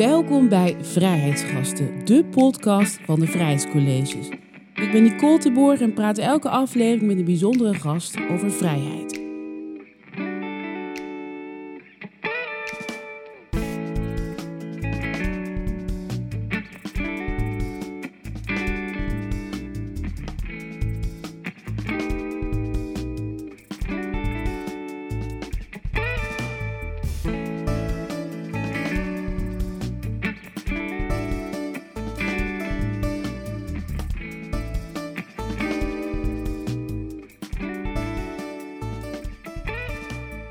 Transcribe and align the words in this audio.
Welkom 0.00 0.48
bij 0.48 0.76
Vrijheidsgasten, 0.80 2.04
de 2.04 2.24
podcast 2.24 2.98
van 3.04 3.20
de 3.20 3.26
Vrijheidscolleges. 3.26 4.28
Ik 4.74 4.92
ben 4.92 5.02
Nicole 5.02 5.38
de 5.38 5.52
Boer 5.52 5.82
en 5.82 5.94
praat 5.94 6.18
elke 6.18 6.48
aflevering 6.48 7.06
met 7.06 7.18
een 7.18 7.24
bijzondere 7.24 7.74
gast 7.74 8.16
over 8.30 8.50
vrijheid. 8.50 9.19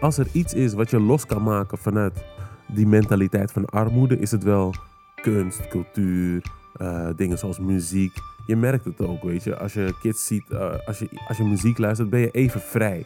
Als 0.10 0.18
er 0.18 0.28
iets 0.32 0.54
is 0.54 0.74
wat 0.74 0.90
je 0.90 1.00
los 1.00 1.26
kan 1.26 1.44
maken 1.44 1.78
vanuit 1.78 2.26
die 2.68 2.88
mentaliteit 2.88 3.52
van 3.52 3.66
armoede, 3.66 4.20
is 4.20 4.32
het 4.32 4.44
wel 4.44 4.74
kunst, 5.22 5.68
cultuur, 5.68 6.44
uh, 6.82 7.10
dingen 7.16 7.38
zoals 7.38 7.60
muziek. 7.60 8.14
Je 8.46 8.56
merkt 8.56 8.86
het 8.86 9.02
ook, 9.02 9.24
weet 9.24 9.44
je. 9.44 9.58
Als 9.58 9.74
je 9.74 9.96
kids 10.02 10.26
ziet, 10.26 10.44
uh, 10.52 10.74
als, 10.86 11.00
je, 11.00 11.10
als 11.28 11.38
je 11.38 11.44
muziek 11.44 11.78
luistert, 11.78 12.10
ben 12.10 12.20
je 12.20 12.32
even 12.32 12.62
vrij. 12.62 13.06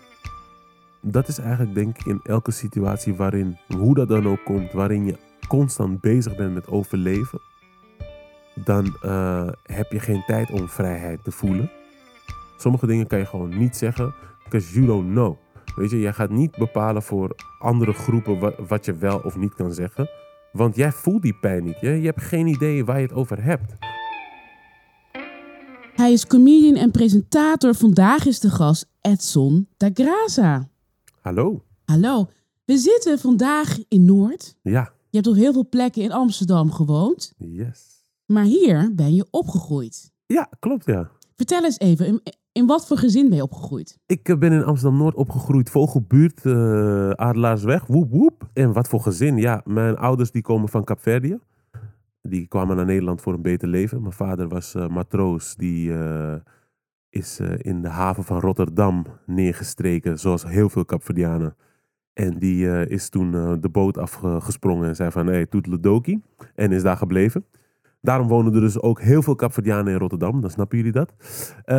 Dat 1.02 1.28
is 1.28 1.38
eigenlijk 1.38 1.76
denk 1.76 1.98
ik 1.98 2.06
in 2.06 2.20
elke 2.24 2.52
situatie 2.52 3.14
waarin, 3.14 3.58
hoe 3.78 3.96
dat 3.96 4.08
dan 4.08 4.28
ook 4.28 4.44
komt, 4.44 4.72
waarin 4.72 5.06
je 5.06 5.18
constant 5.48 6.02
bezig 6.02 6.36
bent 6.36 6.54
met 6.54 6.68
overleven, 6.68 7.40
dan 8.56 8.98
uh, 9.06 9.48
heb 9.64 9.92
je 9.92 10.00
geen 10.00 10.24
tijd 10.26 10.52
om 10.52 10.70
vrijheid 10.70 11.24
te 11.24 11.32
voelen. 11.32 11.72
Sommige 12.58 12.88
dingen 12.88 13.08
kan 13.08 13.20
je 13.20 13.26
gewoon 13.26 13.58
niet 13.58 13.78
zeggen, 13.78 14.14
because 14.44 14.74
you 14.74 14.86
don't 14.86 15.10
know. 15.10 15.43
Weet 15.76 15.90
je, 15.90 16.00
jij 16.00 16.14
gaat 16.14 16.30
niet 16.30 16.58
bepalen 16.58 17.04
voor 17.04 17.36
andere 17.60 17.94
groepen 17.94 18.40
wat, 18.40 18.56
wat 18.68 18.86
je 18.86 18.96
wel 18.96 19.20
of 19.20 19.38
niet 19.38 19.54
kan 19.54 19.74
zeggen. 19.74 20.10
Want 20.52 20.76
jij 20.76 20.92
voelt 20.92 21.22
die 21.22 21.38
pijn 21.42 21.64
niet. 21.64 21.80
Je, 21.80 21.90
je 21.90 22.06
hebt 22.06 22.22
geen 22.22 22.48
idee 22.48 22.86
waar 22.86 22.98
je 22.98 23.08
het 23.08 23.16
over 23.16 23.44
hebt. 23.44 23.74
Hij 25.96 26.12
is 26.12 26.28
comedian 26.28 26.76
en 26.76 26.92
presentator. 26.92 27.76
Vandaag 27.76 28.26
is 28.26 28.40
de 28.40 28.50
gast 28.50 28.90
Edson 29.02 29.68
da 29.78 29.90
Graza. 29.94 30.70
Hallo. 31.22 31.64
Hallo. 31.86 32.30
We 32.66 32.78
zitten 32.78 33.20
vandaag 33.20 33.78
in 33.88 34.06
Noord. 34.06 34.56
Ja. 34.62 34.94
Je 35.10 35.18
hebt 35.18 35.28
op 35.28 35.36
heel 35.36 35.54
veel 35.54 35.70
plekken 35.70 36.02
in 36.02 36.12
Amsterdam 36.12 36.72
gewoond. 36.72 37.34
Yes. 37.38 37.94
Maar 38.26 38.44
hier 38.44 38.96
ben 38.96 39.16
je 39.16 39.28
opgegroeid. 39.30 40.12
Ja, 40.26 40.50
klopt 40.60 40.86
ja. 40.86 41.12
Vertel 41.36 41.64
eens 41.64 41.80
even, 41.80 42.22
in 42.54 42.66
wat 42.66 42.88
voor 42.88 42.98
gezin 42.98 43.28
ben 43.30 43.38
je 43.38 43.44
opgegroeid? 43.44 44.00
Ik 44.06 44.30
eh, 44.30 44.38
ben 44.38 44.52
in 44.52 44.64
Amsterdam-Noord 44.64 45.16
opgegroeid, 45.16 45.70
Vogelbuurt, 45.70 46.44
uh, 46.44 47.10
Adelaarsweg, 47.10 47.86
woep 47.86 48.12
woep. 48.12 48.50
En 48.54 48.74
wat 48.74 48.88
voor 48.88 49.02
gezin? 49.02 49.38
Ja, 49.38 49.62
mijn 49.66 49.98
ouders 49.98 50.32
die 50.32 50.42
komen 50.42 50.70
van 50.70 50.84
Capverdië. 50.84 51.40
Die 52.22 52.48
kwamen 52.48 52.76
naar 52.76 52.86
Nederland 52.86 53.22
voor 53.22 53.34
een 53.34 53.42
beter 53.42 53.68
leven. 53.68 54.02
Mijn 54.02 54.14
vader 54.14 54.48
was 54.48 54.76
uh, 54.76 54.88
matroos, 54.88 55.56
die 55.56 55.94
is 57.10 57.40
in 57.58 57.82
de 57.82 57.88
haven 57.88 58.24
van 58.24 58.40
Rotterdam 58.40 59.06
neergestreken, 59.26 60.20
zoals 60.20 60.46
heel 60.46 60.70
veel 60.70 60.86
Capverdianen. 60.86 61.56
En 62.14 62.38
die 62.40 62.88
is 62.88 63.10
toen 63.10 63.32
de 63.62 63.70
boot 63.72 63.98
afgesprongen 63.98 64.88
en 64.88 64.96
zei 64.96 65.12
van, 65.12 65.28
hey, 65.28 65.46
toetledoki. 65.46 66.22
En 66.56 66.72
is 66.72 66.84
daar 66.84 66.98
gebleven. 66.98 67.46
Daarom 68.04 68.28
wonen 68.28 68.54
er 68.54 68.62
dus 68.62 68.82
ook 68.82 69.02
heel 69.02 69.22
veel 69.22 69.36
Capverdianen 69.36 69.94
in 69.94 70.00
Rotterdam. 70.00 70.42
Dan 70.42 70.50
snappen 70.50 70.78
jullie 70.78 70.92
dat. 70.92 71.14
Uh, 71.66 71.76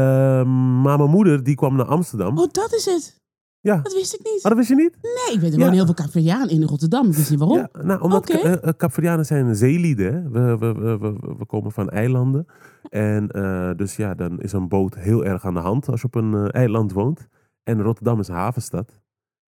maar 0.82 0.98
mijn 0.98 1.10
moeder 1.10 1.42
die 1.42 1.54
kwam 1.54 1.76
naar 1.76 1.86
Amsterdam. 1.86 2.38
Oh, 2.38 2.48
dat 2.50 2.72
is 2.72 2.84
het. 2.84 3.22
Ja. 3.60 3.76
Dat 3.76 3.92
wist 3.92 4.14
ik 4.14 4.20
niet. 4.22 4.42
Maar 4.42 4.54
dat 4.54 4.56
wist 4.56 4.68
je 4.68 4.74
niet? 4.74 4.98
Nee, 5.02 5.34
ik 5.34 5.40
weet 5.40 5.52
er 5.52 5.58
ja. 5.58 5.70
heel 5.70 5.84
veel 5.84 5.94
Capverdianen 5.94 6.48
in 6.48 6.62
Rotterdam. 6.62 7.06
Ik 7.06 7.14
wist 7.14 7.30
niet 7.30 7.38
waarom. 7.38 7.56
Ja, 7.56 7.68
nou, 7.82 8.00
omdat 8.00 8.34
okay. 8.34 8.52
uh, 8.52 8.72
Capverdianen 8.76 9.26
zijn 9.26 9.56
zeelieden. 9.56 10.32
We, 10.32 10.58
we, 10.58 10.72
we, 10.72 10.98
we, 11.38 11.46
komen 11.46 11.72
van 11.72 11.88
eilanden. 11.88 12.46
En 12.88 13.28
uh, 13.36 13.70
dus 13.76 13.96
ja, 13.96 14.14
dan 14.14 14.40
is 14.40 14.52
een 14.52 14.68
boot 14.68 14.94
heel 14.94 15.24
erg 15.24 15.46
aan 15.46 15.54
de 15.54 15.60
hand 15.60 15.88
als 15.88 16.00
je 16.00 16.06
op 16.06 16.14
een 16.14 16.32
uh, 16.32 16.46
eiland 16.50 16.92
woont. 16.92 17.28
En 17.62 17.82
Rotterdam 17.82 18.20
is 18.20 18.28
een 18.28 18.34
havenstad. 18.34 19.00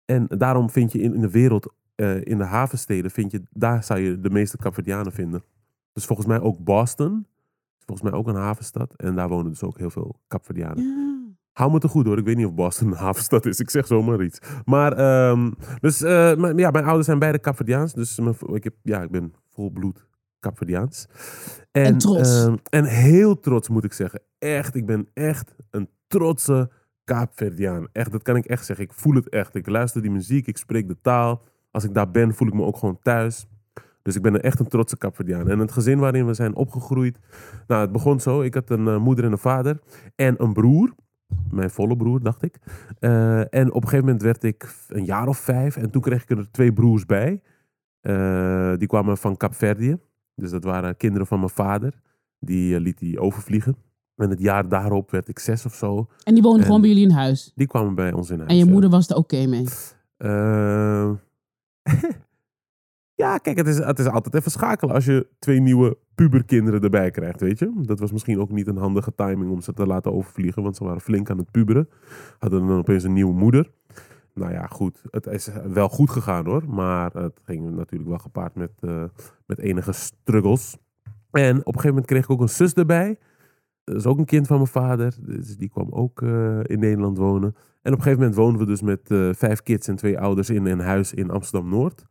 En 0.06 0.25
daarom 0.28 0.69
vind 0.69 0.92
je 0.92 1.00
in, 1.00 1.13
in 1.13 1.22
de 1.22 1.31
wereld, 1.31 1.74
in 2.24 2.38
de 2.38 2.44
havensteden, 2.44 3.12
vind 3.12 3.31
je, 3.31 3.42
daar 3.50 3.84
zou 3.84 4.00
je 4.00 4.19
de 4.19 4.30
meeste 4.30 4.58
Capverdianen 4.58 5.12
vinden. 5.12 5.44
Dus 5.97 6.06
volgens 6.06 6.28
mij 6.28 6.41
ook 6.41 6.63
Boston. 6.63 7.28
Volgens 7.85 8.09
mij 8.09 8.19
ook 8.19 8.28
een 8.28 8.35
havenstad. 8.35 8.94
En 8.96 9.16
daar 9.16 9.30
wonen 9.30 9.52
dus 9.52 9.63
ook 9.63 9.78
heel 9.78 9.90
veel 9.90 10.19
Capverdianen. 10.28 10.84
Ja. 10.84 11.35
Hou 11.52 11.72
me 11.72 11.80
te 11.80 11.88
goed 11.88 12.06
hoor. 12.06 12.18
Ik 12.18 12.25
weet 12.25 12.35
niet 12.35 12.46
of 12.46 12.53
Boston 12.53 12.88
een 12.88 12.97
havenstad 12.97 13.46
is. 13.46 13.59
Ik 13.59 13.69
zeg 13.69 13.88
zomaar 13.88 14.24
iets. 14.24 14.40
Maar, 14.66 15.30
um, 15.30 15.53
dus, 15.80 16.02
uh, 16.02 16.36
mijn, 16.36 16.57
ja, 16.57 16.72
mijn 16.72 16.86
ouders 16.86 17.06
zijn 17.06 17.19
beide 17.19 17.40
Capverdiaans. 17.40 17.94
Dus 17.94 18.19
mijn, 18.19 18.36
ik, 18.53 18.63
heb, 18.63 18.74
ja, 18.81 19.02
ik 19.02 19.12
ben 19.12 19.34
volbloed 19.50 20.07
Capverdiaans. 20.40 21.07
En, 21.72 21.84
en 21.84 21.97
trots. 21.97 22.44
Um, 22.44 22.57
en 22.69 22.86
heel 22.86 23.40
trots 23.40 23.69
moet 23.69 23.84
ik 23.84 23.94
zeggen. 23.94 24.22
Echt, 24.38 24.75
ik 24.75 24.86
ben 24.86 25.07
echt 25.13 25.56
een 25.69 25.90
trotse 26.07 26.72
Kaapverdiaan. 27.03 27.88
Echt, 27.91 28.12
dat 28.12 28.24
kan 28.24 28.36
ik 28.36 28.46
echt 28.46 28.66
zeggen. 28.66 28.86
Ik 28.86 28.94
voel 28.94 29.13
het 29.13 29.30
echt. 29.30 29.56
Ik 29.56 29.68
luister 29.68 30.02
die 30.02 30.12
muziek, 30.12 30.47
ik 30.47 30.57
spreek 30.57 30.88
de 30.88 31.02
taal. 31.02 31.41
Als 31.72 31.84
ik 31.84 31.94
daar 31.94 32.12
ben, 32.12 32.34
voel 32.34 32.47
ik 32.47 32.53
me 32.53 32.63
ook 32.63 32.78
gewoon 32.78 33.00
thuis. 33.02 33.47
Dus 34.07 34.16
ik 34.16 34.22
ben 34.22 34.41
echt 34.41 34.59
een 34.59 34.68
trotse 34.68 34.97
Capverdiaan. 34.97 35.50
En 35.50 35.59
het 35.59 35.72
gezin 35.72 36.00
waarin 36.00 36.25
we 36.25 36.34
zijn 36.34 36.56
opgegroeid. 36.56 37.19
Nou, 37.68 37.81
het 37.81 37.91
begon 37.91 38.19
zo. 38.19 38.41
Ik 38.41 38.53
had 38.53 38.69
een 38.69 38.85
uh, 38.85 38.97
moeder 38.97 39.25
en 39.25 39.31
een 39.31 39.38
vader. 39.38 39.79
En 40.16 40.44
een 40.44 40.53
broer. 40.53 40.94
Mijn 41.51 41.69
volle 41.69 41.95
broer, 41.95 42.23
dacht 42.23 42.44
ik. 42.44 42.57
Uh, 43.00 43.40
en 43.40 43.68
op 43.68 43.75
een 43.75 43.90
gegeven 43.90 44.06
moment 44.06 44.22
werd 44.22 44.44
ik 44.44 44.75
een 44.88 45.06
jaar 45.06 45.28
of 45.28 45.38
vijf. 45.38 45.78
En 45.78 45.90
toen 45.90 46.01
kreeg 46.01 46.22
ik 46.22 46.29
er 46.29 46.51
twee 46.51 46.73
broers 46.73 47.06
bij. 47.06 47.41
Uh, 48.01 48.73
die 48.78 48.88
kwamen 48.88 49.18
van 49.18 49.38
Capverdië. 49.38 49.97
Dus 50.35 50.51
dat 50.51 50.63
waren 50.63 50.97
kinderen 50.97 51.28
van 51.28 51.39
mijn 51.39 51.51
vader. 51.51 52.01
Die 52.39 52.79
liet 52.79 53.00
die 53.00 53.19
overvliegen. 53.19 53.75
En 54.16 54.29
het 54.29 54.39
jaar 54.39 54.69
daarop 54.69 55.12
werd 55.12 55.28
ik 55.28 55.39
zes 55.39 55.66
of 55.66 55.74
zo. 55.74 56.07
En 56.24 56.34
die 56.34 56.44
woonden 56.44 56.62
en 56.62 56.66
gewoon 56.66 56.81
bij 56.81 56.89
jullie 56.89 57.06
in 57.06 57.16
huis? 57.16 57.51
Die 57.56 57.68
kwamen 57.68 57.95
bij 57.95 58.13
ons 58.13 58.29
in 58.29 58.38
huis. 58.38 58.51
En 58.51 58.57
je 58.57 58.66
moeder 58.66 58.89
was 58.89 59.09
er 59.09 59.16
oké 59.16 59.35
okay 59.35 59.45
mee? 59.45 59.66
Ja, 63.18 63.38
kijk, 63.38 63.58
het 63.58 63.68
is, 63.68 63.78
het 63.78 64.00
is 64.00 64.06
altijd 64.06 64.36
even 64.36 64.52
schakelen 64.52 64.96
als 64.96 65.06
je 65.06 65.28
twee 65.40 65.60
nieuwe 65.60 65.98
puberkinderen 66.16 66.82
erbij 66.82 67.12
krijgt, 67.12 67.40
weet 67.40 67.60
je. 67.60 67.74
Dat 67.76 68.00
was 68.00 68.12
misschien 68.12 68.40
ook 68.40 68.52
niet 68.52 68.68
een 68.68 68.78
handige 68.78 69.16
timing 69.16 69.52
om 69.52 69.62
ze 69.62 69.74
te 69.74 69.86
laten 69.88 70.14
overvliegen, 70.14 70.64
want 70.64 70.76
ze 70.76 70.84
waren 70.84 71.02
flink 71.02 71.30
aan 71.30 71.38
het 71.38 71.52
puberen. 71.52 71.90
Hadden 72.40 72.68
dan 72.68 72.78
opeens 72.78 73.04
een 73.04 73.14
nieuwe 73.14 73.34
moeder. 73.34 73.72
Nou 74.34 74.52
ja, 74.52 74.66
goed. 74.68 75.02
Het 75.12 75.28
is 75.28 75.50
wel 75.74 75.90
goed 75.90 76.10
gegaan 76.10 76.46
hoor, 76.46 76.64
maar 76.70 77.12
het 77.14 77.40
ging 77.44 77.76
natuurlijk 77.76 78.10
wel 78.10 78.20
gepaard 78.20 78.56
met, 78.56 78.72
uh, 78.82 79.04
met 79.46 79.60
enige 79.60 79.92
struggles. 79.92 80.78
En 81.32 81.58
op 81.60 81.66
een 81.66 81.66
gegeven 81.66 81.90
moment 81.90 82.06
kreeg 82.06 82.24
ik 82.24 82.30
ook 82.30 82.42
een 82.42 82.50
zus 82.50 82.74
erbij. 82.74 83.18
Dat 83.84 83.96
is 83.96 84.06
ook 84.06 84.18
een 84.18 84.26
kind 84.26 84.48
van 84.48 84.56
mijn 84.58 84.68
vader, 84.68 85.16
dus 85.20 85.58
die 85.58 85.70
kwam 85.70 85.88
ook 85.90 86.22
uh, 86.22 86.60
in 86.64 86.80
Nederland 86.80 87.18
wonen. 87.18 87.56
En 87.82 87.94
op 87.94 87.98
een 87.98 88.04
gegeven 88.04 88.20
moment 88.20 88.36
woonden 88.36 88.60
we 88.60 88.66
dus 88.66 88.82
met 88.82 89.10
uh, 89.12 89.30
vijf 89.34 89.64
kids 89.64 89.88
en 89.88 89.96
twee 89.96 90.20
ouders 90.20 90.50
in 90.50 90.66
een 90.66 90.80
huis 90.80 91.14
in 91.14 91.30
Amsterdam-Noord. 91.30 92.06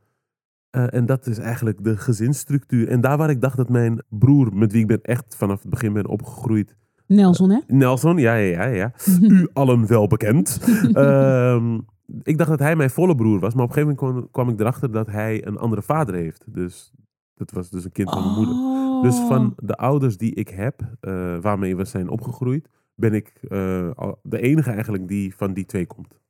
Uh, 0.76 0.94
en 0.94 1.06
dat 1.06 1.26
is 1.26 1.38
eigenlijk 1.38 1.84
de 1.84 1.96
gezinsstructuur. 1.96 2.88
En 2.88 3.00
daar 3.00 3.16
waar 3.16 3.30
ik 3.30 3.40
dacht 3.40 3.56
dat 3.56 3.68
mijn 3.68 4.02
broer, 4.08 4.56
met 4.56 4.72
wie 4.72 4.80
ik 4.80 4.86
ben 4.86 5.02
echt 5.02 5.36
vanaf 5.36 5.60
het 5.60 5.70
begin 5.70 5.92
ben 5.92 6.06
opgegroeid. 6.06 6.76
Nelson, 7.06 7.50
hè? 7.50 7.56
Uh, 7.56 7.76
Nelson, 7.78 8.16
ja, 8.16 8.34
ja, 8.34 8.64
ja. 8.64 8.74
ja. 8.74 8.92
U 9.28 9.48
allen 9.52 9.86
wel 9.86 10.06
bekend. 10.06 10.60
uh, 10.92 11.78
ik 12.22 12.38
dacht 12.38 12.50
dat 12.50 12.58
hij 12.58 12.76
mijn 12.76 12.90
volle 12.90 13.14
broer 13.14 13.40
was. 13.40 13.54
Maar 13.54 13.64
op 13.64 13.68
een 13.68 13.74
gegeven 13.74 13.96
moment 14.00 14.18
kwam, 14.18 14.30
kwam, 14.30 14.48
ik 14.48 14.60
erachter 14.60 14.92
dat 14.92 15.06
hij 15.06 15.46
een 15.46 15.58
andere 15.58 15.82
vader 15.82 16.14
heeft. 16.14 16.44
Dus 16.46 16.92
dat 17.34 17.50
was 17.50 17.70
dus 17.70 17.84
een 17.84 17.92
kind 17.92 18.10
van 18.10 18.22
mijn 18.22 18.34
moeder. 18.34 18.54
Oh. 18.54 19.02
Dus 19.02 19.18
van 19.18 19.54
de 19.62 19.76
ouders 19.76 20.16
die 20.16 20.34
ik 20.34 20.48
heb, 20.48 20.80
uh, 21.00 21.36
waarmee 21.40 21.76
we 21.76 21.84
zijn 21.84 22.08
opgegroeid, 22.08 22.68
ben 22.94 23.12
ik 23.12 23.32
uh, 23.42 23.90
de 24.22 24.40
enige 24.40 24.70
eigenlijk 24.70 25.08
die 25.08 25.34
van 25.36 25.52
die 25.52 25.66
twee 25.66 25.86
komt. 25.86 26.20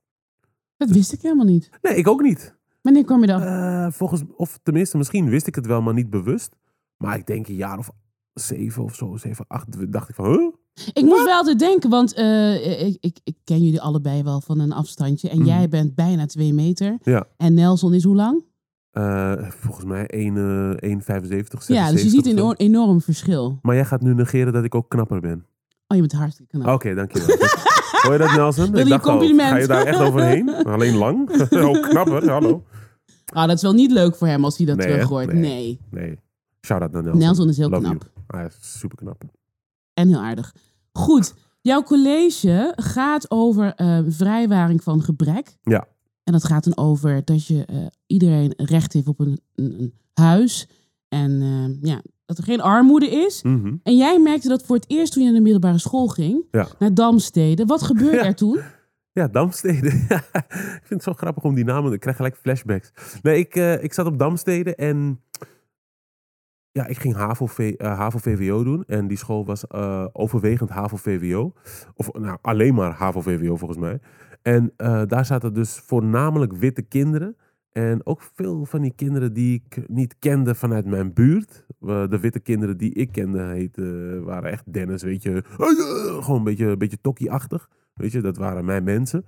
Dat 0.77 0.91
wist 0.91 1.13
ik 1.13 1.23
helemaal 1.23 1.47
niet. 1.47 1.71
Nee, 1.83 1.95
ik 1.95 2.09
ook 2.09 2.23
niet. 2.23 2.56
Wanneer 2.87 3.05
kwam 3.05 3.21
je 3.21 3.27
dan? 3.27 3.43
Uh, 3.43 3.87
volgens, 3.91 4.23
of 4.37 4.59
tenminste, 4.63 4.97
misschien 4.97 5.29
wist 5.29 5.47
ik 5.47 5.55
het 5.55 5.67
wel, 5.67 5.83
maar 5.83 5.95
niet 5.95 6.11
bewust. 6.11 6.57
Maar 6.97 7.17
ik 7.17 7.27
denk 7.27 7.49
een 7.49 7.55
jaar 7.55 7.79
of 7.79 7.91
zeven 8.33 8.83
of 8.83 8.95
zo, 8.95 9.17
zeven, 9.17 9.45
acht, 9.49 9.93
dacht 9.93 10.09
ik 10.09 10.15
van, 10.15 10.25
huh? 10.25 10.53
Ik 10.93 11.05
moest 11.05 11.25
wel 11.25 11.35
altijd 11.35 11.59
denken, 11.59 11.91
want 11.91 12.19
uh, 12.19 12.87
ik, 12.87 12.97
ik, 13.01 13.19
ik, 13.25 13.37
ken 13.45 13.65
jullie 13.65 13.81
allebei 13.81 14.23
wel 14.23 14.41
van 14.41 14.61
een 14.61 14.73
afstandje. 14.73 15.29
En 15.29 15.39
mm. 15.39 15.45
jij 15.45 15.69
bent 15.69 15.95
bijna 15.95 16.27
twee 16.27 16.53
meter. 16.55 16.97
Ja. 17.03 17.27
En 17.37 17.55
Nelson 17.55 17.95
is 17.95 18.05
hoe 18.05 18.17
lang? 18.17 18.45
Uh, 18.93 19.33
volgens 19.49 19.85
mij 19.85 20.11
1,75. 20.15 21.67
Ja, 21.67 21.91
dus 21.91 22.03
je 22.03 22.09
ziet 22.09 22.27
een 22.27 22.55
enorm, 22.57 23.01
verschil. 23.01 23.59
Maar 23.63 23.75
jij 23.75 23.85
gaat 23.85 24.01
nu 24.01 24.15
negeren 24.15 24.53
dat 24.53 24.65
ik 24.65 24.75
ook 24.75 24.89
knapper 24.89 25.21
ben. 25.21 25.47
Oh, 25.87 25.97
je 25.97 26.01
bent 26.01 26.13
hartstikke 26.13 26.51
knap. 26.51 26.67
Oké, 26.67 26.75
okay, 26.75 26.95
dankjewel. 26.95 27.37
Hoor 28.03 28.13
je 28.13 28.19
dat, 28.19 28.37
Nelson? 28.37 28.77
Ik 28.77 28.89
dacht 28.89 29.03
compliment? 29.03 29.41
Al, 29.41 29.55
ga 29.55 29.59
je 29.59 29.67
daar 29.67 29.85
echt 29.85 30.01
overheen? 30.01 30.65
Alleen 30.65 30.97
lang? 30.97 31.31
oh, 31.51 31.83
knapper, 31.83 32.31
hallo. 32.31 32.65
Ah, 33.33 33.47
dat 33.47 33.57
is 33.57 33.63
wel 33.63 33.73
niet 33.73 33.91
leuk 33.91 34.15
voor 34.17 34.27
hem 34.27 34.45
als 34.45 34.57
hij 34.57 34.67
dat 34.67 34.77
nee, 34.77 34.87
terug 34.87 35.09
hoort. 35.09 35.33
Nee. 35.33 35.41
nee. 35.43 35.81
nee. 35.91 36.19
Shout-out 36.67 36.93
naar 36.93 37.03
Nelson. 37.03 37.21
Nelson 37.21 37.49
is 37.49 37.57
heel 37.57 37.69
Love 37.69 37.83
knap. 37.83 38.11
Hij 38.27 38.47
is 38.47 38.79
super 38.79 38.97
knap. 38.97 39.23
En 39.95 40.09
heel 40.09 40.19
aardig. 40.21 40.55
Goed, 40.93 41.35
jouw 41.61 41.83
college 41.83 42.73
gaat 42.77 43.31
over 43.31 43.75
eh, 43.75 43.99
vrijwaring 44.09 44.83
van 44.83 45.03
gebrek. 45.03 45.57
Ja. 45.63 45.87
En 46.25 46.33
dat 46.33 46.45
gaat 46.45 46.65
dan 46.65 46.77
over 46.77 47.25
dat 47.25 47.47
je 47.47 47.65
eh, 47.65 47.77
iedereen 48.07 48.53
recht 48.57 48.93
heeft 48.93 49.09
op 49.09 49.21
een, 49.21 49.41
een, 49.55 49.81
een 49.81 49.95
huis. 50.15 50.69
En 51.09 51.41
eh, 51.43 51.91
ja, 51.91 52.01
dat 52.25 52.39
er 52.39 52.45
geen 52.45 52.61
armoede 52.61 53.11
is. 53.11 53.43
Mhm. 53.43 53.75
En 53.83 53.97
jij 53.97 54.21
merkte 54.21 54.49
dat 54.49 54.63
voor 54.63 54.77
het 54.77 54.91
eerst 54.91 55.13
toen 55.13 55.23
je 55.23 55.29
naar 55.29 55.39
de 55.39 55.45
middelbare 55.45 55.79
school 55.79 56.07
ging. 56.09 56.45
Ja. 56.51 56.69
Naar 56.79 56.95
Damstede. 56.95 57.65
Wat 57.65 57.83
gebeurde 57.83 58.17
Ja. 58.17 58.25
er 58.25 58.35
toen? 58.35 58.61
Ja, 59.17 59.29
Damstede. 59.29 59.89
ik 60.81 60.83
vind 60.83 60.89
het 60.89 61.03
zo 61.03 61.13
grappig 61.13 61.45
om 61.45 61.55
die 61.55 61.65
namen. 61.65 61.93
Ik 61.93 62.01
krijg 62.01 62.17
gelijk 62.17 62.37
flashbacks. 62.37 62.93
Nee, 63.23 63.39
ik, 63.39 63.55
eh, 63.55 63.83
ik 63.83 63.93
zat 63.93 64.07
op 64.07 64.19
Damstede 64.19 64.75
en 64.75 65.21
ja, 66.73 66.87
ik 66.87 66.99
ging 66.99 67.15
HAVO-V- 67.15 67.59
eh, 67.59 67.99
HAVO-VWO 67.99 68.65
doen. 68.65 68.85
En 68.87 69.07
die 69.07 69.17
school 69.17 69.45
was 69.45 69.67
eh, 69.67 70.07
overwegend 70.13 70.71
HAVO-VWO. 70.71 71.53
Of 71.95 72.13
nou, 72.13 72.39
alleen 72.41 72.75
maar 72.75 72.93
HAVO-VWO 72.93 73.57
volgens 73.57 73.79
mij. 73.81 74.01
En 74.43 74.73
daar 75.07 75.25
zaten 75.25 75.55
dus 75.55 75.79
voornamelijk 75.79 76.53
witte 76.53 76.83
kinderen. 76.83 77.37
En 77.73 78.07
ook 78.07 78.23
veel 78.35 78.65
van 78.67 78.83
die 78.83 78.93
kinderen 78.97 79.33
die 79.33 79.63
ik 79.65 79.89
niet 79.89 80.17
kende 80.19 80.55
vanuit 80.55 80.87
mijn 80.87 81.13
buurt. 81.13 81.67
De 81.79 82.19
witte 82.21 82.41
kinderen 82.41 82.77
die 82.77 82.95
ik 82.95 83.13
kende 83.13 83.43
heten, 83.43 84.25
waren 84.25 84.51
echt 84.51 84.73
Dennis, 84.73 85.03
weet 85.03 85.23
je. 85.23 85.43
Gewoon 86.21 86.39
een 86.39 86.45
beetje, 86.45 86.67
een 86.67 86.79
beetje 86.79 87.01
tokkie-achtig. 87.01 87.69
Weet 87.97 88.13
je, 88.13 88.21
dat 88.21 88.37
waren 88.37 88.65
mijn 88.65 88.85
mensen. 88.85 89.25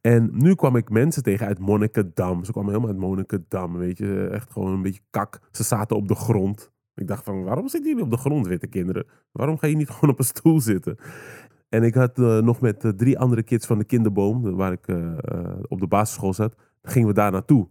En 0.00 0.30
nu 0.32 0.54
kwam 0.54 0.76
ik 0.76 0.90
mensen 0.90 1.22
tegen 1.22 1.46
uit 1.46 1.58
Monnikendam. 1.58 2.44
Ze 2.44 2.52
kwamen 2.52 2.70
helemaal 2.70 2.92
uit 2.92 3.00
Monnikendam, 3.00 3.76
weet 3.76 3.98
je. 3.98 4.28
Echt 4.32 4.52
gewoon 4.52 4.72
een 4.72 4.82
beetje 4.82 5.02
kak. 5.10 5.40
Ze 5.50 5.62
zaten 5.62 5.96
op 5.96 6.08
de 6.08 6.14
grond. 6.14 6.72
Ik 6.94 7.06
dacht 7.06 7.24
van, 7.24 7.42
waarom 7.42 7.68
zitten 7.68 7.90
jullie 7.90 8.04
op 8.04 8.10
de 8.10 8.16
grond, 8.16 8.46
witte 8.46 8.66
kinderen? 8.66 9.06
Waarom 9.32 9.58
ga 9.58 9.66
je 9.66 9.76
niet 9.76 9.90
gewoon 9.94 10.10
op 10.10 10.18
een 10.18 10.24
stoel 10.24 10.60
zitten? 10.60 10.96
En 11.68 11.82
ik 11.82 11.94
had 11.94 12.18
eh, 12.18 12.38
nog 12.38 12.60
met 12.60 12.84
eh, 12.84 12.90
drie 12.90 13.18
andere 13.18 13.42
kids 13.42 13.66
van 13.66 13.78
de 13.78 13.84
kinderboom, 13.84 14.56
waar 14.56 14.72
ik 14.72 14.86
eh, 14.88 15.12
op 15.68 15.80
de 15.80 15.86
basisschool 15.86 16.34
zat, 16.34 16.54
gingen 16.82 17.08
we 17.08 17.14
daar 17.14 17.32
naartoe. 17.32 17.68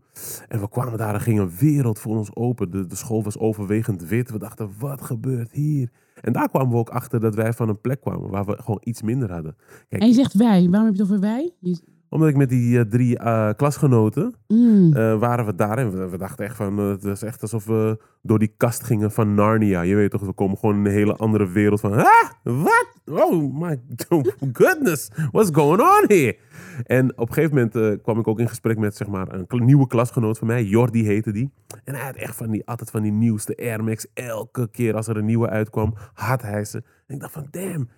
En 0.48 0.60
we 0.60 0.70
kwamen 0.70 0.98
daar 0.98 1.14
en 1.14 1.22
ging 1.22 1.40
een 1.40 1.52
wereld 1.60 2.00
voor 2.00 2.18
ons 2.18 2.36
open. 2.36 2.72
De, 2.72 2.86
de 2.86 2.96
school 2.96 3.24
was 3.24 3.38
overwegend 3.38 4.06
wit. 4.06 4.32
We 4.32 4.40
dachten, 4.40 4.72
wat 4.80 5.02
gebeurt 5.02 5.52
hier? 5.52 5.92
En 6.22 6.34
daar 6.34 6.50
kwamen 6.50 6.70
we 6.72 6.78
ook 6.78 6.90
achter 6.90 7.20
dat 7.20 7.36
wij 7.36 7.54
van 7.54 7.70
een 7.70 7.82
plek 7.82 8.02
kwamen 8.02 8.30
waar 8.30 8.46
we 8.46 8.58
gewoon 8.62 8.82
iets 8.84 9.02
minder 9.02 9.32
hadden. 9.32 9.56
Kijk, 9.90 10.02
En 10.02 10.08
je 10.08 10.14
zegt 10.14 10.34
wij. 10.34 10.68
Waarom 10.70 10.88
heb 10.88 10.96
je 10.96 11.02
het 11.02 11.12
over 11.12 11.24
wij? 11.24 11.52
Je- 11.60 11.98
omdat 12.12 12.30
ik 12.30 12.38
met 12.38 12.50
die 12.50 12.80
eh, 12.80 12.86
drie 12.86 13.18
eh, 13.18 13.50
klasgenoten 13.56 14.34
Mm. 14.48 14.94
eh, 14.94 15.20
waren 15.20 15.46
we 15.46 15.56
daar 15.56 15.78
en 15.78 15.92
we, 15.92 16.10
we 16.10 16.18
dachten 16.18 16.46
echt 16.46 16.56
van, 16.56 16.78
het 16.78 17.04
was 17.04 17.22
echt 17.24 17.42
alsof 17.42 17.66
we 17.66 17.98
door 18.22 18.40
die 18.40 18.54
kast 18.58 18.84
gingen 18.84 19.12
van 19.12 19.34
Narnia. 19.34 19.82
Je 19.82 19.96
weet 19.96 20.12
toch, 20.12 20.22
we 20.22 20.34
komen 20.34 20.58
gewoon 20.58 20.76
in 20.76 20.86
een 20.86 20.92
hele 20.92 21.16
andere 21.16 21.48
wereld 21.50 21.80
van, 21.80 21.94
ah, 21.94 22.30
wat? 22.44 22.88
Oh 23.06 23.54
my 23.60 23.80
goodness, 24.54 25.10
what's 25.32 25.50
going 25.54 25.82
on 25.82 26.04
here? 26.08 26.38
En 26.84 27.18
op 27.18 27.28
een 27.28 27.34
gegeven 27.34 27.56
moment 27.56 27.76
eh, 27.76 28.04
kwam 28.04 28.20
ik 28.20 28.28
ook 28.28 28.40
in 28.40 28.48
gesprek 28.48 28.78
met 28.78 28.96
zeg 28.96 29.08
maar, 29.08 29.34
een 29.34 29.66
nieuwe 29.66 29.88
klasgenoot 29.88 30.38
van 30.38 30.48
mij, 30.48 30.64
Jordi 30.64 31.06
heette 31.06 31.32
die. 31.32 31.52
En 31.84 31.96
hij 31.96 32.06
had 32.06 32.16
echt 32.16 32.36
van 32.36 32.52
die, 32.52 32.66
altijd 32.66 32.92
van 32.92 33.02
die 33.02 33.12
nieuwste 33.12 33.58
Air 33.58 33.84
Max. 33.84 34.08
Elke 34.14 34.70
keer 34.72 34.96
als 34.96 35.08
er 35.08 35.18
een 35.18 35.26
nieuwe 35.26 35.50
uitkwam, 35.50 35.94
had 36.14 36.42
hij 36.42 36.66
ze. 36.66 36.78
En 37.08 37.16
ik 37.16 37.20
dacht 37.22 37.34
van, 37.34 37.48
damn, 37.52 37.90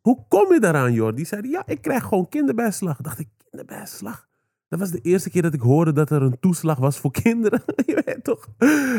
hoe 0.00 0.24
kom 0.28 0.52
je 0.52 0.60
daaraan, 0.60 0.92
Jordi? 0.92 1.24
Zei, 1.24 1.48
ja, 1.48 1.62
ik 1.66 1.80
krijg 1.80 2.02
gewoon 2.02 2.28
kinderbijslag. 2.28 3.00
Dacht 3.00 3.18
ik, 3.18 3.28
kinderbijslag? 3.50 4.26
Dat 4.68 4.78
was 4.78 4.90
de 4.90 5.00
eerste 5.00 5.30
keer 5.30 5.42
dat 5.42 5.54
ik 5.54 5.60
hoorde 5.60 5.92
dat 5.92 6.10
er 6.10 6.22
een 6.22 6.38
toeslag 6.40 6.78
was 6.78 6.98
voor 6.98 7.10
kinderen. 7.10 7.62
je 7.86 8.02
weet 8.04 8.24
toch? 8.24 8.48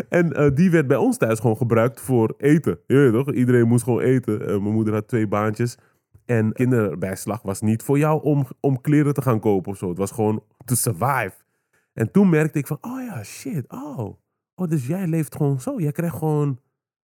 En 0.09 0.33
eh, 0.33 0.55
die 0.55 0.71
werd 0.71 0.87
bij 0.87 0.97
ons 0.97 1.17
thuis 1.17 1.39
gewoon 1.39 1.57
gebruikt 1.57 2.01
voor 2.01 2.33
eten. 2.37 2.79
Je 2.87 2.95
weet 2.95 3.13
toch? 3.13 3.33
Iedereen 3.33 3.67
moest 3.67 3.83
gewoon 3.83 3.99
eten. 3.99 4.41
Eh, 4.41 4.47
mijn 4.47 4.73
moeder 4.73 4.93
had 4.93 5.07
twee 5.07 5.27
baantjes. 5.27 5.77
En 6.27 6.53
kinderbijslag 6.53 7.41
was 7.41 7.61
niet 7.61 7.83
voor 7.83 7.97
jou 7.97 8.23
om, 8.23 8.45
om 8.59 8.81
kleren 8.81 9.13
te 9.13 9.21
gaan 9.21 9.39
kopen 9.39 9.71
of 9.71 9.77
zo. 9.77 9.89
Het 9.89 9.97
was 9.97 10.11
gewoon 10.11 10.43
to 10.65 10.75
survive. 10.75 11.33
En 11.93 12.11
toen 12.11 12.29
merkte 12.29 12.59
ik 12.59 12.67
van, 12.67 12.77
oh 12.81 13.01
ja, 13.03 13.23
shit, 13.23 13.65
oh. 13.71 14.13
Oh, 14.55 14.67
dus 14.69 14.87
jij 14.87 15.07
leeft 15.07 15.35
gewoon 15.35 15.59
zo. 15.61 15.79
Jij 15.79 15.91
krijgt 15.91 16.15
gewoon, 16.15 16.59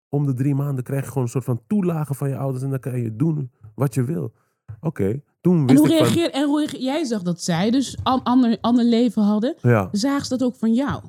om 0.09 0.25
de 0.25 0.33
drie 0.33 0.55
maanden 0.55 0.83
krijg 0.83 1.01
je 1.03 1.07
gewoon 1.07 1.23
een 1.23 1.29
soort 1.29 1.43
van 1.43 1.61
toelage 1.67 2.13
van 2.13 2.29
je 2.29 2.37
ouders. 2.37 2.63
En 2.63 2.69
dan 2.69 2.79
kan 2.79 2.99
je 3.01 3.15
doen 3.15 3.51
wat 3.75 3.93
je 3.93 4.03
wil. 4.03 4.33
Oké, 4.81 5.21
toen 5.41 5.57
En 5.59 5.65
wist 5.65 5.79
hoe 5.79 5.87
ik 5.91 5.97
van... 5.97 6.05
reageer, 6.07 6.31
en 6.31 6.45
hoe 6.47 6.59
reageer- 6.59 6.81
jij 6.81 7.03
zag 7.05 7.21
dat 7.21 7.41
zij 7.41 7.71
dus 7.71 7.97
een 8.03 8.23
ander, 8.23 8.57
ander 8.61 8.85
leven 8.85 9.21
hadden. 9.23 9.55
Ja, 9.61 9.89
Zagen 9.91 10.25
ze 10.25 10.37
dat 10.37 10.43
ook 10.47 10.55
van 10.55 10.73
jou? 10.73 11.03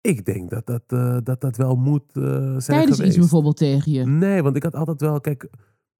ik 0.00 0.24
denk 0.24 0.50
dat 0.50 0.66
dat, 0.66 0.82
eh, 0.86 1.16
dat, 1.22 1.40
dat 1.40 1.56
wel 1.56 1.76
moet 1.76 2.02
eh, 2.12 2.22
zijn 2.22 2.60
Tijdens 2.60 3.00
iets 3.00 3.16
bijvoorbeeld 3.16 3.56
tegen 3.56 3.92
je. 3.92 4.04
Nee, 4.04 4.42
want 4.42 4.56
ik 4.56 4.62
had 4.62 4.74
altijd 4.74 5.00
wel, 5.00 5.20
kijk, 5.20 5.50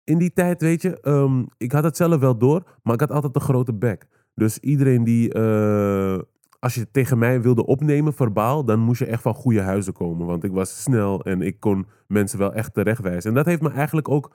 in 0.07 0.19
die 0.19 0.33
tijd, 0.33 0.61
weet 0.61 0.83
je, 0.83 1.01
ehm, 1.01 1.45
ik 1.59 1.73
had 1.73 1.85
het 1.85 1.97
zelf 1.97 2.21
wel 2.21 2.39
door, 2.39 2.63
maar 2.83 2.95
ik 2.95 3.01
had 3.01 3.11
altijd 3.11 3.35
een 3.35 3.41
grote 3.41 3.75
bek. 3.75 4.07
Dus 4.35 4.59
iedereen 4.59 5.05
die, 5.05 5.33
eh, 5.33 6.19
als 6.59 6.75
je 6.75 6.91
tegen 6.91 7.19
mij 7.19 7.43
wilde 7.43 7.67
opnemen, 7.67 8.13
verbaal, 8.13 8.65
dan 8.65 8.81
moest 8.81 8.99
je 8.99 9.07
echt 9.07 9.23
van 9.23 9.35
goede 9.35 9.61
huizen 9.61 9.93
komen. 9.93 10.27
Want 10.27 10.45
ik 10.45 10.53
was 10.53 10.83
snel 10.83 11.25
en 11.25 11.43
ik 11.43 11.61
kon 11.61 11.87
mensen 12.07 12.39
wel 12.39 12.53
echt 12.53 12.75
terechtwijzen. 12.75 13.31
En 13.31 13.37
dat 13.37 13.47
heeft 13.47 13.63
me 13.63 13.71
eigenlijk 13.71 14.09
ook, 14.09 14.35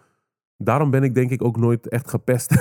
daarom 0.57 0.89
ben 0.89 1.03
ik 1.03 1.15
denk 1.15 1.31
ik 1.31 1.43
ook 1.43 1.57
nooit 1.57 1.87
echt 1.87 2.09
gepest. 2.09 2.55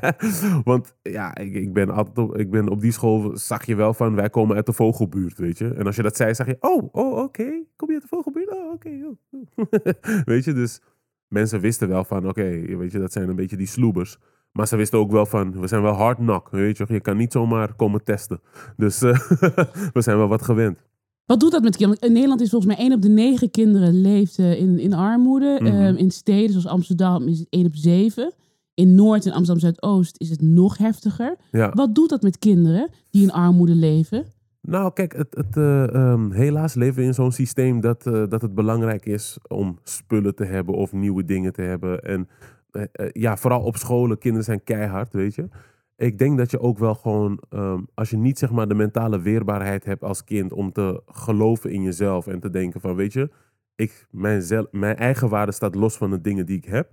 want 0.64 0.94
ja, 1.02 1.36
ik, 1.36 1.54
ik 1.54 1.72
ben 1.72 1.90
altijd 1.90 2.18
op, 2.18 2.36
ik 2.36 2.50
ben 2.50 2.68
op 2.68 2.80
die 2.80 2.92
school, 2.92 3.36
zag 3.36 3.64
je 3.64 3.74
wel 3.74 3.94
van, 3.94 4.14
wij 4.14 4.30
komen 4.30 4.56
uit 4.56 4.66
de 4.66 4.72
vogelbuurt, 4.72 5.38
weet 5.38 5.58
je. 5.58 5.74
En 5.74 5.86
als 5.86 5.96
je 5.96 6.02
dat 6.02 6.16
zei, 6.16 6.34
zag 6.34 6.46
je, 6.46 6.56
oh, 6.60 6.88
oh, 6.92 7.18
oké, 7.18 7.62
kom 7.76 7.88
je 7.88 7.94
uit 7.94 8.02
de 8.02 8.08
vogelbuurt? 8.08 8.50
Oh, 8.50 8.72
oké. 8.72 8.88
oh, 8.88 9.40
oh. 9.56 10.24
weet 10.32 10.44
je, 10.44 10.52
dus 10.52 10.80
mensen 11.28 11.60
wisten 11.60 11.88
wel 11.88 12.04
van, 12.04 12.28
oké, 12.28 12.76
weet 12.76 12.92
je, 12.92 12.98
dat 12.98 13.12
zijn 13.12 13.28
een 13.28 13.36
beetje 13.36 13.56
die 13.56 13.66
sloebers. 13.66 14.18
Maar 14.52 14.68
ze 14.68 14.76
wisten 14.76 14.98
ook 14.98 15.10
wel 15.10 15.26
van, 15.26 15.60
we 15.60 15.66
zijn 15.66 15.82
wel 15.82 15.92
hard 15.92 16.16
knock, 16.16 16.50
weet 16.50 16.76
je. 16.76 16.84
Je 16.88 17.00
kan 17.00 17.16
niet 17.16 17.32
zomaar 17.32 17.74
komen 17.74 18.04
testen. 18.04 18.40
Dus 18.76 19.02
eh, 19.02 19.18
we 19.96 20.02
zijn 20.02 20.16
wel 20.16 20.28
wat 20.28 20.42
gewend. 20.42 20.78
Wat 21.26 21.40
doet 21.40 21.52
dat 21.52 21.62
met 21.62 21.76
kinderen? 21.76 22.08
In 22.08 22.12
Nederland 22.12 22.40
is 22.40 22.50
volgens 22.50 22.74
mij 22.74 22.84
1 22.84 22.92
op 22.92 23.02
de 23.02 23.08
9 23.08 23.50
kinderen 23.50 24.00
leeft 24.00 24.38
eh, 24.38 24.60
in, 24.60 24.78
in 24.78 24.92
armoede. 24.92 25.58
Mhm. 25.60 25.66
Ehm, 25.66 25.94
in 25.94 26.10
steden 26.10 26.50
zoals 26.50 26.66
Amsterdam 26.66 27.28
is 27.28 27.38
het 27.38 27.48
1 27.50 27.66
op 27.66 27.74
7. 27.74 28.32
In 28.74 28.94
Noord 28.94 29.26
en 29.26 29.32
Amsterdam 29.32 29.58
Zuidoost 29.58 30.20
is 30.20 30.30
het 30.30 30.40
nog 30.40 30.78
heftiger. 30.78 31.36
Ja. 31.50 31.70
Wat 31.74 31.94
doet 31.94 32.08
dat 32.08 32.22
met 32.22 32.38
kinderen 32.38 32.88
die 33.10 33.22
in 33.22 33.32
armoede 33.32 33.74
leven? 33.74 34.24
Nou, 34.68 34.92
kijk, 34.92 35.16
het, 35.16 35.34
het, 35.34 35.56
eh, 35.56 35.94
ehm, 35.94 36.30
helaas 36.30 36.74
leven 36.74 36.96
we 36.96 37.02
in 37.02 37.14
zo'n 37.14 37.32
systeem 37.32 37.80
dat, 37.80 38.06
eh, 38.06 38.22
dat 38.28 38.42
het 38.42 38.54
belangrijk 38.54 39.06
is 39.06 39.38
om 39.46 39.78
spullen 39.82 40.34
te 40.34 40.44
hebben 40.44 40.74
of 40.74 40.92
nieuwe 40.92 41.24
dingen 41.24 41.52
te 41.52 41.62
hebben. 41.62 42.02
En 42.02 42.28
eh, 42.70 43.08
ja, 43.12 43.36
vooral 43.36 43.62
op 43.62 43.76
scholen, 43.76 44.18
kinderen 44.18 44.44
zijn 44.44 44.64
keihard, 44.64 45.12
weet 45.12 45.34
je. 45.34 45.48
Ik 45.96 46.18
denk 46.18 46.38
dat 46.38 46.50
je 46.50 46.60
ook 46.60 46.78
wel 46.78 46.94
gewoon, 46.94 47.42
ehm, 47.48 47.80
als 47.94 48.10
je 48.10 48.16
niet 48.16 48.38
zeg 48.38 48.50
maar 48.50 48.68
de 48.68 48.74
mentale 48.74 49.20
weerbaarheid 49.20 49.84
hebt 49.84 50.02
als 50.02 50.24
kind 50.24 50.52
om 50.52 50.72
te 50.72 51.02
geloven 51.06 51.70
in 51.70 51.82
jezelf 51.82 52.26
en 52.26 52.40
te 52.40 52.50
denken 52.50 52.80
van, 52.80 52.94
weet 52.94 53.12
je, 53.12 53.30
ik, 53.74 54.06
mijn, 54.10 54.42
zel- 54.42 54.68
mijn 54.70 54.96
eigen 54.96 55.28
waarde 55.28 55.52
staat 55.52 55.74
los 55.74 55.96
van 55.96 56.10
de 56.10 56.20
dingen 56.20 56.46
die 56.46 56.56
ik 56.56 56.64
heb, 56.64 56.90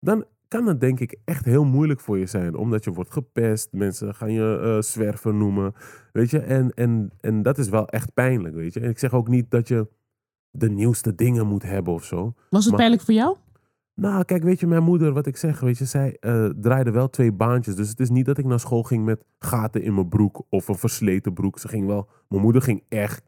dan 0.00 0.24
kan 0.54 0.66
het 0.66 0.80
denk 0.80 1.00
ik 1.00 1.16
echt 1.24 1.44
heel 1.44 1.64
moeilijk 1.64 2.00
voor 2.00 2.18
je 2.18 2.26
zijn. 2.26 2.56
Omdat 2.56 2.84
je 2.84 2.92
wordt 2.92 3.12
gepest, 3.12 3.68
mensen 3.72 4.14
gaan 4.14 4.32
je 4.32 4.58
eh 4.58 4.82
zwerver 4.82 5.34
noemen, 5.34 5.74
weet 6.12 6.30
je. 6.30 6.38
En, 6.38 6.74
en, 6.74 7.10
en 7.20 7.42
dat 7.42 7.58
is 7.58 7.68
wel 7.68 7.88
echt 7.88 8.14
pijnlijk, 8.14 8.54
weet 8.54 8.74
je. 8.74 8.80
En 8.80 8.88
ik 8.88 8.98
zeg 8.98 9.12
ook 9.12 9.28
niet 9.28 9.50
dat 9.50 9.68
je 9.68 9.88
de 10.50 10.70
nieuwste 10.70 11.14
dingen 11.14 11.46
moet 11.46 11.62
hebben 11.62 11.92
of 11.92 12.04
zo. 12.04 12.34
Was 12.50 12.60
het 12.62 12.68
Maar- 12.68 12.76
pijnlijk 12.76 13.02
voor 13.02 13.14
jou? 13.14 13.36
Nou, 13.94 14.24
kijk, 14.24 14.42
weet 14.42 14.60
je, 14.60 14.66
mijn 14.66 14.82
moeder, 14.82 15.12
wat 15.12 15.26
ik 15.26 15.36
zeg, 15.36 15.60
weet 15.60 15.78
je, 15.78 15.84
zij 15.84 16.16
eh, 16.20 16.46
draaide 16.60 16.90
wel 16.90 17.10
twee 17.10 17.32
baantjes. 17.32 17.74
Dus 17.76 17.88
het 17.88 18.00
is 18.00 18.10
niet 18.10 18.26
dat 18.26 18.38
ik 18.38 18.44
naar 18.44 18.60
school 18.60 18.82
ging 18.82 19.04
met 19.04 19.24
gaten 19.38 19.82
in 19.82 19.94
mijn 19.94 20.08
broek 20.08 20.42
of 20.48 20.68
een 20.68 20.78
versleten 20.78 21.32
broek. 21.32 21.58
Ze 21.58 21.68
ging 21.68 21.86
wel, 21.86 22.08
mijn 22.28 22.42
moeder 22.42 22.62
ging 22.62 22.82
echt, 22.88 23.22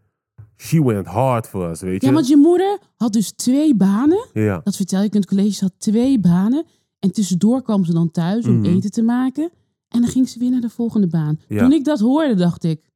she 0.57 0.85
went 0.85 1.07
hard 1.07 1.49
for 1.49 1.71
us, 1.71 1.81
weet 1.81 2.01
je. 2.01 2.07
Ja, 2.07 2.13
want 2.13 2.29
je 2.29 2.37
moeder 2.37 2.79
had 2.97 3.13
dus 3.13 3.33
twee 3.33 3.75
banen. 3.77 4.27
Ja, 4.33 4.61
Dat 4.65 4.77
vertel 4.77 5.03
ik 5.03 5.15
in 5.15 5.21
het 5.21 5.29
college. 5.29 5.51
Ze 5.51 5.65
had 5.65 5.75
twee 5.79 6.21
banen. 6.21 6.65
En 7.07 7.13
tussendoor 7.13 7.63
kwam 7.63 7.85
ze 7.85 7.93
dan 7.93 8.11
thuis 8.11 8.47
om 8.47 8.57
Mhm. 8.57 8.65
eten 8.65 8.91
te 8.91 9.03
maken. 9.03 9.51
En 9.89 10.01
dan 10.01 10.11
ging 10.11 10.29
ze 10.29 10.39
weer 10.39 10.51
naar 10.51 10.61
de 10.61 10.69
volgende 10.69 11.07
baan. 11.07 11.39
Ja. 11.49 11.63
Toen 11.63 11.73
ik 11.73 11.85
dat 11.85 12.01
hoorde, 12.01 12.35
dacht 12.35 12.65
ik... 12.65 12.91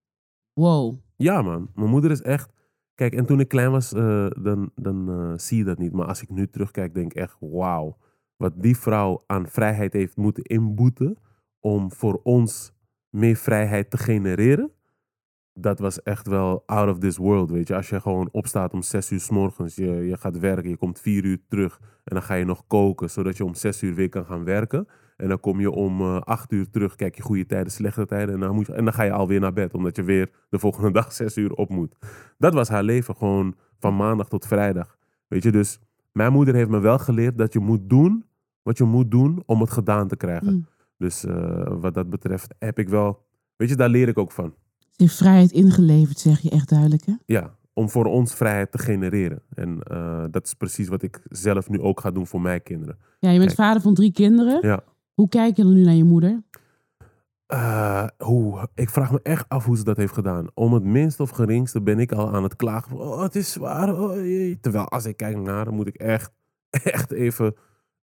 Wow. 0.52 0.94
ja 1.16 1.42
man, 1.42 1.70
mijn 1.74 1.90
moeder 1.90 2.10
is 2.10 2.22
echt, 2.22 2.52
kijk, 2.94 3.14
en 3.14 3.26
toen 3.26 3.40
ik 3.40 3.48
klein 3.48 3.70
was, 3.70 3.92
eh, 3.92 4.26
dan, 4.42 4.70
dan 4.74 5.08
eh, 5.08 5.32
zie 5.36 5.58
je 5.58 5.64
dat 5.64 5.78
niet. 5.78 5.92
Maar 5.92 6.06
als 6.06 6.22
ik 6.22 6.28
nu 6.30 6.48
terugkijk, 6.48 6.94
denk 6.94 7.10
ik 7.12 7.18
echt, 7.18 7.36
wauw. 7.40 7.96
Wat 8.36 8.52
die 8.62 8.76
vrouw 8.76 9.22
aan 9.26 9.48
vrijheid 9.48 9.92
heeft 9.92 10.16
moeten 10.16 10.42
inboeten 10.44 11.16
om 11.60 11.92
voor 11.92 12.20
ons 12.22 12.72
meer 13.08 13.36
vrijheid 13.36 13.90
te 13.90 13.98
genereren. 13.98 14.70
Dat 15.60 15.78
was 15.78 16.02
echt 16.02 16.26
wel 16.26 16.62
out 16.66 16.88
of 16.88 16.98
this 16.98 17.16
world, 17.16 17.50
weet 17.50 17.68
je. 17.68 17.74
Als 17.74 17.88
je 17.88 18.00
gewoon 18.00 18.28
opstaat 18.32 18.72
om 18.72 18.82
zes 18.82 19.10
uur 19.10 19.20
s 19.20 19.30
morgens, 19.30 19.74
je, 19.74 19.90
je 19.90 20.16
gaat 20.16 20.38
werken, 20.38 20.70
je 20.70 20.76
komt 20.76 21.00
vier 21.00 21.24
uur 21.24 21.38
terug 21.48 21.80
en 21.80 22.14
dan 22.14 22.22
ga 22.22 22.34
je 22.34 22.44
nog 22.44 22.66
koken, 22.66 23.10
zodat 23.10 23.36
je 23.36 23.44
om 23.44 23.54
zes 23.54 23.82
uur 23.82 23.94
weer 23.94 24.08
kan 24.08 24.24
gaan 24.24 24.44
werken. 24.44 24.88
En 25.16 25.28
dan 25.28 25.40
kom 25.40 25.60
je 25.60 25.70
om 25.70 26.00
eh, 26.00 26.20
acht 26.20 26.52
uur 26.52 26.70
terug, 26.70 26.94
kijk 26.94 27.16
je 27.16 27.22
goede 27.22 27.46
tijden, 27.46 27.72
slechte 27.72 28.06
tijden 28.06 28.34
en 28.34 28.40
dan, 28.40 28.54
moet 28.54 28.66
je, 28.66 28.72
en 28.72 28.84
dan 28.84 28.92
ga 28.92 29.02
je 29.02 29.12
alweer 29.12 29.40
naar 29.40 29.52
bed, 29.52 29.74
omdat 29.74 29.96
je 29.96 30.02
weer 30.02 30.30
de 30.48 30.58
volgende 30.58 30.90
dag 31.00 31.12
zes 31.12 31.36
uur 31.36 31.52
op 31.52 31.68
moet. 31.68 31.94
Dat 32.38 32.54
was 32.54 32.68
haar 32.68 32.82
leven, 32.82 33.16
gewoon 33.16 33.54
van 33.78 33.96
maandag 33.96 34.28
tot 34.28 34.46
vrijdag. 34.46 34.98
Weet 35.28 35.42
je, 35.42 35.52
dus 35.52 35.78
mijn 36.12 36.32
moeder 36.32 36.54
heeft 36.54 36.70
me 36.70 36.78
wel 36.78 36.98
geleerd 36.98 37.38
dat 37.38 37.52
je 37.52 37.58
moet 37.58 37.88
doen 37.88 38.24
wat 38.62 38.78
je 38.78 38.84
moet 38.84 39.10
doen 39.10 39.42
om 39.46 39.60
het 39.60 39.70
gedaan 39.70 40.08
te 40.08 40.16
krijgen. 40.16 40.52
Mm. 40.52 40.66
Dus 40.96 41.24
eh, 41.24 41.72
wat 41.80 41.94
dat 41.94 42.10
betreft 42.10 42.54
heb 42.58 42.78
ik 42.78 42.88
wel, 42.88 43.26
weet 43.56 43.68
je, 43.68 43.76
daar 43.76 43.88
leer 43.88 44.08
ik 44.08 44.18
ook 44.18 44.32
van. 44.32 44.54
Vrijheid 45.08 45.52
ingeleverd, 45.52 46.18
zeg 46.18 46.40
je 46.40 46.50
echt 46.50 46.68
duidelijk, 46.68 47.06
hè? 47.06 47.12
Ja, 47.26 47.54
om 47.72 47.88
voor 47.88 48.04
ons 48.04 48.34
vrijheid 48.34 48.72
te 48.72 48.78
genereren. 48.78 49.42
En 49.54 49.80
eh, 49.82 50.24
dat 50.30 50.44
is 50.46 50.54
precies 50.54 50.88
wat 50.88 51.02
ik 51.02 51.20
zelf 51.28 51.68
nu 51.68 51.80
ook 51.80 52.00
ga 52.00 52.10
doen 52.10 52.26
voor 52.26 52.40
mijn 52.40 52.62
kinderen. 52.62 52.98
Ja, 53.18 53.30
je 53.30 53.38
bent 53.38 53.54
Kijk. 53.54 53.66
vader 53.66 53.82
van 53.82 53.94
drie 53.94 54.12
kinderen. 54.12 54.68
Ja. 54.68 54.82
Hoe 55.14 55.28
kijk 55.28 55.56
je 55.56 55.62
dan 55.62 55.74
nu 55.74 55.84
naar 55.84 55.94
je 55.94 56.04
moeder? 56.04 56.42
Eh, 57.46 58.06
hoe, 58.18 58.68
ik 58.74 58.90
vraag 58.90 59.12
me 59.12 59.20
echt 59.22 59.48
af 59.48 59.64
hoe 59.64 59.76
ze 59.76 59.84
dat 59.84 59.96
heeft 59.96 60.12
gedaan. 60.12 60.46
Om 60.54 60.72
het 60.72 60.84
minst 60.84 61.20
of 61.20 61.30
geringste 61.30 61.82
ben 61.82 61.98
ik 61.98 62.12
al 62.12 62.32
aan 62.34 62.42
het 62.42 62.56
klagen. 62.56 62.90
van, 62.90 62.98
Oh, 62.98 63.22
het 63.22 63.36
is 63.36 63.52
zwaar. 63.52 64.00
Oh. 64.00 64.12
Terwijl 64.60 64.88
als 64.88 65.06
ik 65.06 65.16
kijk 65.16 65.36
naar 65.36 65.54
haar, 65.54 65.72
moet 65.72 65.86
ik 65.86 65.96
echt, 65.96 66.32
echt 66.70 67.12
even, 67.12 67.54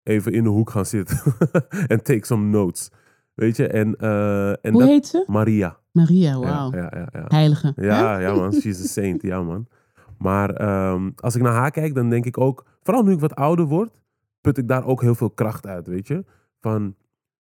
even 0.03 0.31
in 0.31 0.43
de 0.43 0.49
hoek 0.49 0.69
gaan 0.69 0.85
zitten. 0.85 1.19
en 1.87 2.03
take 2.03 2.25
some 2.25 2.45
notes. 2.45 2.89
Weet 3.37 3.57
je, 3.57 3.67
en, 3.67 3.95
eh, 3.95 4.49
en 4.49 4.71
Hoe 4.71 4.79
dat... 4.81 4.89
heet 4.89 5.07
ze? 5.07 5.23
Maria. 5.27 5.77
Maria, 5.91 6.39
wauw. 6.39 6.71
Ja, 6.71 6.91
ja, 6.95 7.07
ja. 7.11 7.25
Heilige. 7.27 7.73
Ja, 7.75 8.19
ja 8.19 8.35
man, 8.35 8.53
she's 8.53 8.83
a 8.83 8.87
saint, 8.87 9.21
ja 9.21 9.43
man. 9.43 9.67
Maar 10.17 10.49
ehm, 10.49 11.11
als 11.15 11.35
ik 11.35 11.41
naar 11.41 11.53
haar 11.53 11.71
kijk, 11.71 11.95
dan 11.95 12.09
denk 12.09 12.25
ik 12.25 12.37
ook, 12.37 12.65
vooral 12.83 13.03
nu 13.03 13.11
ik 13.11 13.19
wat 13.19 13.35
ouder 13.35 13.65
word, 13.65 14.01
put 14.41 14.57
ik 14.57 14.67
daar 14.67 14.85
ook 14.85 15.01
heel 15.01 15.15
veel 15.15 15.29
kracht 15.29 15.67
uit, 15.67 15.87
weet 15.87 16.07
je. 16.07 16.25
Van 16.59 16.95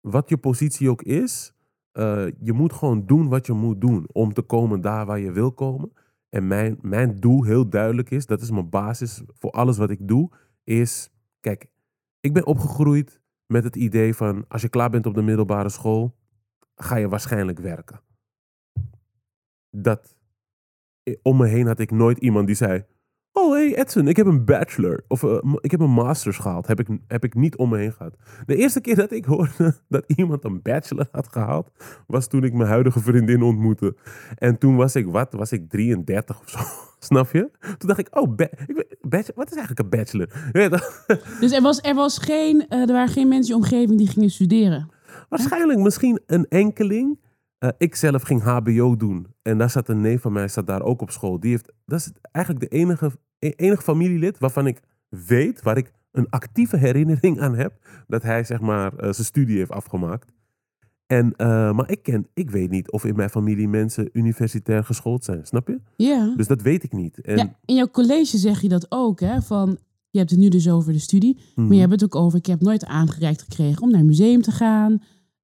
wat 0.01 0.29
je 0.29 0.37
positie 0.37 0.91
ook 0.91 1.03
is, 1.03 1.53
eh, 1.93 2.27
je 2.41 2.53
moet 2.53 2.73
gewoon 2.73 3.07
doen 3.07 3.29
wat 3.29 3.47
je 3.47 3.53
moet 3.53 3.81
doen 3.81 4.09
om 4.13 4.33
te 4.33 4.43
komen 4.43 4.81
daar 4.81 5.07
waar 5.07 5.21
je 5.21 5.33
wil 5.33 5.53
komen. 5.53 5.93
En 6.29 6.47
mijn, 6.47 6.79
mijn 6.81 7.17
doel 7.17 7.45
heel 7.45 7.69
duidelijk 7.69 8.11
is, 8.11 8.27
dat 8.27 8.41
is 8.41 8.51
mijn 8.51 8.71
basis 8.71 9.23
voor 9.39 9.51
alles 9.51 9.79
wat 9.79 9.91
ik 9.91 10.09
doe, 10.09 10.31
is, 10.65 11.11
kijk, 11.41 11.67
ik 12.21 12.33
ben 12.33 12.47
opgegroeid 12.47 13.20
met 13.51 13.65
het 13.65 13.77
idee 13.77 14.15
van, 14.15 14.45
als 14.49 14.63
je 14.63 14.69
klaar 14.69 14.91
bent 14.91 15.07
op 15.07 15.15
de 15.15 15.23
middelbare 15.23 15.69
school, 15.69 16.17
ga 16.75 16.97
je 16.97 17.09
waarschijnlijk 17.09 17.59
werken. 17.59 18.01
Dat 19.71 20.17
om 21.23 21.37
me 21.37 21.47
heen 21.47 21.67
had 21.67 21.79
ik 21.79 21.91
nooit 21.91 22.19
iemand 22.19 22.47
die 22.47 22.57
zei: 22.57 22.85
Oh, 23.33 23.53
hey 23.53 23.77
Edson, 23.77 24.09
ik 24.09 24.17
heb 24.17 24.27
een 24.27 24.45
bachelor. 24.45 25.05
Of 25.09 25.23
eh, 25.23 25.55
ik 25.61 25.71
heb 25.71 25.81
een 25.81 25.91
masters 25.91 26.39
gehaald. 26.39 26.67
Heb 26.67 26.81
ik, 26.81 26.87
heb 27.07 27.25
ik 27.25 27.35
niet 27.35 27.57
om 27.57 27.69
me 27.69 27.79
heen 27.79 27.93
gehad. 27.93 28.17
De 28.47 28.57
eerste 28.57 28.81
keer 28.81 28.97
dat 28.97 29.13
ik 29.13 29.25
hoorde 29.25 29.75
dat 29.89 30.05
iemand 30.07 30.45
een 30.45 30.63
bachelor 30.63 31.09
had 31.13 31.29
gehaald, 31.29 31.71
was 32.07 32.27
toen 32.29 32.45
ik 32.45 32.53
mijn 32.53 32.69
huidige 32.69 33.01
vriendin 33.01 33.43
ontmoette. 33.43 33.97
En 34.35 34.59
toen 34.59 34.77
was 34.77 34.97
ik, 34.97 35.07
wat? 35.07 35.33
Was 35.33 35.53
ik 35.53 35.69
33 35.69 36.41
of 36.41 36.49
zo? 36.49 36.59
Snap 37.09 37.31
je? 37.33 37.51
Toen 37.61 37.89
dacht 37.89 37.99
ik: 38.01 38.19
Oh, 38.19 38.35
ba- 38.35 38.51
ik 38.67 38.97
bachelor, 39.01 39.37
wat 39.37 39.51
is 39.51 39.57
eigenlijk 39.57 39.81
een 39.81 39.99
bachelor? 39.99 40.29
Dus 41.41 41.53
er, 41.53 41.63
was, 41.63 41.81
er, 41.81 41.95
was 41.95 42.19
geen, 42.19 42.69
eh, 42.69 42.81
er 42.81 42.93
waren 42.93 43.09
geen 43.09 43.29
mensen 43.29 43.55
in 43.55 43.61
je 43.61 43.65
omgeving 43.67 43.99
die 43.99 44.09
gingen 44.09 44.31
studeren. 44.31 44.91
Waarschijnlijk 45.29 45.79
misschien 45.79 46.21
een 46.27 46.47
enkeling. 46.49 47.19
Eh, 47.59 47.69
ik 47.79 47.95
zelf 47.95 48.23
ging 48.23 48.43
HBO 48.43 48.97
doen. 48.97 49.27
En 49.43 49.59
daar 49.59 49.71
zat 49.71 49.89
een 49.89 50.01
neef 50.01 50.21
van 50.21 50.33
mij, 50.33 50.49
zat 50.49 50.67
daar 50.67 50.83
ook 50.83 51.03
op 51.03 51.11
school. 51.11 51.41
Die 51.41 51.51
heeft, 51.51 51.73
dat 51.85 51.99
is 51.99 52.13
eigenlijk 52.33 52.71
de 52.71 52.77
enige, 52.77 53.11
e- 53.39 53.53
enige 53.57 53.83
familielid 53.83 54.39
waarvan 54.39 54.67
ik 54.67 54.81
weet, 55.09 55.63
waar 55.63 55.77
ik 55.77 55.93
een 56.13 56.31
actieve 56.31 56.77
herinnering 56.77 57.41
aan 57.41 57.55
heb, 57.55 57.73
dat 58.07 58.23
hij 58.23 58.45
zeg 58.45 58.61
maar 58.61 58.97
eh, 58.97 59.13
zijn 59.13 59.27
studie 59.27 59.59
heeft 59.59 59.71
afgemaakt. 59.71 60.33
En, 61.07 61.35
eh, 61.37 61.73
maar 61.73 61.91
ik, 61.91 62.03
ken, 62.03 62.27
ik 62.35 62.51
weet 62.51 62.71
niet 62.71 62.91
of 62.91 63.05
in 63.05 63.17
mijn 63.17 63.31
familie 63.31 63.69
mensen 63.69 64.09
universitair 64.13 64.85
geschoold 64.85 65.25
zijn, 65.25 65.47
snap 65.47 65.69
je? 65.69 65.81
Ja. 65.97 66.35
Dus 66.37 66.47
dat 66.47 66.63
weet 66.63 66.83
ik 66.83 66.93
niet. 66.93 67.21
En, 67.21 67.37
ja. 67.37 67.59
In 67.65 67.75
jouw 67.75 67.89
college 67.89 68.39
zeg 68.39 68.61
je 68.61 68.69
dat 68.69 68.87
ook, 68.89 69.21
hè? 69.21 69.43
Van, 69.43 69.79
je 70.11 70.19
hebt 70.19 70.31
het 70.31 70.39
nu 70.39 70.49
dus 70.49 70.69
over 70.69 70.93
de 70.93 70.99
studie. 70.99 71.39
Mhm. 71.55 71.67
Maar 71.67 71.75
je 71.75 71.81
hebt 71.81 71.93
het 71.93 72.05
ook 72.05 72.15
over, 72.15 72.39
ik 72.39 72.47
heb 72.47 72.61
nooit 72.61 72.85
aangereikt 72.85 73.43
gekregen 73.43 73.83
om 73.83 73.91
naar 73.91 74.01
een 74.01 74.07
museum 74.07 74.43
te 74.43 74.51
gaan. 74.51 75.03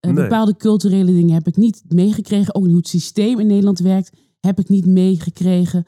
Eh, 0.08 0.14
Nee. 0.14 0.22
Bepaalde 0.22 0.56
culturele 0.56 1.12
dingen 1.12 1.34
heb 1.34 1.46
ik 1.46 1.56
niet 1.56 1.82
meegekregen. 1.88 2.54
Ook 2.54 2.66
hoe 2.66 2.76
het 2.76 2.88
systeem 2.88 3.38
in 3.40 3.46
Nederland 3.46 3.78
werkt, 3.78 4.12
heb 4.40 4.58
ik 4.58 4.68
niet 4.68 4.86
meegekregen. 4.86 5.84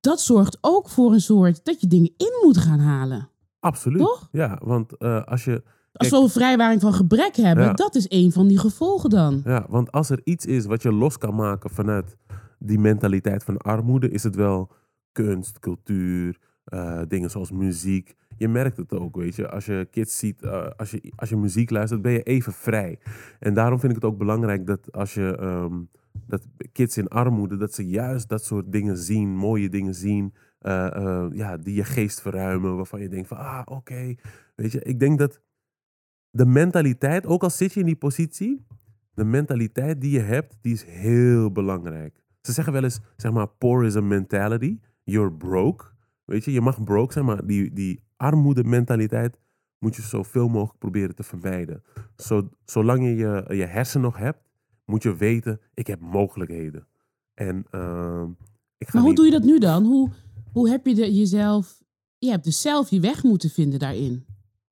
Dat 0.00 0.20
zorgt 0.20 0.58
ook 0.60 0.88
voor 0.88 1.12
een 1.12 1.20
soort 1.20 1.64
dat 1.64 1.80
je 1.80 1.86
dingen 1.86 2.12
in 2.16 2.32
moet 2.44 2.56
gaan 2.56 2.78
halen. 2.80 3.28
Absoluut. 3.60 4.00
Toch? 4.00 4.28
Ja, 4.32 4.60
want 4.64 4.96
eh, 4.96 5.24
als 5.24 5.44
je 5.44 5.62
Als 5.92 6.08
we 6.08 6.16
een 6.16 6.28
vrijwaring 6.28 6.80
van 6.80 6.92
gebrek 6.92 7.36
hebben, 7.36 7.64
Ja. 7.64 7.72
dat 7.72 7.94
is 7.94 8.06
een 8.08 8.32
van 8.32 8.46
die 8.48 8.58
gevolgen 8.58 9.10
dan. 9.10 9.40
Ja, 9.44 9.66
want 9.68 9.92
als 9.92 10.10
er 10.10 10.20
iets 10.24 10.46
is 10.46 10.64
wat 10.66 10.82
je 10.82 10.92
los 10.92 11.18
kan 11.18 11.34
maken 11.34 11.70
vanuit 11.70 12.16
die 12.58 12.78
mentaliteit 12.78 13.44
van 13.44 13.56
armoede, 13.56 14.10
is 14.10 14.22
het 14.22 14.34
wel 14.34 14.70
kunst, 15.12 15.58
cultuur, 15.58 16.38
eh, 16.64 17.00
dingen 17.08 17.30
zoals 17.30 17.50
muziek. 17.50 18.14
Je 18.40 18.48
merkt 18.48 18.76
het 18.76 18.92
ook, 18.92 19.16
weet 19.16 19.36
je. 19.36 19.48
Als 19.48 19.66
je 19.66 19.88
kids 19.90 20.18
ziet, 20.18 20.42
eh, 20.42 20.66
als, 20.76 20.90
je, 20.90 21.12
als 21.16 21.28
je 21.28 21.36
muziek 21.36 21.70
luistert, 21.70 22.02
ben 22.02 22.12
je 22.12 22.22
even 22.22 22.52
vrij. 22.52 22.98
En 23.38 23.54
daarom 23.54 23.80
vind 23.80 23.92
ik 23.92 24.02
het 24.02 24.10
ook 24.10 24.18
belangrijk 24.18 24.66
dat 24.66 24.92
als 24.92 25.14
je 25.14 25.36
ehm, 25.36 25.80
dat 26.26 26.46
kids 26.72 26.96
in 26.96 27.08
armoede, 27.08 27.56
dat 27.56 27.74
ze 27.74 27.88
juist 27.88 28.28
dat 28.28 28.44
soort 28.44 28.72
dingen 28.72 28.96
zien, 28.96 29.36
mooie 29.36 29.68
dingen 29.68 29.94
zien, 29.94 30.34
eh, 30.58 30.96
eh, 30.96 31.26
ja, 31.32 31.56
die 31.56 31.74
je 31.74 31.84
geest 31.84 32.20
verruimen, 32.20 32.76
waarvan 32.76 33.00
je 33.00 33.08
denkt 33.08 33.28
van, 33.28 33.36
ah, 33.36 33.62
oké. 33.64 34.14
Weet 34.54 34.72
je, 34.72 34.82
ik 34.82 35.00
denk 35.00 35.18
dat 35.18 35.40
de 36.30 36.46
mentaliteit, 36.46 37.26
ook 37.26 37.42
al 37.42 37.50
zit 37.50 37.72
je 37.72 37.80
in 37.80 37.86
die 37.86 37.96
positie, 37.96 38.66
de 39.14 39.24
mentaliteit 39.24 40.00
die 40.00 40.10
je 40.10 40.20
hebt, 40.20 40.58
die 40.60 40.72
is 40.72 40.84
heel 40.84 41.52
belangrijk. 41.52 42.22
Ze 42.40 42.52
zeggen 42.52 42.72
wel 42.72 42.84
eens, 42.84 43.00
zeg 43.16 43.32
maar, 43.32 43.48
poor 43.48 43.84
is 43.84 43.96
a 43.96 44.00
mentality. 44.00 44.78
You're 45.04 45.32
broke. 45.32 45.84
Weet 46.24 46.44
je, 46.44 46.52
je 46.52 46.60
mag 46.60 46.84
broke 46.84 47.12
zijn, 47.12 47.24
maar 47.24 47.46
die, 47.46 47.72
die 47.72 48.08
armoede 48.20 48.64
mentaliteit 48.64 49.38
moet 49.78 49.96
je 49.96 50.02
zoveel 50.02 50.48
mogelijk 50.48 50.78
proberen 50.78 51.14
te 51.14 51.22
vermijden. 51.22 51.82
Zo, 52.16 52.48
zolang 52.64 53.04
je, 53.04 53.14
je 53.16 53.44
je 53.56 53.64
hersen 53.64 54.00
nog 54.00 54.16
hebt, 54.16 54.38
moet 54.84 55.02
je 55.02 55.16
weten, 55.16 55.60
ik 55.74 55.86
heb 55.86 56.00
mogelijkheden. 56.00 56.86
En 57.34 57.64
ehm, 57.70 58.30
ik 58.78 58.88
ga 58.88 58.92
Maar 58.92 59.00
hoe 59.02 59.08
niet- 59.08 59.16
doe 59.16 59.24
je 59.24 59.30
dat 59.32 59.42
nu 59.42 59.58
dan? 59.58 59.84
Hoe, 59.84 60.10
hoe 60.52 60.68
heb 60.68 60.86
je 60.86 60.94
de, 60.94 61.14
jezelf... 61.14 61.78
Je 62.18 62.30
hebt 62.30 62.44
dus 62.44 62.60
zelf 62.60 62.90
je 62.90 63.00
weg 63.00 63.22
moeten 63.22 63.50
vinden 63.50 63.78
daarin. 63.78 64.24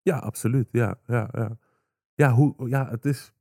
Ja, 0.02 0.18
absoluut. 0.18 0.68
Ja, 0.72 0.98
ja, 1.06 1.28
ja. 1.32 1.58
Ja, 2.14 2.32
hoe, 2.32 2.68
ja 2.68 2.88
het 2.90 3.04
is. 3.04 3.32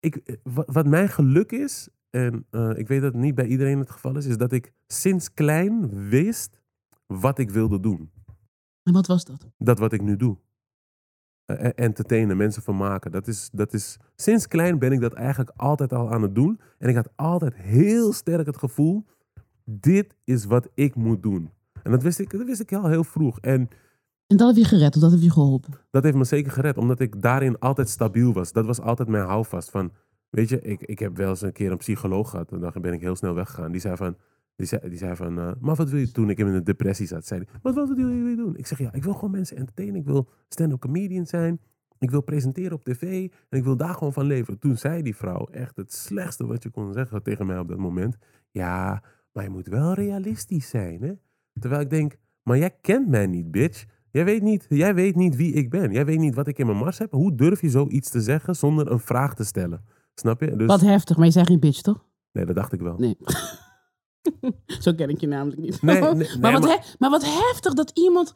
Ik, 0.00 0.16
eh, 0.16 0.36
wat, 0.42 0.66
wat 0.72 0.86
mijn 0.86 1.08
geluk 1.08 1.52
is, 1.52 1.88
en 2.10 2.46
eh, 2.50 2.70
ik 2.76 2.88
weet 2.88 3.00
dat 3.02 3.12
het 3.12 3.22
niet 3.22 3.34
bij 3.34 3.46
iedereen 3.46 3.78
het 3.78 3.90
geval 3.90 4.16
is, 4.16 4.26
is 4.26 4.36
dat 4.36 4.52
ik 4.52 4.72
sinds 4.86 5.34
klein 5.34 6.08
wist 6.08 6.60
wat 7.06 7.38
ik 7.38 7.50
wilde 7.50 7.80
doen. 7.80 8.10
En 8.88 8.94
wat 8.94 9.06
was 9.06 9.24
dat? 9.24 9.46
Dat 9.58 9.78
wat 9.78 9.92
ik 9.92 10.02
nu 10.02 10.16
doe. 10.16 10.36
Eh, 11.44 11.64
eh, 11.64 11.72
entertainen, 11.74 12.36
mensen 12.36 12.62
vermaken. 12.62 13.10
Dat 13.10 13.26
is, 13.26 13.48
dat 13.52 13.72
is, 13.72 13.96
sinds 14.16 14.48
klein 14.48 14.78
ben 14.78 14.92
ik 14.92 15.00
dat 15.00 15.12
eigenlijk 15.12 15.50
altijd 15.56 15.92
al 15.92 16.12
aan 16.12 16.22
het 16.22 16.34
doen. 16.34 16.60
En 16.78 16.88
ik 16.88 16.94
had 16.94 17.08
altijd 17.16 17.54
heel 17.54 18.12
sterk 18.12 18.46
het 18.46 18.56
gevoel, 18.56 19.04
dit 19.64 20.16
is 20.24 20.44
wat 20.44 20.68
ik 20.74 20.94
moet 20.94 21.22
doen. 21.22 21.50
En 21.82 21.90
dat 21.90 22.02
wist 22.02 22.18
ik, 22.18 22.30
dat 22.30 22.46
wist 22.46 22.60
ik 22.60 22.72
al 22.72 22.88
heel 22.88 23.04
vroeg. 23.04 23.38
En 23.40 23.68
En 24.26 24.36
dat 24.36 24.46
heb 24.46 24.56
je 24.56 24.64
gered, 24.64 24.94
of 24.94 25.00
dat 25.00 25.10
heb 25.10 25.20
je 25.20 25.30
geholpen. 25.30 25.74
dat 25.90 26.02
heeft 26.02 26.16
me 26.16 26.24
zeker 26.24 26.52
gered, 26.52 26.76
omdat 26.76 27.00
ik 27.00 27.22
daarin 27.22 27.58
altijd 27.58 27.88
stabiel 27.88 28.32
was. 28.32 28.52
Dat 28.52 28.66
was 28.66 28.80
altijd 28.80 29.08
mijn 29.08 29.24
houvast. 29.24 29.70
Van, 29.70 29.92
weet 30.30 30.48
je, 30.48 30.60
ik, 30.60 30.80
ik 30.80 30.98
heb 30.98 31.16
wel 31.16 31.28
eens 31.28 31.42
een 31.42 31.52
keer 31.52 31.70
een 31.70 31.76
psycholoog 31.76 32.30
gehad. 32.30 32.52
En 32.52 32.60
dan 32.60 32.72
ben 32.80 32.92
ik 32.92 33.00
heel 33.00 33.16
snel 33.16 33.34
weggegaan. 33.34 33.72
Die 33.72 33.80
zei 33.80 33.96
van, 33.96 34.16
die 34.58 34.66
zei, 34.66 34.88
die 34.88 34.98
zei 34.98 35.16
van 35.16 35.38
uh, 35.38 35.50
maar 35.60 35.74
wat 35.74 35.90
wil 35.90 36.00
je 36.00 36.10
toen 36.10 36.30
ik 36.30 36.38
in 36.38 36.46
een 36.46 36.64
depressie 36.64 37.06
zat? 37.06 37.26
Zei 37.26 37.40
die, 37.40 37.48
wat, 37.62 37.74
wat 37.74 37.88
wil 37.88 38.08
je 38.08 38.36
doen? 38.36 38.56
Ik 38.56 38.66
zeg, 38.66 38.78
ja, 38.78 38.92
ik 38.92 39.04
wil 39.04 39.14
gewoon 39.14 39.30
mensen 39.30 39.56
entertainen. 39.56 39.96
Ik 39.96 40.04
wil 40.04 40.28
stand-up 40.48 40.80
comedian 40.80 41.26
zijn. 41.26 41.60
Ik 41.98 42.10
wil 42.10 42.20
presenteren 42.20 42.72
op 42.72 42.84
tv. 42.84 43.30
En 43.48 43.58
ik 43.58 43.64
wil 43.64 43.76
daar 43.76 43.94
gewoon 43.94 44.12
van 44.12 44.24
leven. 44.24 44.58
Toen 44.58 44.76
zei 44.76 45.02
die 45.02 45.16
vrouw 45.16 45.46
echt 45.46 45.76
het 45.76 45.92
slechtste 45.92 46.46
wat 46.46 46.62
je 46.62 46.70
kon 46.70 46.92
zeggen 46.92 47.22
tegen 47.22 47.46
mij 47.46 47.58
op 47.58 47.68
dat 47.68 47.78
moment. 47.78 48.16
Ja, 48.50 49.02
maar 49.32 49.44
je 49.44 49.50
moet 49.50 49.66
wel 49.66 49.94
realistisch 49.94 50.68
zijn, 50.68 51.02
hè? 51.02 51.12
Terwijl 51.60 51.82
ik 51.82 51.90
denk, 51.90 52.16
maar 52.42 52.58
jij 52.58 52.76
kent 52.80 53.08
mij 53.08 53.26
niet, 53.26 53.50
bitch. 53.50 53.86
Jij 54.10 54.24
weet, 54.24 54.42
niet, 54.42 54.66
jij 54.68 54.94
weet 54.94 55.16
niet 55.16 55.36
wie 55.36 55.52
ik 55.52 55.70
ben. 55.70 55.92
Jij 55.92 56.04
weet 56.04 56.18
niet 56.18 56.34
wat 56.34 56.46
ik 56.46 56.58
in 56.58 56.66
mijn 56.66 56.78
mars 56.78 56.98
heb. 56.98 57.10
Hoe 57.10 57.34
durf 57.34 57.60
je 57.60 57.70
zoiets 57.70 58.10
te 58.10 58.20
zeggen 58.20 58.56
zonder 58.56 58.90
een 58.90 59.00
vraag 59.00 59.34
te 59.34 59.44
stellen? 59.44 59.84
Snap 60.14 60.40
je? 60.40 60.56
Dus, 60.56 60.66
Wat 60.66 60.80
heftig, 60.80 61.16
maar 61.16 61.26
je 61.26 61.32
zei 61.32 61.44
geen 61.44 61.60
bitch, 61.60 61.80
toch? 61.80 62.04
Nee, 62.32 62.44
dat 62.44 62.54
dacht 62.54 62.72
ik 62.72 62.80
wel. 62.80 62.96
Nee. 62.98 63.16
Zo 64.84 64.92
ken 64.94 65.08
ik 65.08 65.20
je 65.20 65.26
namelijk 65.26 65.60
niet. 65.60 65.82
Nee, 65.82 66.00
nee, 66.00 66.14
nee, 66.14 66.38
maar, 66.40 66.52
wat 66.52 66.96
maar- 66.98 67.10
wat 67.10 67.24
heftig 67.24 67.74
dat 67.74 67.90
iemand 67.94 68.34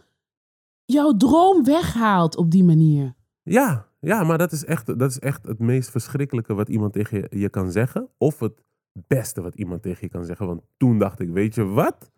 jouw 0.84 1.16
droom 1.16 1.64
weghaalt 1.64 2.36
op 2.36 2.50
die 2.50 2.64
manier. 2.64 3.14
Ja, 3.42 3.86
ja, 4.00 4.22
maar 4.24 4.38
dat 4.38 4.52
is, 4.52 4.64
echt, 4.64 4.98
dat 4.98 5.10
is 5.10 5.18
echt 5.18 5.46
het 5.46 5.58
meest 5.58 5.90
verschrikkelijke 5.90 6.54
wat 6.54 6.68
iemand 6.68 6.92
tegen 6.92 7.18
je, 7.18 7.38
je 7.38 7.48
kan 7.48 7.70
zeggen. 7.70 8.08
Of 8.18 8.38
het 8.40 8.62
beste 8.92 9.42
wat 9.42 9.54
iemand 9.54 9.82
tegen 9.82 9.98
je 10.00 10.08
kan 10.08 10.24
zeggen. 10.24 10.46
Want 10.46 10.60
toen 10.76 10.98
dacht 10.98 11.20
ik, 11.20 11.28
weet 11.28 11.54
je 11.54 11.64
wat? 11.64 12.10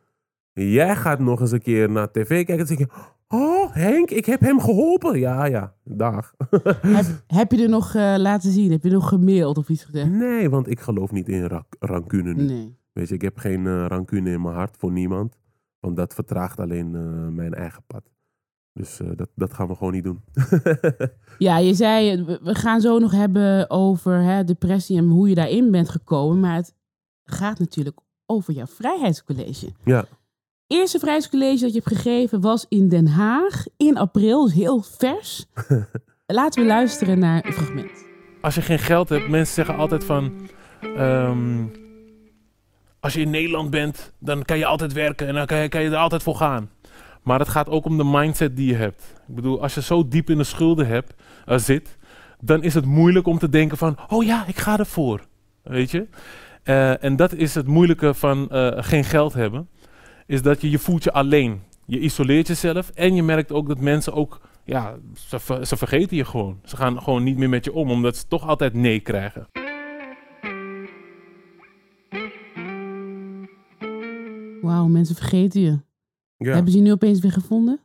Jij 0.52 0.96
gaat 0.96 1.18
nog 1.18 1.40
eens 1.40 1.50
een 1.52 1.62
keer 1.62 1.90
naar 1.90 2.10
tv 2.10 2.26
kijken 2.28 2.58
en 2.58 2.66
zeg 2.66 2.78
je... 2.78 2.88
Oh, 3.28 3.72
Henk, 3.72 4.10
ik 4.10 4.24
heb 4.26 4.40
hem 4.40 4.60
geholpen. 4.60 5.18
Ja, 5.18 5.44
ja, 5.44 5.74
dag. 5.84 6.34
heb, 6.96 7.06
heb 7.26 7.52
je 7.52 7.62
er 7.62 7.68
nog 7.68 7.94
eh, 7.94 8.14
laten 8.18 8.50
zien? 8.50 8.70
Heb 8.70 8.82
je 8.82 8.90
nog 8.90 9.08
gemaild 9.08 9.58
of 9.58 9.68
iets 9.68 9.84
gezegd? 9.84 10.10
nee, 10.10 10.50
want 10.50 10.70
ik 10.70 10.80
geloof 10.80 11.12
niet 11.12 11.28
in 11.28 11.44
ra- 11.44 11.66
rancune 11.78 12.34
nu. 12.34 12.42
Nee. 12.44 12.76
Weet 12.94 13.08
je, 13.08 13.14
ik 13.14 13.22
heb 13.22 13.38
geen 13.38 13.66
eh, 13.66 13.86
rancune 13.86 14.30
in 14.30 14.42
mijn 14.42 14.54
hart 14.54 14.76
voor 14.76 14.92
niemand. 14.92 15.36
Want 15.80 15.96
dat 15.96 16.14
vertraagt 16.14 16.60
alleen 16.60 16.94
eh, 16.94 17.28
mijn 17.34 17.54
eigen 17.54 17.82
pad. 17.86 18.02
Dus 18.72 19.00
eh, 19.00 19.08
dat, 19.16 19.28
dat 19.34 19.54
gaan 19.54 19.68
we 19.68 19.74
gewoon 19.74 19.92
niet 19.92 20.04
doen. 20.04 20.20
Ja, 21.38 21.58
je 21.58 21.74
zei, 21.74 22.24
we- 22.24 22.54
gaan 22.54 22.80
zo 22.80 22.98
nog 22.98 23.12
hebben 23.12 23.70
over 23.70 24.22
hè, 24.22 24.44
depressie 24.44 24.98
en 24.98 25.08
hoe 25.08 25.28
je 25.28 25.34
daarin 25.34 25.70
bent 25.70 25.88
gekomen. 25.88 26.40
Maar 26.40 26.56
het 26.56 26.74
gaat 27.24 27.58
natuurlijk 27.58 27.98
over 28.26 28.52
jouw 28.54 28.66
vrijheidscollege. 28.66 29.72
ja, 29.84 30.04
Eerste 30.66 30.98
vrijheidscollege 30.98 31.60
dat 31.64 31.72
je 31.74 31.80
hebt 31.84 31.96
gegeven 31.96 32.40
was 32.40 32.66
in 32.68 32.88
Den 32.88 33.06
Haag 33.06 33.64
in 33.76 33.96
april, 33.96 34.44
dus 34.44 34.54
heel 34.54 34.82
vers. 34.82 35.46
Laten 36.26 36.62
we 36.62 36.68
luisteren 36.68 37.18
naar 37.18 37.46
een 37.46 37.52
fragment. 37.52 38.04
als 38.40 38.54
je 38.54 38.62
geen 38.62 38.78
geld 38.78 39.08
hebt, 39.08 39.28
mensen 39.28 39.54
zeggen 39.54 39.76
altijd 39.76 40.04
van. 40.04 40.32
ehm, 40.80 41.64
als 43.04 43.14
je 43.14 43.20
in 43.20 43.30
Nederland 43.30 43.70
bent, 43.70 44.12
dan 44.18 44.44
kan 44.44 44.58
je 44.58 44.66
altijd 44.66 44.92
werken 44.92 45.26
en 45.26 45.34
dan 45.34 45.46
kan 45.46 45.58
je, 45.58 45.68
kan 45.68 45.82
je 45.82 45.88
er 45.90 45.96
altijd 45.96 46.22
voor 46.22 46.36
gaan. 46.36 46.70
Maar 47.22 47.38
het 47.38 47.48
gaat 47.48 47.68
ook 47.68 47.84
om 47.84 47.96
de 47.96 48.04
mindset 48.04 48.56
die 48.56 48.66
je 48.66 48.74
hebt. 48.74 49.14
Ik 49.28 49.34
bedoel, 49.34 49.62
als 49.62 49.74
je 49.74 49.82
zo 49.82 50.08
diep 50.08 50.30
in 50.30 50.38
de 50.38 50.44
schulden 50.44 50.86
hebt, 50.86 51.14
eh, 51.46 51.58
zit, 51.58 51.96
dan 52.40 52.62
is 52.62 52.74
het 52.74 52.84
moeilijk 52.84 53.26
om 53.26 53.38
te 53.38 53.48
denken 53.48 53.78
van, 53.78 53.96
oh 54.08 54.24
ja, 54.24 54.44
ik 54.46 54.58
ga 54.58 54.78
ervoor. 54.78 55.20
Weet 55.62 55.90
je? 55.90 56.06
Eh, 56.62 57.04
en 57.04 57.16
dat 57.16 57.32
is 57.32 57.54
het 57.54 57.66
moeilijke 57.66 58.14
van 58.14 58.48
eh, 58.50 58.70
geen 58.76 59.04
geld 59.04 59.32
hebben. 59.32 59.68
Is 60.26 60.42
dat 60.42 60.60
je 60.60 60.70
je 60.70 60.78
voelt 60.78 61.04
je 61.04 61.12
alleen. 61.12 61.62
Je 61.86 61.98
isoleert 61.98 62.46
jezelf 62.46 62.90
en 62.90 63.14
je 63.14 63.22
merkt 63.22 63.52
ook 63.52 63.68
dat 63.68 63.80
mensen 63.80 64.12
ook, 64.12 64.40
ja, 64.64 64.94
ze, 65.14 65.40
ver- 65.40 65.66
ze 65.66 65.76
vergeten 65.76 66.16
je 66.16 66.24
gewoon. 66.24 66.60
Ze 66.64 66.76
gaan 66.76 67.02
gewoon 67.02 67.22
niet 67.22 67.36
meer 67.36 67.48
met 67.48 67.64
je 67.64 67.72
om, 67.72 67.90
omdat 67.90 68.16
ze 68.16 68.26
toch 68.28 68.48
altijd 68.48 68.74
nee 68.74 69.00
krijgen. 69.00 69.46
Wauw, 74.64 74.86
mensen 74.86 75.14
vergeten 75.16 75.60
je. 75.60 75.78
ja. 76.36 76.52
Hebben 76.52 76.72
ze 76.72 76.78
je 76.78 76.84
nu 76.84 76.92
opeens 76.92 77.20
weer 77.20 77.32
gevonden? 77.32 77.80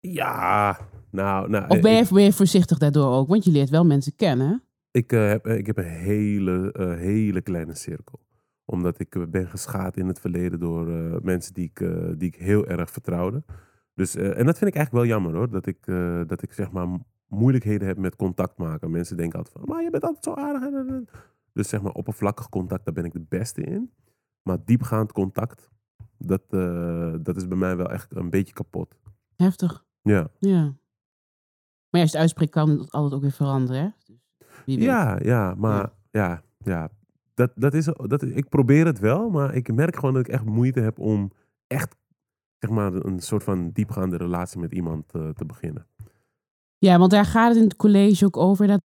ja. 0.00 0.78
Nou, 1.10 1.48
nou 1.50 1.64
Of 1.68 1.80
ben 1.80 1.98
ik- 1.98 2.08
je, 2.08 2.14
ben 2.14 2.22
je 2.22 2.32
voorzichtig 2.32 2.78
daardoor 2.78 3.12
ook? 3.14 3.28
Want 3.28 3.44
je 3.44 3.50
leert 3.50 3.70
wel 3.70 3.84
mensen 3.84 4.14
kennen. 4.16 4.62
Ik, 4.90 5.12
eh, 5.12 5.28
heb, 5.28 5.46
eh, 5.46 5.56
ik 5.58 5.66
heb 5.66 5.76
een 5.78 5.84
hele, 5.84 6.72
eh, 6.72 6.94
hele 6.96 7.40
kleine 7.40 7.74
cirkel. 7.74 8.20
Omdat 8.64 8.98
ik 9.00 9.14
eh, 9.14 9.22
ben 9.28 9.48
geschaad 9.48 9.96
in 9.96 10.06
het 10.06 10.20
verleden 10.20 10.60
door 10.60 10.88
eh, 10.90 11.16
mensen 11.22 11.54
die 11.54 11.64
ik, 11.64 11.80
eh, 11.80 12.06
die 12.16 12.28
ik 12.28 12.34
heel 12.34 12.66
erg 12.66 12.90
vertrouwde. 12.90 13.44
Dus, 13.94 14.14
eh, 14.16 14.38
en 14.38 14.46
dat 14.46 14.58
vind 14.58 14.70
ik 14.70 14.76
eigenlijk 14.76 14.92
wel 14.92 15.06
jammer 15.06 15.34
hoor. 15.34 15.50
Dat 15.50 15.66
ik, 15.66 15.86
eh, 15.86 16.20
dat 16.26 16.42
ik 16.42 16.52
zeg 16.52 16.70
maar 16.70 16.88
moeilijkheden 17.28 17.86
heb 17.88 17.96
met 17.98 18.16
contact 18.16 18.58
maken. 18.58 18.90
Mensen 18.90 19.16
denken 19.16 19.38
altijd 19.38 19.56
van, 19.58 19.68
maar 19.74 19.82
je 19.82 19.90
bent 19.90 20.02
altijd 20.04 20.24
zo 20.24 20.34
aardig. 20.34 20.62
en, 20.62 20.74
en, 20.74 20.88
en." 20.88 21.08
Dus 21.52 21.68
zeg 21.68 21.82
maar 21.82 21.92
oppervlakkig 21.92 22.48
contact, 22.48 22.84
daar 22.84 22.94
ben 22.94 23.04
ik 23.04 23.12
de 23.12 23.24
beste 23.28 23.60
in. 23.62 23.90
Maar 24.44 24.58
diepgaand 24.64 25.12
contact, 25.12 25.70
dat, 26.18 26.42
eh, 26.48 27.14
dat 27.20 27.36
is 27.36 27.48
bij 27.48 27.56
mij 27.56 27.76
wel 27.76 27.90
echt 27.90 28.16
een 28.16 28.30
beetje 28.30 28.54
kapot. 28.54 28.98
Heftig. 29.36 29.84
Ja, 30.02 30.30
Ja. 30.38 30.62
Maar 31.90 32.02
als 32.02 32.10
je 32.10 32.16
het 32.18 32.26
uitspreekt, 32.26 32.50
kan 32.50 32.68
het 32.68 32.90
altijd 32.90 33.14
ook 33.14 33.20
weer 33.20 33.32
veranderen. 33.32 33.82
Hè? 33.82 33.88
Dus 34.06 34.16
wie 34.66 34.76
weet. 34.76 34.86
ja, 34.86 35.18
ja 35.22 35.54
maar 35.54 35.92
ja, 36.10 36.42
ja. 36.58 36.90
Dat, 37.34 37.52
dat 37.54 37.74
is, 37.74 37.84
dat 37.84 38.22
ik 38.22 38.48
probeer 38.48 38.86
het 38.86 38.98
wel, 38.98 39.30
maar 39.30 39.54
ik 39.54 39.72
merk 39.72 39.94
gewoon 39.96 40.14
dat 40.14 40.26
ik 40.26 40.32
echt 40.32 40.44
moeite 40.44 40.80
heb 40.80 40.98
om 40.98 41.32
echt 41.66 41.96
zeg 42.58 42.70
maar, 42.70 42.92
een 42.92 43.20
soort 43.20 43.42
van 43.42 43.70
diepgaande 43.70 44.16
relatie 44.16 44.60
met 44.60 44.72
iemand 44.72 45.12
eh, 45.12 45.28
te 45.28 45.44
beginnen. 45.44 45.86
Ja, 46.78 46.98
want 46.98 47.10
daar 47.10 47.24
gaat 47.24 47.48
het 47.48 47.56
in 47.56 47.62
het 47.62 47.76
college 47.76 48.24
ook 48.24 48.36
over. 48.36 48.66
Dat 48.66 48.82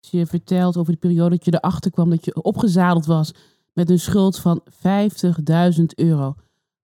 je 0.00 0.26
vertelt 0.26 0.76
over 0.76 0.92
de 0.92 0.98
periode 0.98 1.30
dat 1.30 1.44
je 1.44 1.54
erachter 1.54 1.90
kwam 1.90 2.10
dat 2.10 2.24
je 2.24 2.42
opgezadeld 2.42 3.06
was 3.06 3.34
met 3.72 3.90
een 3.90 3.98
schuld 3.98 4.38
van 4.38 4.62
50.000 4.70 5.84
euro. 5.94 6.34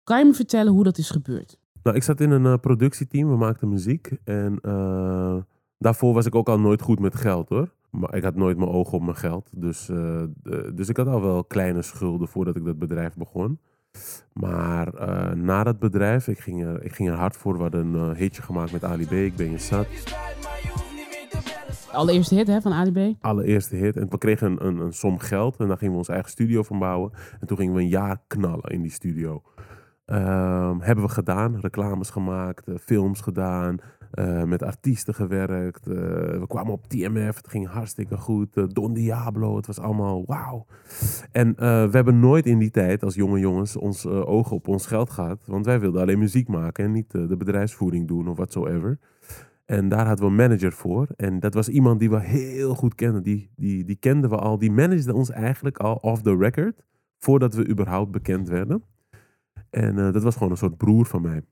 Kan 0.05 0.19
je 0.19 0.25
me 0.25 0.33
vertellen 0.33 0.73
hoe 0.73 0.85
dat 0.85 0.99
is 0.99 1.11
gebeurd? 1.11 1.59
Nou, 1.83 1.97
ik 1.97 2.02
zat 2.02 2.21
in 2.21 2.31
een 2.31 2.47
eh, 2.47 2.59
productieteam, 2.61 3.28
we 3.28 3.37
maakten 3.37 3.69
muziek. 3.69 4.11
En 4.25 4.59
eh, 4.62 5.37
daarvoor 5.79 6.14
was 6.14 6.27
ik 6.27 6.35
ook 6.35 6.49
al 6.49 6.61
nooit 6.61 6.83
goed 6.83 7.01
met 7.01 7.16
geld 7.16 7.49
hoor. 7.49 7.75
Maar 7.90 8.14
ik 8.14 8.22
had 8.22 8.35
nooit 8.35 8.57
mijn 8.57 8.70
ogen 8.70 8.92
op 8.92 9.03
mijn 9.03 9.16
geld. 9.16 9.51
Dus, 9.57 9.88
eh, 9.88 10.22
dus 10.75 10.88
ik 10.88 10.96
had 10.96 11.07
al 11.07 11.22
wel 11.22 11.44
kleine 11.44 11.83
schulden 11.83 12.29
voordat 12.29 12.57
ik 12.57 12.64
dat 12.64 12.79
bedrijf 12.79 13.14
begon. 13.14 13.59
Maar 14.33 14.92
na 15.37 15.64
dat 15.64 15.79
bedrijf, 15.79 16.29
ik 16.29 16.38
ging, 16.38 16.64
er, 16.64 16.83
ik 16.83 16.94
ging 16.94 17.09
er 17.09 17.14
hard 17.14 17.37
voor. 17.37 17.57
We 17.57 17.62
hadden 17.62 17.94
een 17.94 18.16
hitje 18.16 18.42
gemaakt 18.42 18.72
met 18.72 18.85
Ali 18.85 19.07
B, 19.07 19.12
Ik 19.12 19.37
ben 19.37 19.51
je 19.51 19.59
zat. 19.59 19.87
Allereerste 21.96 22.35
hit 22.35 22.46
hè, 22.46 22.61
van 22.61 22.72
ADB. 22.72 23.12
Allereerste 23.20 23.76
hit. 23.76 23.96
En 23.96 24.11
we 24.11 24.18
kregen 24.18 24.50
een, 24.50 24.66
een, 24.66 24.78
een 24.78 24.92
som 24.92 25.18
geld. 25.18 25.56
En 25.56 25.68
daar 25.68 25.76
gingen 25.76 25.92
we 25.92 25.98
ons 25.98 26.09
eigen 26.09 26.30
studio 26.30 26.62
van 26.62 26.78
bouwen. 26.78 27.12
En 27.40 27.46
toen 27.46 27.56
gingen 27.56 27.74
we 27.74 27.80
een 27.80 27.88
jaar 27.88 28.20
knallen 28.26 28.70
in 28.70 28.82
die 28.82 28.90
studio. 28.90 29.42
Ehm, 30.06 30.78
hebben 30.80 31.04
we 31.04 31.11
gedaan. 31.11 31.61
Reclames 31.61 32.11
gemaakt, 32.11 32.68
eh, 32.68 32.74
films 32.80 33.20
gedaan. 33.20 33.76
eh, 34.11 34.42
met 34.42 34.62
artiesten 34.62 35.14
gewerkt. 35.14 35.87
eh, 35.87 35.94
we 36.38 36.44
kwamen 36.48 36.72
op 36.72 36.87
TMF. 36.87 37.37
Het 37.37 37.48
ging 37.48 37.68
hartstikke 37.68 38.16
goed. 38.16 38.74
Don 38.74 38.92
Diablo. 38.92 39.56
Het 39.56 39.66
was 39.66 39.78
allemaal 39.80 40.24
wauw. 40.26 40.66
En 41.32 41.54
we 41.56 41.88
hebben 41.90 42.20
nooit 42.20 42.46
in 42.46 42.59
die 42.59 42.70
tijd 42.70 43.02
als 43.02 43.14
jonge 43.14 43.38
jongens 43.38 43.76
ons 43.76 44.06
ogen 44.06 44.56
op 44.56 44.68
ons 44.68 44.87
geld 44.87 45.11
gehad. 45.11 45.42
Want 45.46 45.66
wij 45.66 45.80
wilden 45.80 46.00
alleen 46.00 46.18
muziek 46.18 46.48
maken 46.48 46.85
en 46.85 46.92
niet 46.92 47.11
de 47.11 47.37
bedrijfsvoering 47.37 48.09
doen 48.09 48.28
of 48.28 48.37
whatsoever. 48.37 48.98
En 49.66 49.88
daar 49.88 50.07
hadden 50.07 50.24
we 50.24 50.31
een 50.31 50.48
manager 50.48 50.72
voor. 50.72 51.07
En 51.16 51.40
dat 51.40 51.55
was 51.55 51.68
iemand 51.68 52.00
die 52.00 52.11
we 52.11 52.20
heel 52.20 52.74
goed 52.74 52.94
kenden. 52.94 53.22
Die, 53.22 53.50
die, 53.57 53.85
die 53.85 53.96
kenden 53.96 54.31
we 54.31 54.37
al. 54.37 54.59
Die 54.59 54.72
managede 54.72 55.14
ons 55.14 55.31
eigenlijk 55.31 55.79
al 55.79 55.94
off 55.94 56.22
the 56.22 56.37
record. 56.37 56.85
Voordat 57.18 57.55
we 57.55 57.68
überhaupt 57.68 58.11
bekend 58.11 58.48
werden. 58.48 58.83
En 59.70 59.98
eh, 59.98 60.12
dat 60.12 60.22
was 60.22 60.37
gewoon 60.37 60.50
een 60.50 60.57
soort 60.57 60.76
broer 60.76 61.07
van 61.07 61.22
mij. 61.22 61.42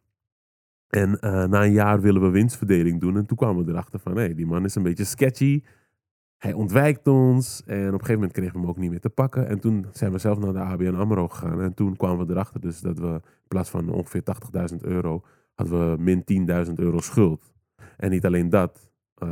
En 0.88 1.20
eh, 1.20 1.44
na 1.44 1.64
een 1.64 1.72
jaar 1.72 2.00
willen 2.00 2.22
we 2.22 2.28
winstverdeling 2.28 3.00
doen. 3.00 3.16
En 3.16 3.26
toen 3.26 3.36
kwamen 3.36 3.64
we 3.64 3.70
erachter 3.70 4.00
van, 4.00 4.16
hé, 4.16 4.34
die 4.34 4.46
man 4.46 4.64
is 4.64 4.74
een 4.74 4.82
beetje 4.82 5.04
sketchy. 5.04 5.62
Hij 6.36 6.52
ontwijkt 6.52 7.06
ons. 7.06 7.62
En 7.66 7.86
op 7.86 7.92
een 7.92 7.92
gegeven 7.92 8.14
moment 8.14 8.32
kregen 8.32 8.52
we 8.52 8.58
hem 8.58 8.68
ook 8.68 8.78
niet 8.78 8.90
meer 8.90 9.00
te 9.00 9.10
pakken. 9.10 9.48
En 9.48 9.60
toen 9.60 9.86
zijn 9.92 10.12
we 10.12 10.18
zelf 10.18 10.38
naar 10.38 10.52
de 10.52 10.58
ABN 10.58 10.94
AMRO 10.94 11.28
gegaan. 11.28 11.60
En 11.60 11.74
toen 11.74 11.96
kwamen 11.96 12.26
we 12.26 12.32
erachter 12.32 12.60
dus 12.60 12.80
dat 12.80 12.98
we 12.98 13.06
in 13.06 13.48
plaats 13.48 13.70
van 13.70 13.88
ongeveer 13.88 14.22
80.000 14.72 14.76
euro... 14.80 15.24
hadden 15.54 15.90
we 15.90 16.02
min 16.02 16.48
10.000 16.66 16.72
euro 16.74 16.98
schuld. 16.98 17.53
En 17.96 18.10
niet 18.10 18.26
alleen 18.26 18.48
dat. 18.50 18.90
eh, 19.14 19.28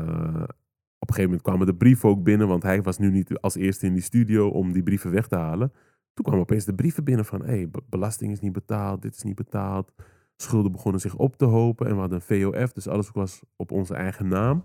op 0.99 1.09
een 1.09 1.15
gegeven 1.15 1.31
moment 1.31 1.43
kwamen 1.43 1.67
de 1.67 1.75
brieven 1.75 2.09
ook 2.09 2.23
binnen. 2.23 2.49
Want 2.49 2.63
hij 2.63 2.83
was 2.83 2.99
nu 2.99 3.11
niet 3.11 3.39
als 3.41 3.55
eerste 3.57 3.87
in 3.87 3.93
die 3.93 4.03
studio 4.03 4.49
om 4.49 4.73
die 4.73 4.83
brieven 4.83 5.11
weg 5.11 5.29
te 5.29 5.37
halen. 5.37 5.73
Toen 6.15 6.25
kwamen 6.25 6.43
opeens 6.43 6.65
de 6.65 6.75
brieven 6.75 7.05
binnen 7.05 7.25
van... 7.25 7.45
Hey, 7.45 7.69
be- 7.71 7.83
belasting 7.89 8.33
is 8.33 8.41
niet 8.41 8.53
betaald, 8.53 9.03
dit 9.03 9.15
is 9.15 9.23
niet 9.23 9.35
betaald. 9.35 9.93
Schulden 10.37 10.73
begonnen 10.73 11.01
zich 11.01 11.15
op 11.17 11.37
te 11.37 11.45
hopen. 11.45 11.87
En 11.87 11.95
we 11.95 12.01
hadden 12.01 12.23
een 12.29 12.53
VOF, 12.53 12.73
dus 12.73 12.89
alles 12.89 13.11
was 13.11 13.43
op 13.57 13.71
onze 13.73 13.95
eigen 13.95 14.29
naam. 14.29 14.65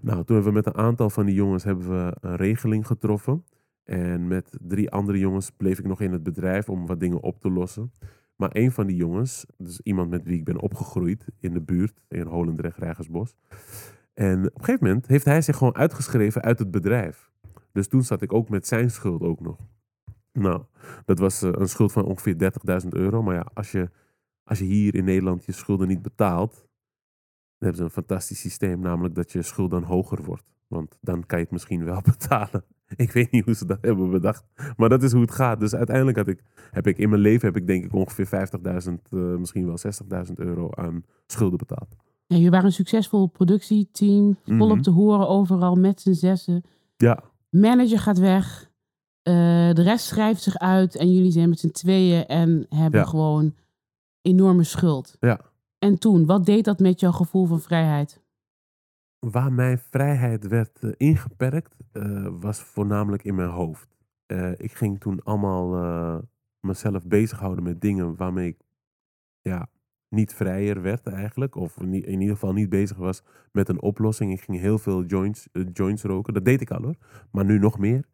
Nou, 0.00 0.24
toen 0.24 0.34
hebben 0.36 0.52
we 0.52 0.58
met 0.64 0.66
een 0.66 0.82
aantal 0.82 1.10
van 1.10 1.26
die 1.26 1.34
jongens 1.34 1.64
hebben 1.64 1.88
we 1.90 2.16
een 2.20 2.36
regeling 2.36 2.86
getroffen. 2.86 3.44
En 3.84 4.26
met 4.28 4.58
drie 4.60 4.90
andere 4.90 5.18
jongens 5.18 5.50
bleef 5.50 5.78
ik 5.78 5.86
nog 5.86 6.00
in 6.00 6.12
het 6.12 6.22
bedrijf 6.22 6.68
om 6.68 6.86
wat 6.86 7.00
dingen 7.00 7.20
op 7.22 7.40
te 7.40 7.50
lossen. 7.50 7.92
Maar 8.36 8.50
een 8.52 8.72
van 8.72 8.86
die 8.86 8.96
jongens, 8.96 9.46
dus 9.56 9.80
iemand 9.80 10.10
met 10.10 10.24
wie 10.24 10.38
ik 10.38 10.44
ben 10.44 10.60
opgegroeid 10.60 11.28
in 11.38 11.52
de 11.52 11.60
buurt, 11.60 12.02
in 12.08 12.26
Holendrecht, 12.26 12.78
Rijgersbos. 12.78 13.36
En 14.14 14.38
op 14.38 14.58
een 14.58 14.64
gegeven 14.64 14.86
moment 14.86 15.06
heeft 15.06 15.24
hij 15.24 15.42
zich 15.42 15.56
gewoon 15.56 15.74
uitgeschreven 15.74 16.42
uit 16.42 16.58
het 16.58 16.70
bedrijf. 16.70 17.30
Dus 17.72 17.88
toen 17.88 18.02
zat 18.02 18.22
ik 18.22 18.32
ook 18.32 18.48
met 18.48 18.66
zijn 18.66 18.90
schuld 18.90 19.22
ook 19.22 19.40
nog. 19.40 19.58
Nou, 20.32 20.64
dat 21.04 21.18
was 21.18 21.42
eh, 21.42 21.50
een 21.52 21.68
schuld 21.68 21.92
van 21.92 22.04
ongeveer 22.04 22.52
30.000 22.82 22.88
euro. 22.88 23.22
Maar 23.22 23.34
ja, 23.34 23.46
als 23.54 23.72
je, 23.72 23.90
als 24.44 24.58
je 24.58 24.64
hier 24.64 24.94
in 24.94 25.04
Nederland 25.04 25.44
je 25.44 25.52
schulden 25.52 25.88
niet 25.88 26.02
betaalt, 26.02 26.52
dan 26.54 26.66
hebben 27.58 27.76
ze 27.76 27.84
een 27.84 27.90
fantastisch 27.90 28.40
systeem, 28.40 28.80
namelijk 28.80 29.14
dat 29.14 29.32
je 29.32 29.42
schuld 29.42 29.70
dan 29.70 29.82
hoger 29.82 30.22
wordt. 30.22 30.44
Want 30.66 30.98
dan 31.00 31.26
kan 31.26 31.38
je 31.38 31.44
het 31.44 31.52
misschien 31.52 31.84
wel 31.84 32.00
betalen. 32.18 32.64
Ik 32.96 33.12
weet 33.12 33.30
niet 33.30 33.44
hoe 33.44 33.54
ze 33.54 33.66
dat 33.66 33.78
hebben 33.80 34.10
bedacht, 34.10 34.44
maar 34.76 34.88
dat 34.88 35.02
is 35.02 35.12
hoe 35.12 35.20
het 35.20 35.30
gaat. 35.30 35.60
Dus 35.60 35.74
uiteindelijk 35.74 36.16
had 36.16 36.28
ik, 36.28 36.42
heb 36.70 36.86
ik 36.86 36.98
in 36.98 37.08
mijn 37.08 37.20
leven 37.20 37.46
heb 37.46 37.56
ik 37.56 37.66
denk 37.66 37.84
ik 37.84 37.92
ongeveer 37.94 38.26
50.000, 38.26 38.92
eh, 39.10 39.18
misschien 39.18 39.66
wel 39.66 39.78
60.000 39.78 40.32
euro 40.38 40.68
aan 40.70 41.04
schulden 41.26 41.58
betaald. 41.58 41.96
Ja, 42.26 42.36
jullie 42.36 42.50
waren 42.50 42.66
een 42.66 42.72
succesvol 42.72 43.26
productieteam. 43.26 44.36
Volop 44.44 44.74
Mhm. 44.74 44.82
te 44.82 44.90
horen 44.90 45.28
overal 45.28 45.74
met 45.74 46.00
z'n 46.00 46.12
zessen. 46.12 46.62
Ja, 46.96 47.22
Manager 47.50 47.98
gaat 47.98 48.18
weg. 48.18 48.70
eh, 49.22 49.34
de 49.72 49.82
rest 49.82 50.04
schrijft 50.06 50.42
zich 50.42 50.58
uit. 50.58 50.96
En 50.96 51.12
jullie 51.12 51.30
zijn 51.30 51.48
met 51.48 51.58
z'n 51.58 51.70
tweeën 51.70 52.26
en 52.26 52.66
hebben 52.68 53.00
Ja. 53.00 53.06
gewoon 53.06 53.54
enorme 54.22 54.64
schuld. 54.64 55.16
Ja. 55.20 55.40
En 55.78 55.98
toen, 55.98 56.26
wat 56.26 56.44
deed 56.46 56.64
dat 56.64 56.78
met 56.78 57.00
jouw 57.00 57.12
gevoel 57.12 57.46
van 57.46 57.60
vrijheid? 57.60 58.21
Waar 59.30 59.52
mijn 59.52 59.78
vrijheid 59.78 60.46
werd 60.46 60.78
eh, 60.78 60.90
ingeperkt, 60.96 61.76
eh, 61.92 62.26
was 62.40 62.62
voornamelijk 62.62 63.24
in 63.24 63.34
mijn 63.34 63.48
hoofd. 63.48 63.96
Eh, 64.26 64.50
ik 64.56 64.72
ging 64.72 65.00
toen 65.00 65.22
allemaal 65.22 66.22
mezelf 66.60 67.06
bezighouden 67.06 67.64
met 67.64 67.80
dingen 67.80 68.16
waarmee 68.16 68.48
ik 68.48 68.58
ja, 69.40 69.68
niet 70.08 70.34
vrijer 70.34 70.82
werd 70.82 71.06
eigenlijk. 71.06 71.56
Of 71.56 71.80
in 71.80 72.20
ieder 72.20 72.28
geval 72.28 72.52
niet 72.52 72.68
bezig 72.68 72.96
was 72.96 73.22
met 73.52 73.68
een 73.68 73.82
oplossing. 73.82 74.32
Ik 74.32 74.40
ging 74.40 74.58
heel 74.58 74.78
veel 74.78 75.04
joints, 75.04 75.48
joints 75.72 76.02
roken. 76.02 76.34
Dat 76.34 76.44
deed 76.44 76.60
ik 76.60 76.70
al 76.70 76.82
hoor. 76.82 76.96
Maar 77.30 77.44
nu 77.44 77.58
nog 77.58 77.78
meer. 77.78 78.04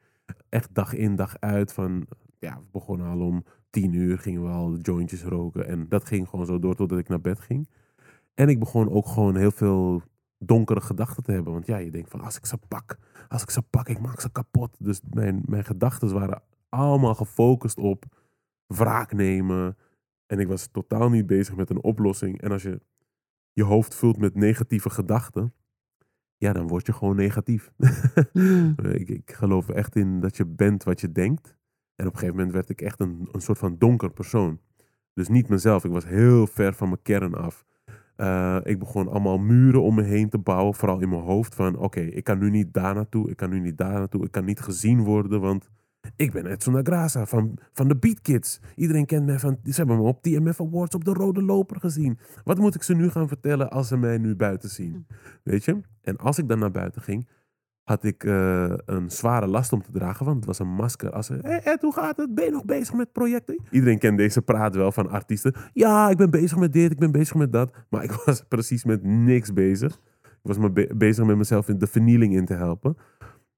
Echt 0.48 0.74
dag 0.74 0.94
in 0.94 1.16
dag 1.16 1.40
uit 1.40 1.72
van... 1.72 2.06
Ja, 2.38 2.56
we 2.56 2.66
begonnen 2.72 3.06
al 3.06 3.20
om 3.20 3.44
tien 3.70 3.92
uur 3.92 4.18
gingen 4.18 4.42
we 4.42 4.48
al 4.48 4.76
jointjes 4.76 5.22
roken. 5.22 5.66
En 5.66 5.88
dat 5.88 6.04
ging 6.04 6.28
gewoon 6.28 6.46
zo 6.46 6.58
door 6.58 6.74
totdat 6.74 6.98
ik 6.98 7.08
naar 7.08 7.20
bed 7.20 7.40
ging. 7.40 7.68
En 8.34 8.48
ik 8.48 8.58
begon 8.58 8.90
ook 8.90 9.06
gewoon 9.06 9.36
heel 9.36 9.50
veel 9.50 10.02
donkere 10.38 10.80
gedachten 10.80 11.22
te 11.22 11.32
hebben. 11.32 11.52
Want 11.52 11.66
ja, 11.66 11.76
je 11.76 11.90
denkt 11.90 12.10
van 12.10 12.20
als 12.20 12.36
ik 12.36 12.46
ze 12.46 12.58
pak, 12.68 12.98
als 13.28 13.42
ik 13.42 13.50
ze 13.50 13.62
pak, 13.62 13.88
ik 13.88 14.00
maak 14.00 14.20
ze 14.20 14.32
kapot. 14.32 14.76
Dus 14.78 15.00
mijn, 15.10 15.42
mijn 15.46 15.64
gedachten 15.64 16.12
waren 16.12 16.42
allemaal 16.68 17.14
gefocust 17.14 17.78
op 17.78 18.04
wraak 18.66 19.12
nemen. 19.12 19.76
En 20.26 20.38
ik 20.38 20.48
was 20.48 20.66
totaal 20.66 21.10
niet 21.10 21.26
bezig 21.26 21.56
met 21.56 21.70
een 21.70 21.82
oplossing. 21.82 22.40
En 22.40 22.52
als 22.52 22.62
je 22.62 22.80
je 23.52 23.64
hoofd 23.64 23.94
vult 23.94 24.18
met 24.18 24.34
negatieve 24.34 24.90
gedachten, 24.90 25.54
ja, 26.36 26.52
dan 26.52 26.66
word 26.66 26.86
je 26.86 26.92
gewoon 26.92 27.16
negatief. 27.16 27.72
Ja. 27.76 28.72
ik, 28.92 29.08
ik 29.08 29.32
geloof 29.32 29.68
echt 29.68 29.96
in 29.96 30.20
dat 30.20 30.36
je 30.36 30.46
bent 30.46 30.84
wat 30.84 31.00
je 31.00 31.12
denkt. 31.12 31.56
En 31.94 32.06
op 32.06 32.12
een 32.12 32.18
gegeven 32.18 32.36
moment 32.36 32.54
werd 32.54 32.68
ik 32.68 32.80
echt 32.80 33.00
een, 33.00 33.28
een 33.32 33.40
soort 33.40 33.58
van 33.58 33.78
donker 33.78 34.10
persoon. 34.10 34.60
Dus 35.12 35.28
niet 35.28 35.48
mezelf. 35.48 35.84
Ik 35.84 35.90
was 35.90 36.06
heel 36.06 36.46
ver 36.46 36.74
van 36.74 36.88
mijn 36.88 37.02
kern 37.02 37.34
af. 37.34 37.64
Eh, 38.18 38.56
ik 38.62 38.78
begon 38.78 39.08
allemaal 39.08 39.38
muren 39.38 39.82
om 39.82 39.94
me 39.94 40.02
heen 40.02 40.28
te 40.28 40.38
bouwen. 40.38 40.74
Vooral 40.74 41.00
in 41.00 41.08
mijn 41.08 41.22
hoofd. 41.22 41.54
Van 41.54 41.76
oké, 41.76 42.00
ik 42.00 42.24
kan 42.24 42.38
nu 42.38 42.50
niet 42.50 42.72
daar 42.72 42.94
naartoe. 42.94 43.30
Ik 43.30 43.36
kan 43.36 43.50
nu 43.50 43.60
niet 43.60 43.78
daar 43.78 43.92
naartoe. 43.92 44.24
Ik 44.24 44.30
kan 44.30 44.44
niet 44.44 44.60
gezien 44.60 45.04
worden. 45.04 45.40
Want 45.40 45.68
ik 46.16 46.32
ben 46.32 46.46
Edson 46.46 46.72
Nagrasa 46.72 47.26
van, 47.26 47.58
van 47.72 47.88
de 47.88 47.96
Beat 47.96 48.20
Kids. 48.20 48.60
Iedereen 48.74 49.06
kent 49.06 49.26
mij 49.26 49.38
van... 49.38 49.58
Ze 49.64 49.74
hebben 49.74 49.96
me 49.96 50.02
op 50.02 50.22
TMF 50.22 50.60
Awards 50.60 50.94
op 50.94 51.04
de 51.04 51.12
Rode 51.12 51.42
Loper 51.42 51.80
gezien. 51.80 52.18
Wat 52.44 52.58
moet 52.58 52.74
ik 52.74 52.82
ze 52.82 52.94
nu 52.94 53.10
gaan 53.10 53.28
vertellen 53.28 53.70
als 53.70 53.88
ze 53.88 53.96
mij 53.96 54.18
nu 54.18 54.36
buiten 54.36 54.68
zien? 54.68 55.06
Weet 55.42 55.64
je? 55.64 55.80
En 56.02 56.16
als 56.16 56.38
ik 56.38 56.48
dan 56.48 56.58
naar 56.58 56.70
buiten 56.70 57.02
ging, 57.02 57.28
had 57.88 58.04
ik 58.04 58.24
eh, 58.24 58.72
een 58.84 59.10
zware 59.10 59.46
last 59.46 59.72
om 59.72 59.82
te 59.82 59.92
dragen, 59.92 60.24
want 60.24 60.36
het 60.36 60.46
was 60.46 60.58
een 60.58 60.74
masker. 60.74 61.10
Als 61.10 61.30
Ed, 61.40 61.80
hoe 61.80 61.92
gaat 61.92 62.16
het? 62.16 62.34
Ben 62.34 62.44
je 62.44 62.50
nog 62.50 62.64
bezig 62.64 62.94
met 62.94 63.12
projecten? 63.12 63.60
Iedereen 63.70 63.98
kent 63.98 64.18
deze 64.18 64.42
praat 64.42 64.74
wel 64.74 64.92
van 64.92 65.10
artiesten. 65.10 65.54
Ja, 65.72 66.10
ik 66.10 66.16
ben 66.16 66.30
bezig 66.30 66.58
met 66.58 66.72
dit, 66.72 66.92
ik 66.92 66.98
ben 66.98 67.12
bezig 67.12 67.34
met 67.34 67.52
dat. 67.52 67.72
Maar 67.88 68.04
ik 68.04 68.12
was 68.24 68.42
precies 68.48 68.84
met 68.84 69.02
niks 69.02 69.52
bezig. 69.52 70.00
Ik 70.22 70.38
was 70.42 70.58
me 70.58 70.70
be- 70.70 70.94
bezig 70.96 71.24
met 71.24 71.36
mezelf 71.36 71.68
in 71.68 71.78
de 71.78 71.86
vernieling 71.86 72.34
in 72.34 72.44
te 72.44 72.54
helpen. 72.54 72.96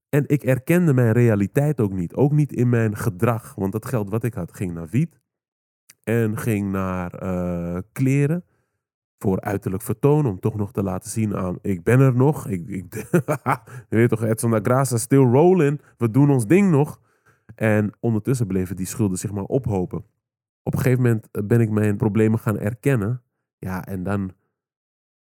En 0.08 0.24
ik 0.26 0.42
erkende 0.42 0.94
mijn 0.94 1.12
realiteit 1.12 1.80
ook 1.80 1.92
niet. 1.92 2.14
Ook 2.14 2.32
niet 2.32 2.52
in 2.52 2.68
mijn 2.68 2.96
gedrag. 2.96 3.54
Want 3.54 3.72
dat 3.72 3.86
geld 3.86 4.10
wat 4.10 4.24
ik 4.24 4.34
had 4.34 4.54
ging 4.54 4.74
naar 4.74 4.88
wiet. 4.88 5.20
En 6.04 6.38
ging 6.38 6.70
naar 6.70 7.14
eh, 7.14 7.78
kleren. 7.92 8.44
Voor 9.22 9.40
uiterlijk 9.40 9.82
vertoon. 9.82 10.26
Om 10.26 10.40
toch 10.40 10.54
nog 10.54 10.72
te 10.72 10.82
laten 10.82 11.10
zien 11.10 11.36
aan, 11.36 11.58
ik 11.62 11.82
ben 11.82 12.00
er 12.00 12.14
nog. 12.14 12.48
Ik, 12.48 12.68
ik, 12.68 12.94
je 12.94 13.62
weet 13.96 14.08
toch, 14.08 14.22
Edson 14.22 14.50
da 14.50 14.60
Graça 14.60 14.94
still 14.94 15.24
rolling. 15.24 15.80
We 15.98 16.10
doen 16.10 16.30
ons 16.30 16.46
ding 16.46 16.70
nog. 16.70 17.00
En 17.54 17.92
ondertussen 18.00 18.46
bleven 18.46 18.76
die 18.76 18.86
schulden 18.86 19.18
zich 19.18 19.32
maar 19.32 19.44
ophopen. 19.44 20.04
Op 20.62 20.72
een 20.72 20.80
gegeven 20.80 21.02
moment 21.02 21.28
ben 21.46 21.60
ik 21.60 21.70
mijn 21.70 21.96
problemen 21.96 22.38
gaan 22.38 22.58
erkennen. 22.58 23.22
Ja, 23.58 23.86
en 23.86 24.02
dan 24.02 24.32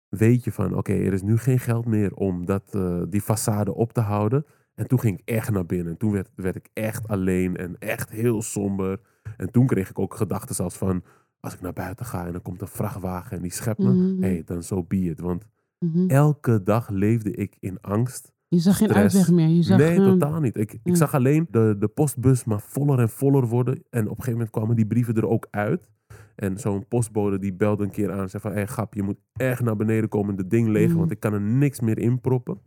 weet 0.10 0.44
je 0.44 0.52
van, 0.52 0.76
oké, 0.76 0.94
er 0.94 1.14
is 1.14 1.22
nu 1.22 1.38
geen 1.38 1.60
geld 1.60 1.86
meer 1.86 2.14
om 2.14 2.46
dat, 2.46 2.76
eh, 2.76 3.02
die 3.10 3.22
façade 3.22 3.74
op 3.74 3.94
te 3.94 4.02
houden. 4.02 4.46
En 4.76 4.88
toen 4.88 5.00
ging 5.00 5.20
ik 5.20 5.30
echt 5.30 5.52
naar 5.52 5.66
binnen. 5.66 5.98
Toen 5.98 6.12
werd, 6.12 6.30
werd 6.36 6.56
ik 6.56 6.70
echt 6.74 7.08
alleen 7.08 7.58
en 7.58 7.76
echt 7.80 8.10
heel 8.10 8.42
somber. 8.42 9.00
En 9.38 9.52
toen 9.52 9.66
kreeg 9.66 9.90
ik 9.90 10.00
ook 10.00 10.14
gedachten 10.14 10.64
als 10.64 10.78
van, 10.78 11.04
als 11.42 11.54
ik 11.54 11.62
naar 11.62 11.74
buiten 11.74 12.06
ga 12.06 12.26
en 12.26 12.32
dan 12.32 12.42
komt 12.42 12.62
een 12.62 12.68
vrachtwagen 12.68 13.36
en 13.38 13.42
die 13.44 13.52
schept 13.52 13.80
me. 13.80 13.94
Mhm. 13.94 14.22
hey, 14.22 14.42
dan 14.46 14.64
zo 14.64 14.76
so 14.76 14.84
be 14.84 14.98
it. 14.98 15.20
Want 15.20 15.48
Mhm. 15.80 16.08
elke 16.08 16.64
dag 16.64 16.90
leefde 16.90 17.32
ik 17.32 17.56
in 17.60 17.82
angst. 17.82 18.32
Je 18.48 18.60
zag 18.60 18.78
geen 18.78 18.94
uitweg 18.94 19.32
meer. 19.32 19.48
Je 19.48 19.62
zag 19.64 19.78
nee, 19.78 19.96
gewoon- 19.96 20.20
totaal 20.20 20.40
niet. 20.40 20.58
Ik, 20.58 20.80
ik 20.84 20.96
zag 20.96 21.14
alleen 21.14 21.48
de, 21.52 21.76
de 21.80 21.88
postbus 21.88 22.44
maar 22.44 22.62
voller 22.62 23.00
en 23.00 23.10
voller 23.10 23.48
worden. 23.48 23.74
En 23.90 24.02
op 24.04 24.10
een 24.10 24.16
gegeven 24.16 24.32
moment 24.32 24.50
kwamen 24.50 24.76
die 24.76 24.86
brieven 24.86 25.16
er 25.16 25.28
ook 25.28 25.48
uit. 25.52 25.90
En 26.36 26.58
zo'n 26.60 26.88
postbode 26.88 27.40
die 27.40 27.54
belde 27.54 27.84
een 27.84 27.92
keer 27.92 28.12
aan 28.12 28.20
en 28.20 28.30
zei 28.30 28.42
van... 28.42 28.52
Hé 28.52 28.58
hey, 28.58 28.68
grap, 28.68 28.94
je 28.94 29.04
moet 29.04 29.18
echt 29.34 29.62
naar 29.62 29.76
beneden 29.76 30.10
komen 30.10 30.30
en 30.30 30.36
de 30.36 30.48
ding 30.48 30.68
legen, 30.68 30.90
Mhm. 30.90 31.00
want 31.00 31.12
ik 31.12 31.20
kan 31.20 31.34
er 31.34 31.42
niks 31.42 31.80
meer 31.80 31.98
in 32.00 32.20
proppen. 32.22 32.60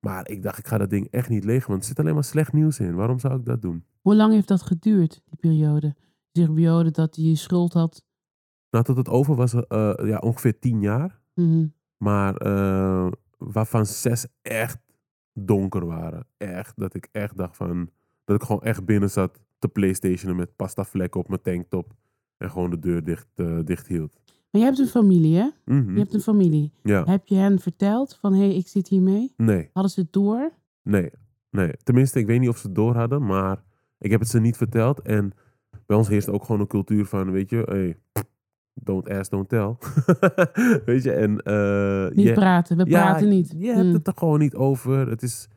Maar 0.00 0.28
ik 0.28 0.42
dacht, 0.42 0.58
ik 0.58 0.66
ga 0.66 0.78
dat 0.78 0.90
ding 0.90 1.08
echt 1.10 1.28
niet 1.28 1.44
legen, 1.44 1.68
want 1.70 1.80
er 1.82 1.88
zit 1.88 1.98
alleen 1.98 2.14
maar 2.14 2.24
slecht 2.24 2.52
nieuws 2.52 2.80
in. 2.80 2.94
Waarom 2.94 3.18
zou 3.18 3.38
ik 3.38 3.44
dat 3.44 3.62
doen? 3.62 3.84
Hoe 4.00 4.14
lang 4.14 4.32
heeft 4.32 4.48
dat 4.48 4.62
geduurd, 4.62 5.22
die 5.26 5.38
periode? 5.40 5.94
Die 6.32 6.46
periode 6.46 6.90
dat 6.90 7.16
hij 7.16 7.24
je 7.24 7.34
schuld 7.36 7.72
had. 7.72 8.04
Nou, 8.70 8.84
tot 8.84 8.96
het 8.96 9.08
over 9.08 9.34
was 9.34 9.54
eh, 9.54 9.92
ja, 10.02 10.18
ongeveer 10.18 10.58
tien 10.58 10.80
jaar. 10.80 11.20
Mhm. 11.34 11.66
Maar 11.96 12.36
eh, 12.36 13.10
waarvan 13.38 13.86
zes 13.86 14.26
echt 14.42 14.78
donker 15.32 15.86
waren. 15.86 16.26
Echt, 16.36 16.72
dat 16.76 16.94
ik 16.94 17.08
echt 17.12 17.36
dacht 17.36 17.56
van... 17.56 17.90
Dat 18.24 18.36
ik 18.40 18.46
gewoon 18.46 18.62
echt 18.62 18.84
binnen 18.84 19.10
zat 19.10 19.40
te 19.58 19.68
playstationen 19.68 20.36
met 20.36 20.56
pasta 20.56 20.84
vlekken 20.84 21.20
op 21.20 21.28
mijn 21.28 21.42
tanktop. 21.42 21.92
En 22.36 22.50
gewoon 22.50 22.70
de 22.70 22.78
deur 22.78 23.04
dicht, 23.04 23.26
eh, 23.34 23.58
dicht 23.64 23.86
hield. 23.86 24.20
Maar 24.50 24.60
je 24.60 24.66
hebt 24.66 24.78
een 24.78 24.86
familie, 24.86 25.36
hè? 25.36 25.48
Mhm. 25.64 25.92
Je 25.92 25.98
hebt 25.98 26.14
een 26.14 26.20
familie. 26.20 26.72
Ja, 26.82 27.04
Heb 27.04 27.26
je 27.26 27.34
hen 27.34 27.58
verteld 27.58 28.16
van, 28.16 28.32
hé, 28.34 28.38
hey, 28.46 28.54
ik 28.54 28.68
zit 28.68 28.88
hiermee? 28.88 29.32
nee, 29.36 29.70
Hadden 29.72 29.92
ze 29.92 30.00
het 30.00 30.12
door? 30.12 30.52
nee, 30.82 31.10
nee. 31.50 31.72
Tenminste, 31.82 32.18
ik 32.18 32.26
weet 32.26 32.40
niet 32.40 32.48
of 32.48 32.58
ze 32.58 32.66
het 32.66 32.74
door 32.76 32.94
hadden, 32.96 33.26
maar 33.26 33.62
ik 33.98 34.10
heb 34.10 34.20
het 34.20 34.28
ze 34.28 34.40
niet 34.40 34.56
verteld. 34.56 35.00
En 35.00 35.32
bij 35.90 35.98
ons 35.98 36.08
heerst 36.08 36.28
ook 36.28 36.44
gewoon 36.44 36.60
een 36.60 36.66
cultuur 36.66 37.04
van, 37.06 37.30
weet 37.30 37.50
je, 37.50 37.62
hey, 37.68 37.98
don't 38.74 39.08
ask, 39.08 39.30
don't 39.30 39.48
tell. 39.48 39.74
weet 40.90 41.02
je, 41.02 41.12
en... 41.12 41.38
eh, 41.42 42.16
Niet 42.16 42.26
je- 42.26 42.32
praten, 42.34 42.76
we 42.76 42.84
praten 42.86 43.28
niet. 43.28 43.54
Je 43.58 43.66
hebt 43.66 43.80
Hmm. 43.80 43.92
het 43.94 44.06
er 44.06 44.12
gewoon 44.16 44.38
niet 44.38 44.54
over. 44.54 45.08
Het 45.08 45.22
is, 45.22 45.48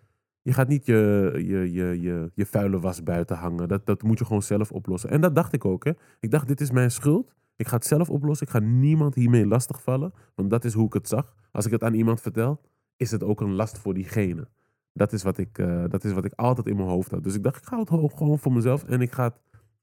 je 0.42 0.54
gaat 0.54 0.68
niet 0.68 0.86
je, 0.86 1.32
je, 1.36 1.72
je, 1.72 2.02
je, 2.02 2.32
je 2.34 2.46
vuile 2.46 2.80
was 2.80 3.04
buiten 3.04 3.38
hangen. 3.38 3.68
Dat, 3.68 3.86
dat 3.86 4.04
moet 4.04 4.20
je 4.20 4.26
gewoon 4.26 4.42
zelf 4.44 4.72
oplossen. 4.72 5.10
En 5.10 5.22
dat 5.22 5.36
dacht 5.36 5.54
ik 5.54 5.66
ook. 5.66 5.84
Hè. 5.84 5.92
Ik 6.20 6.32
dacht, 6.32 6.48
dit 6.48 6.62
is 6.62 6.72
mijn 6.72 6.92
schuld. 6.92 7.34
Ik 7.56 7.68
ga 7.68 7.76
het 7.76 7.86
zelf 7.86 8.10
oplossen. 8.10 8.48
Ik 8.48 8.54
ga 8.54 8.60
niemand 8.60 9.16
hiermee 9.16 9.48
lastigvallen. 9.48 10.14
Want 10.36 10.50
dat 10.50 10.66
is 10.66 10.74
hoe 10.74 10.86
ik 10.86 10.94
het 10.94 11.08
zag. 11.08 11.36
Als 11.52 11.66
ik 11.66 11.72
het 11.72 11.84
aan 11.84 11.94
iemand 11.94 12.22
vertel, 12.22 12.62
is 12.98 13.12
het 13.12 13.24
ook 13.24 13.42
een 13.42 13.54
last 13.54 13.78
voor 13.78 13.94
diegene. 13.94 14.48
Dat 14.94 15.14
is 15.14 15.24
wat 15.24 15.38
ik, 15.38 15.58
eh, 15.58 15.84
dat 15.90 16.04
is 16.04 16.12
wat 16.14 16.26
ik 16.26 16.34
altijd 16.36 16.68
in 16.68 16.76
mijn 16.76 16.88
hoofd 16.88 17.12
had. 17.12 17.24
Dus 17.24 17.36
ik 17.36 17.44
dacht, 17.44 17.58
ik 17.58 17.66
ga 17.66 17.80
het 17.80 17.90
gewoon 17.90 18.40
voor 18.40 18.54
mezelf. 18.54 18.84
En 18.84 19.02
ik 19.02 19.12
ga 19.12 19.24
het 19.24 19.34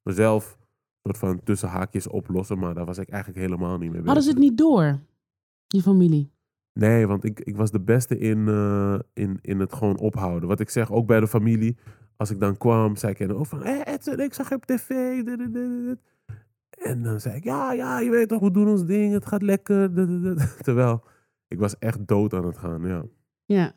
mezelf 0.03 0.59
soort 1.03 1.19
van 1.19 1.43
tussen 1.43 1.69
haakjes 1.69 2.09
oplossen. 2.09 2.59
Maar 2.59 2.75
daar 2.75 2.87
was 2.87 2.99
ik 2.99 3.09
eigenlijk 3.09 3.41
helemaal 3.43 3.79
niet 3.79 3.81
mee 3.81 3.91
bezig. 3.91 4.07
Hadden 4.07 4.23
ze 4.23 4.31
het 4.31 4.39
niet 4.39 4.59
door, 4.59 5.01
je 5.67 5.83
familie? 5.83 6.31
Nee, 6.73 7.07
want 7.07 7.25
ik, 7.25 7.41
ik 7.41 7.57
was 7.57 7.71
de 7.71 7.81
beste 7.81 8.19
in, 8.19 8.49
eh, 8.49 8.99
in, 9.13 9.39
in 9.43 9.61
het 9.61 9.73
gewoon 9.73 9.99
ophouden. 9.99 10.49
Wat 10.49 10.61
ik 10.61 10.71
zeg, 10.71 10.91
ook 10.93 11.07
bij 11.07 11.21
de 11.21 11.29
familie. 11.29 11.77
Als 12.17 12.31
ik 12.31 12.41
dan 12.41 12.57
kwam, 12.57 12.97
zei 12.97 13.15
ik 13.19 13.33
ook 13.33 13.47
van... 13.47 13.63
Edson, 13.63 14.21
ik 14.21 14.35
zag 14.35 14.49
je 14.49 14.55
op 14.55 14.67
tv. 14.67 14.89
dit, 15.25 15.39
dit, 15.39 15.53
dit, 15.53 15.85
dit." 15.85 15.99
En 16.71 17.03
dan 17.03 17.21
zei 17.21 17.37
ik, 17.37 17.45
ja, 17.45 17.73
ja, 17.73 18.01
je 18.01 18.11
weet 18.11 18.29
toch, 18.29 18.41
we 18.41 18.51
doen 18.51 18.69
ons 18.69 18.85
ding. 18.85 19.13
Het 19.13 19.27
gaat 19.27 19.43
lekker. 19.43 19.95
dit, 19.95 20.09
dit, 20.09 20.23
dit." 20.23 20.57
Terwijl, 20.65 21.05
ik 21.49 21.59
was 21.59 21.79
echt 21.79 22.07
dood 22.07 22.35
aan 22.35 22.47
het 22.47 22.59
gaan, 22.59 22.83
ja. 22.83 23.05
Ja. 23.45 23.73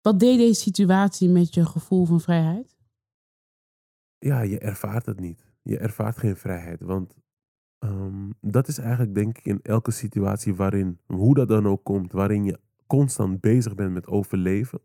Wat 0.00 0.20
deed 0.20 0.38
deze 0.38 0.60
situatie 0.60 1.28
met 1.28 1.54
je 1.54 1.66
gevoel 1.66 2.04
van 2.04 2.20
vrijheid? 2.20 2.73
Ja, 4.24 4.40
je 4.40 4.58
ervaart 4.58 5.06
het 5.06 5.20
niet. 5.20 5.44
Je 5.62 5.78
ervaart 5.78 6.16
geen 6.16 6.36
vrijheid. 6.36 6.80
Want 6.80 7.16
ehm, 7.78 8.30
dat 8.40 8.68
is 8.68 8.78
eigenlijk, 8.78 9.14
denk 9.14 9.38
ik, 9.38 9.44
in 9.44 9.60
elke 9.62 9.90
situatie 9.90 10.54
waarin, 10.54 10.98
hoe 11.06 11.34
dat 11.34 11.48
dan 11.48 11.66
ook 11.66 11.84
komt, 11.84 12.12
waarin 12.12 12.44
je 12.44 12.60
constant 12.86 13.40
bezig 13.40 13.74
bent 13.74 13.92
met 13.92 14.06
overleven, 14.06 14.80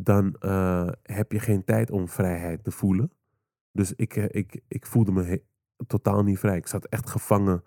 dan 0.00 0.34
eh, 0.34 0.88
heb 1.02 1.32
je 1.32 1.38
geen 1.38 1.64
tijd 1.64 1.90
om 1.90 2.08
vrijheid 2.08 2.64
te 2.64 2.70
voelen. 2.70 3.10
Dus 3.72 3.92
ik, 3.92 4.16
eh, 4.16 4.24
ik, 4.28 4.60
ik 4.68 4.86
voelde 4.86 5.12
me 5.12 5.42
totaal 5.86 6.22
niet 6.22 6.38
vrij. 6.38 6.56
Ik 6.56 6.66
zat 6.66 6.84
echt 6.84 7.10
gevangen 7.10 7.62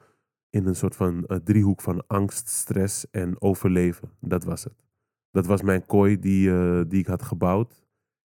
in 0.50 0.66
een 0.66 0.76
soort 0.76 0.96
van 0.96 1.26
eh, 1.26 1.38
driehoek 1.38 1.82
van 1.82 2.08
angst, 2.08 2.48
stress 2.48 3.10
en 3.10 3.42
overleven. 3.42 4.12
Dat 4.20 4.44
was 4.44 4.64
het. 4.64 4.84
Dat 5.32 5.46
was 5.46 5.62
mijn 5.62 5.86
kooi 5.86 6.20
die, 6.20 6.50
die 6.88 7.00
ik 7.00 7.08
had 7.08 7.22
gebouwd. 7.22 7.87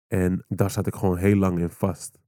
En 0.08 0.44
daar 0.48 0.70
zat 0.70 0.86
ik 0.86 0.94
gewoon 0.94 1.16
heel 1.16 1.36
lang 1.36 1.58
in 1.58 1.70
vast. 1.70 2.18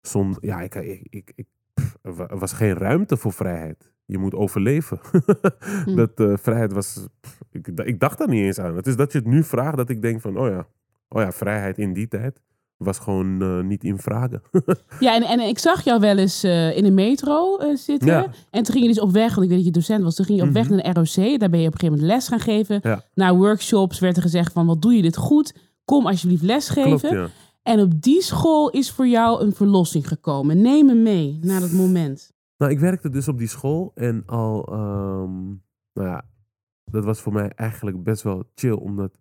Zonder, 0.00 0.46
ja, 0.46 0.60
ik, 0.60 0.74
ik, 0.74 1.06
ik, 1.10 1.32
ik- 1.34 1.46
pff, 1.74 1.96
er 2.02 2.14
wa- 2.14 2.36
was 2.36 2.52
geen 2.52 2.74
ruimte 2.74 3.16
voor 3.16 3.32
vrijheid. 3.32 3.92
Je 4.04 4.18
moet 4.18 4.34
overleven. 4.34 5.00
Dat 5.96 6.10
eh, 6.20 6.32
vrijheid 6.36 6.72
was. 6.72 7.06
pff, 7.20 7.38
ik, 7.50 7.66
ik 7.68 8.00
dacht 8.00 8.18
daar 8.18 8.28
niet 8.28 8.42
eens 8.44 8.58
aan. 8.58 8.76
Het 8.76 8.86
is 8.86 8.96
dat 8.96 9.12
je 9.12 9.18
het 9.18 9.26
nu 9.26 9.44
vraagt 9.44 9.76
dat 9.76 9.88
ik 9.90 10.02
denk 10.02 10.20
van, 10.20 10.36
oh 10.38 10.48
ja, 10.48 10.66
oh 11.08 11.22
ja 11.22 11.32
vrijheid 11.32 11.78
in 11.78 11.92
die 11.92 12.08
tijd 12.08 12.40
was 12.76 12.98
gewoon 12.98 13.42
eh, 13.42 13.60
niet 13.60 13.84
in 13.84 13.98
vragen. 13.98 14.42
Ja, 15.00 15.14
en, 15.14 15.22
en 15.22 15.40
ik 15.40 15.58
zag 15.58 15.84
jou 15.84 16.00
wel 16.00 16.18
eens 16.18 16.42
eh, 16.42 16.76
in 16.76 16.84
de 16.84 16.90
metro 16.90 17.58
zitten. 17.74 18.08
Ja. 18.08 18.22
En 18.50 18.62
toen 18.62 18.72
ging 18.74 18.80
je 18.86 18.92
dus 18.92 19.00
op 19.00 19.10
weg, 19.10 19.28
want 19.34 19.42
ik 19.42 19.48
weet 19.48 19.56
dat 19.56 19.66
je 19.66 19.70
docent 19.72 20.02
was. 20.02 20.14
Toen 20.14 20.24
ging 20.24 20.38
je 20.40 20.44
op 20.46 20.52
weg 20.52 20.68
Mhm. 20.68 20.74
naar 20.74 20.94
de 20.94 21.00
ROC. 21.00 21.38
Daar 21.40 21.50
ben 21.50 21.60
je 21.60 21.66
op 21.66 21.72
een 21.72 21.80
gegeven 21.80 21.86
moment 21.90 22.02
les 22.02 22.28
gaan 22.28 22.40
geven. 22.40 22.78
Ja. 22.82 23.04
Na 23.14 23.34
workshops 23.36 23.98
werd 23.98 24.16
er 24.16 24.22
gezegd 24.22 24.52
van, 24.52 24.66
wat 24.66 24.82
doe 24.82 24.92
je 24.94 25.02
dit 25.02 25.16
goed? 25.16 25.54
Kom 25.92 26.06
alsjeblieft 26.06 26.42
lesgeven. 26.42 26.98
Klopt, 26.98 27.14
ja. 27.14 27.28
En 27.62 27.80
op 27.80 28.02
die 28.02 28.22
school 28.22 28.70
is 28.70 28.90
voor 28.92 29.06
jou 29.08 29.42
een 29.42 29.52
verlossing 29.52 30.08
gekomen. 30.08 30.60
Neem 30.60 30.86
me 30.86 30.94
mee 30.94 31.38
naar 31.42 31.60
dat 31.60 31.72
moment. 31.72 32.32
Nou, 32.56 32.72
ik 32.72 32.78
werkte 32.78 33.10
dus 33.10 33.28
op 33.28 33.38
die 33.38 33.48
school 33.48 33.90
en 33.94 34.22
al, 34.26 34.66
ehm, 34.66 35.46
nou 35.92 36.08
ja, 36.08 36.24
dat 36.84 37.04
was 37.04 37.20
voor 37.20 37.32
mij 37.32 37.48
eigenlijk 37.48 38.02
best 38.02 38.22
wel 38.22 38.44
chill, 38.54 38.72
omdat 38.72 39.18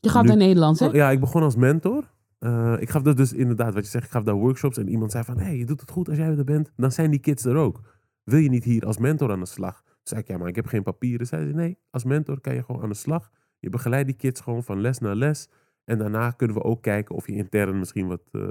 Je 0.00 0.08
gaat 0.08 0.22
Nu- 0.22 0.28
naar 0.28 0.36
Nederland, 0.36 0.78
hè? 0.78 0.86
Ja, 0.86 1.10
ik 1.10 1.20
begon 1.20 1.42
als 1.42 1.56
mentor. 1.56 2.10
eh, 2.38 2.76
ik 2.78 2.90
gaf 2.90 3.02
dat 3.02 3.16
dus 3.16 3.32
inderdaad, 3.32 3.74
wat 3.74 3.84
je 3.84 3.90
zegt, 3.90 4.04
ik 4.04 4.10
gaf 4.10 4.22
daar 4.22 4.34
workshops 4.34 4.78
en 4.78 4.88
iemand 4.88 5.10
zei 5.12 5.24
van, 5.24 5.38
hé, 5.38 5.44
hey, 5.44 5.56
je 5.56 5.66
doet 5.66 5.80
het 5.80 5.90
goed 5.90 6.08
als 6.08 6.16
jij 6.16 6.26
er 6.36 6.44
bent. 6.44 6.72
Dan 6.76 6.92
zijn 6.92 7.10
die 7.10 7.20
kids 7.20 7.44
er 7.44 7.56
ook. 7.56 7.80
Wil 8.24 8.38
je 8.38 8.48
niet 8.48 8.64
hier 8.64 8.86
als 8.86 8.98
mentor 8.98 9.30
aan 9.30 9.40
de 9.40 9.46
slag? 9.46 9.82
Toen 9.84 9.94
zei 10.02 10.20
ik, 10.20 10.26
ja, 10.28 10.38
maar 10.38 10.48
ik 10.48 10.56
heb 10.56 10.66
geen 10.66 10.82
papieren. 10.82 11.26
Zei 11.26 11.46
ze, 11.46 11.52
nee, 11.54 11.78
als 11.90 12.04
mentor 12.04 12.40
kan 12.40 12.54
je 12.54 12.62
gewoon 12.64 12.82
aan 12.82 12.88
de 12.88 12.94
slag. 12.94 13.30
Je 13.58 13.68
begeleidt 13.68 14.06
die 14.06 14.16
kids 14.16 14.40
gewoon 14.40 14.62
van 14.64 14.80
les 14.80 14.98
naar 14.98 15.14
les. 15.16 15.48
En 15.90 15.98
daarna 15.98 16.30
kunnen 16.30 16.56
we 16.56 16.62
ook 16.62 16.82
kijken 16.82 17.14
of 17.14 17.26
je 17.26 17.32
intern 17.32 17.78
misschien 17.78 18.06
wat, 18.06 18.22
eh, 18.32 18.48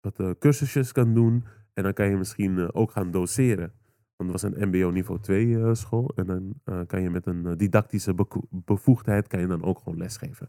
wat 0.00 0.18
eh, 0.20 0.30
cursusjes 0.38 0.92
kan 0.92 1.14
doen. 1.14 1.44
En 1.72 1.82
dan 1.82 1.92
kan 1.92 2.08
je 2.08 2.16
misschien 2.16 2.58
eh, 2.58 2.68
ook 2.72 2.90
gaan 2.90 3.10
doseren. 3.10 3.72
Want 4.16 4.32
het 4.32 4.42
was 4.42 4.52
een 4.52 4.68
mbo 4.68 4.90
niveau 4.90 5.20
2 5.20 5.58
eh, 5.62 5.74
school. 5.74 6.10
En 6.14 6.26
dan 6.26 6.86
kan 6.86 7.02
je 7.02 7.10
met 7.10 7.26
een 7.26 7.56
didactische 7.56 8.14
bevoegdheid 8.50 9.26
kan 9.26 9.40
je 9.40 9.46
dan 9.46 9.62
ook 9.64 9.78
gewoon 9.78 9.98
lesgeven. 9.98 10.48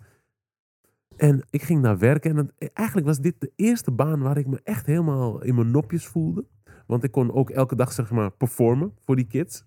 En 1.17 1.41
ik 1.49 1.61
ging 1.61 1.83
daar 1.83 1.97
werken. 1.97 2.31
En 2.31 2.37
het- 2.37 2.71
eigenlijk 2.73 3.07
was 3.07 3.19
dit 3.19 3.35
de 3.41 3.51
eerste 3.55 3.91
baan 3.91 4.19
waar 4.21 4.37
ik 4.37 4.47
me 4.47 4.59
echt 4.63 4.85
helemaal 4.85 5.41
in 5.43 5.55
mijn 5.55 5.71
nopjes 5.71 6.05
voelde. 6.07 6.45
Want 6.87 7.03
ik 7.03 7.11
kon 7.11 7.33
ook 7.33 7.49
elke 7.49 7.75
dag 7.75 7.91
zeg 7.91 8.11
maar 8.11 8.31
performen 8.31 8.93
voor 8.99 9.15
die 9.15 9.27
kids. 9.27 9.63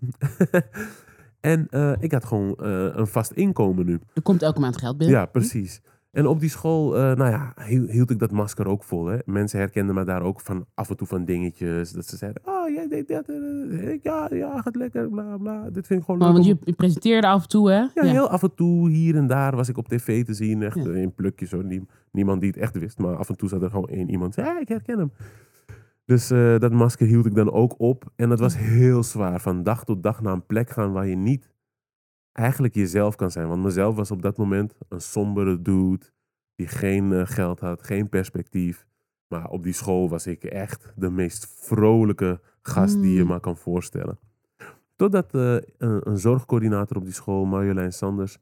en 1.41 1.69
ik 2.01 2.13
had 2.13 2.25
gewoon 2.25 2.55
een 2.99 3.07
vast 3.07 3.31
inkomen 3.33 3.87
nu. 3.87 4.01
Er 4.15 4.23
komt 4.23 4.43
elke 4.43 4.61
maand 4.61 4.77
geld 4.79 4.99
binnen. 4.99 5.17
Ja, 5.17 5.27
precies. 5.27 5.83
En 6.11 6.27
op 6.27 6.41
die 6.41 6.49
school, 6.51 6.97
eh, 6.97 7.03
nou 7.03 7.31
ja, 7.31 7.55
hiel- 7.67 7.87
hield 7.89 8.11
ik 8.11 8.19
dat 8.19 8.31
masker 8.31 8.67
ook 8.69 8.85
vol. 8.85 9.07
Hè? 9.07 9.19
Mensen 9.25 9.59
herkenden 9.59 9.95
me 9.95 10.05
daar 10.05 10.23
ook 10.23 10.41
van 10.41 10.67
af 10.75 10.91
en 10.91 10.97
toe 10.97 11.07
van 11.07 11.25
dingetjes. 11.25 11.93
Dat 11.93 12.07
ze 12.07 12.17
zeiden, 12.17 12.43
oh, 12.45 12.69
jij 12.69 12.89
deed 12.89 13.09
dat. 13.09 13.29
eh, 13.29 13.89
ik, 13.93 14.03
ja, 14.03 14.29
ja, 14.33 14.61
gaat 14.61 14.77
lekker, 14.77 15.09
bla, 15.09 15.37
bla. 15.37 15.71
Dit 15.71 15.87
vind 15.87 16.01
ik 16.01 16.05
gewoon 16.07 16.21
Maar, 16.21 16.33
leuk. 16.33 16.45
want 16.45 16.61
je, 16.65 16.73
presenteerde 16.75 17.27
af 17.27 17.43
en 17.43 17.49
toe, 17.49 17.71
hè? 17.71 17.79
ja, 17.95 18.03
heel 18.03 18.29
af 18.29 18.43
en 18.43 18.55
toe, 18.55 18.91
hier 18.91 19.17
en 19.17 19.27
daar, 19.27 19.57
was 19.57 19.69
ik 19.69 19.77
op 19.77 19.89
tv 19.89 20.25
te 20.25 20.35
zien. 20.35 20.63
Echt 20.63 20.77
Ja. 20.85 20.91
eh, 20.91 21.03
in 21.03 21.15
plukjes 21.15 21.51
hoor. 21.51 21.65
Nie- 21.65 21.87
niemand 22.13 22.41
die 22.41 22.51
het 22.51 22.59
echt 22.59 22.79
wist. 22.79 22.99
Maar 22.99 23.17
af 23.17 23.29
en 23.29 23.37
toe 23.37 23.49
zat 23.49 23.63
er 23.63 23.71
gewoon 23.71 23.89
één 23.89 24.11
iemand. 24.11 24.35
Ja, 24.35 24.61
ik 24.61 24.69
herken 24.69 24.99
hem. 24.99 25.13
Dus 26.05 26.31
eh, 26.31 26.59
dat 26.59 26.73
masker 26.73 27.07
hield 27.07 27.27
ik 27.27 27.35
dan 27.35 27.53
ook 27.53 27.75
op. 27.79 28.05
En 28.17 28.29
dat 28.29 28.41
was 28.41 28.57
heel 28.59 29.03
zwaar. 29.03 29.41
Van 29.41 29.63
dag 29.63 29.85
tot 29.85 30.03
dag 30.03 30.23
naar 30.23 30.33
een 30.33 30.47
plek 30.47 30.71
gaan 30.71 30.93
waar 30.93 31.07
je 31.07 31.17
niet 31.17 31.51
eigenlijk 32.33 32.75
jezelf 32.75 33.17
kan 33.17 33.31
zijn. 33.31 33.49
Want 33.49 33.63
mezelf 33.63 33.97
was 33.97 34.11
op 34.11 34.23
dat 34.23 34.37
moment 34.37 34.75
een 34.89 35.01
sombere 35.01 35.63
dude. 35.63 36.07
Die 36.55 36.67
geen 36.69 37.13
eh, 37.13 37.27
geld 37.27 37.61
had, 37.61 37.83
geen 37.83 38.09
perspectief. 38.09 38.87
Maar 39.29 39.49
op 39.49 39.63
die 39.63 39.73
school 39.73 40.09
was 40.09 40.27
ik 40.27 40.45
echt 40.45 40.93
de 40.97 41.11
meest 41.11 41.47
vrolijke 41.47 42.41
gast 42.63 43.01
die 43.01 43.15
je 43.15 43.23
Mm. 43.23 43.29
maar 43.29 43.41
kan 43.41 43.57
voorstellen. 43.57 44.19
Totdat 44.97 45.35
eh, 45.35 45.55
een, 45.79 46.09
een 46.09 46.19
zorgcoördinator 46.19 46.97
op 46.97 47.05
die 47.05 47.13
school, 47.13 47.45
Marjolein 47.45 47.93
Sanders, 47.93 48.39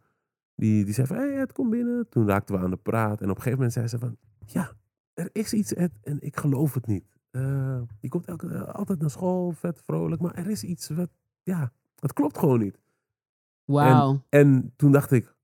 die, 0.55 0.85
die 0.85 0.95
zei 0.95 1.07
van, 1.07 1.17
hey, 1.17 1.33
het 1.33 1.53
komt 1.53 1.71
binnen. 1.71 2.09
Toen 2.09 2.27
raakten 2.27 2.55
we 2.55 2.61
aan 2.61 2.71
de 2.71 2.77
praat. 2.77 3.21
En 3.21 3.31
op 3.31 3.37
een 3.37 3.43
gegeven 3.43 3.53
moment 3.53 3.73
zei 3.73 3.87
ze 3.89 3.99
van, 3.99 4.17
ja, 4.47 4.73
er 5.15 5.29
is 5.33 5.53
iets 5.53 5.75
Ed, 5.75 5.93
en 6.03 6.21
ik 6.21 6.37
geloof 6.37 6.75
het 6.75 6.87
niet. 6.87 7.05
Eh, 7.31 7.81
je 8.01 8.09
komt 8.09 8.27
elke, 8.27 8.73
altijd 8.73 9.01
naar 9.01 9.11
school, 9.11 9.53
vet 9.53 9.83
vrolijk, 9.85 10.21
maar 10.21 10.35
er 10.35 10.51
is 10.51 10.65
iets 10.65 10.89
wat, 10.89 11.11
ja, 11.43 11.73
het 11.99 12.13
klopt 12.13 12.39
gewoon 12.39 12.59
niet. 12.59 12.79
Wauw. 13.67 14.23
En 14.29 14.73
toen 14.77 14.93
dacht 14.93 15.11
ik, 15.11 15.35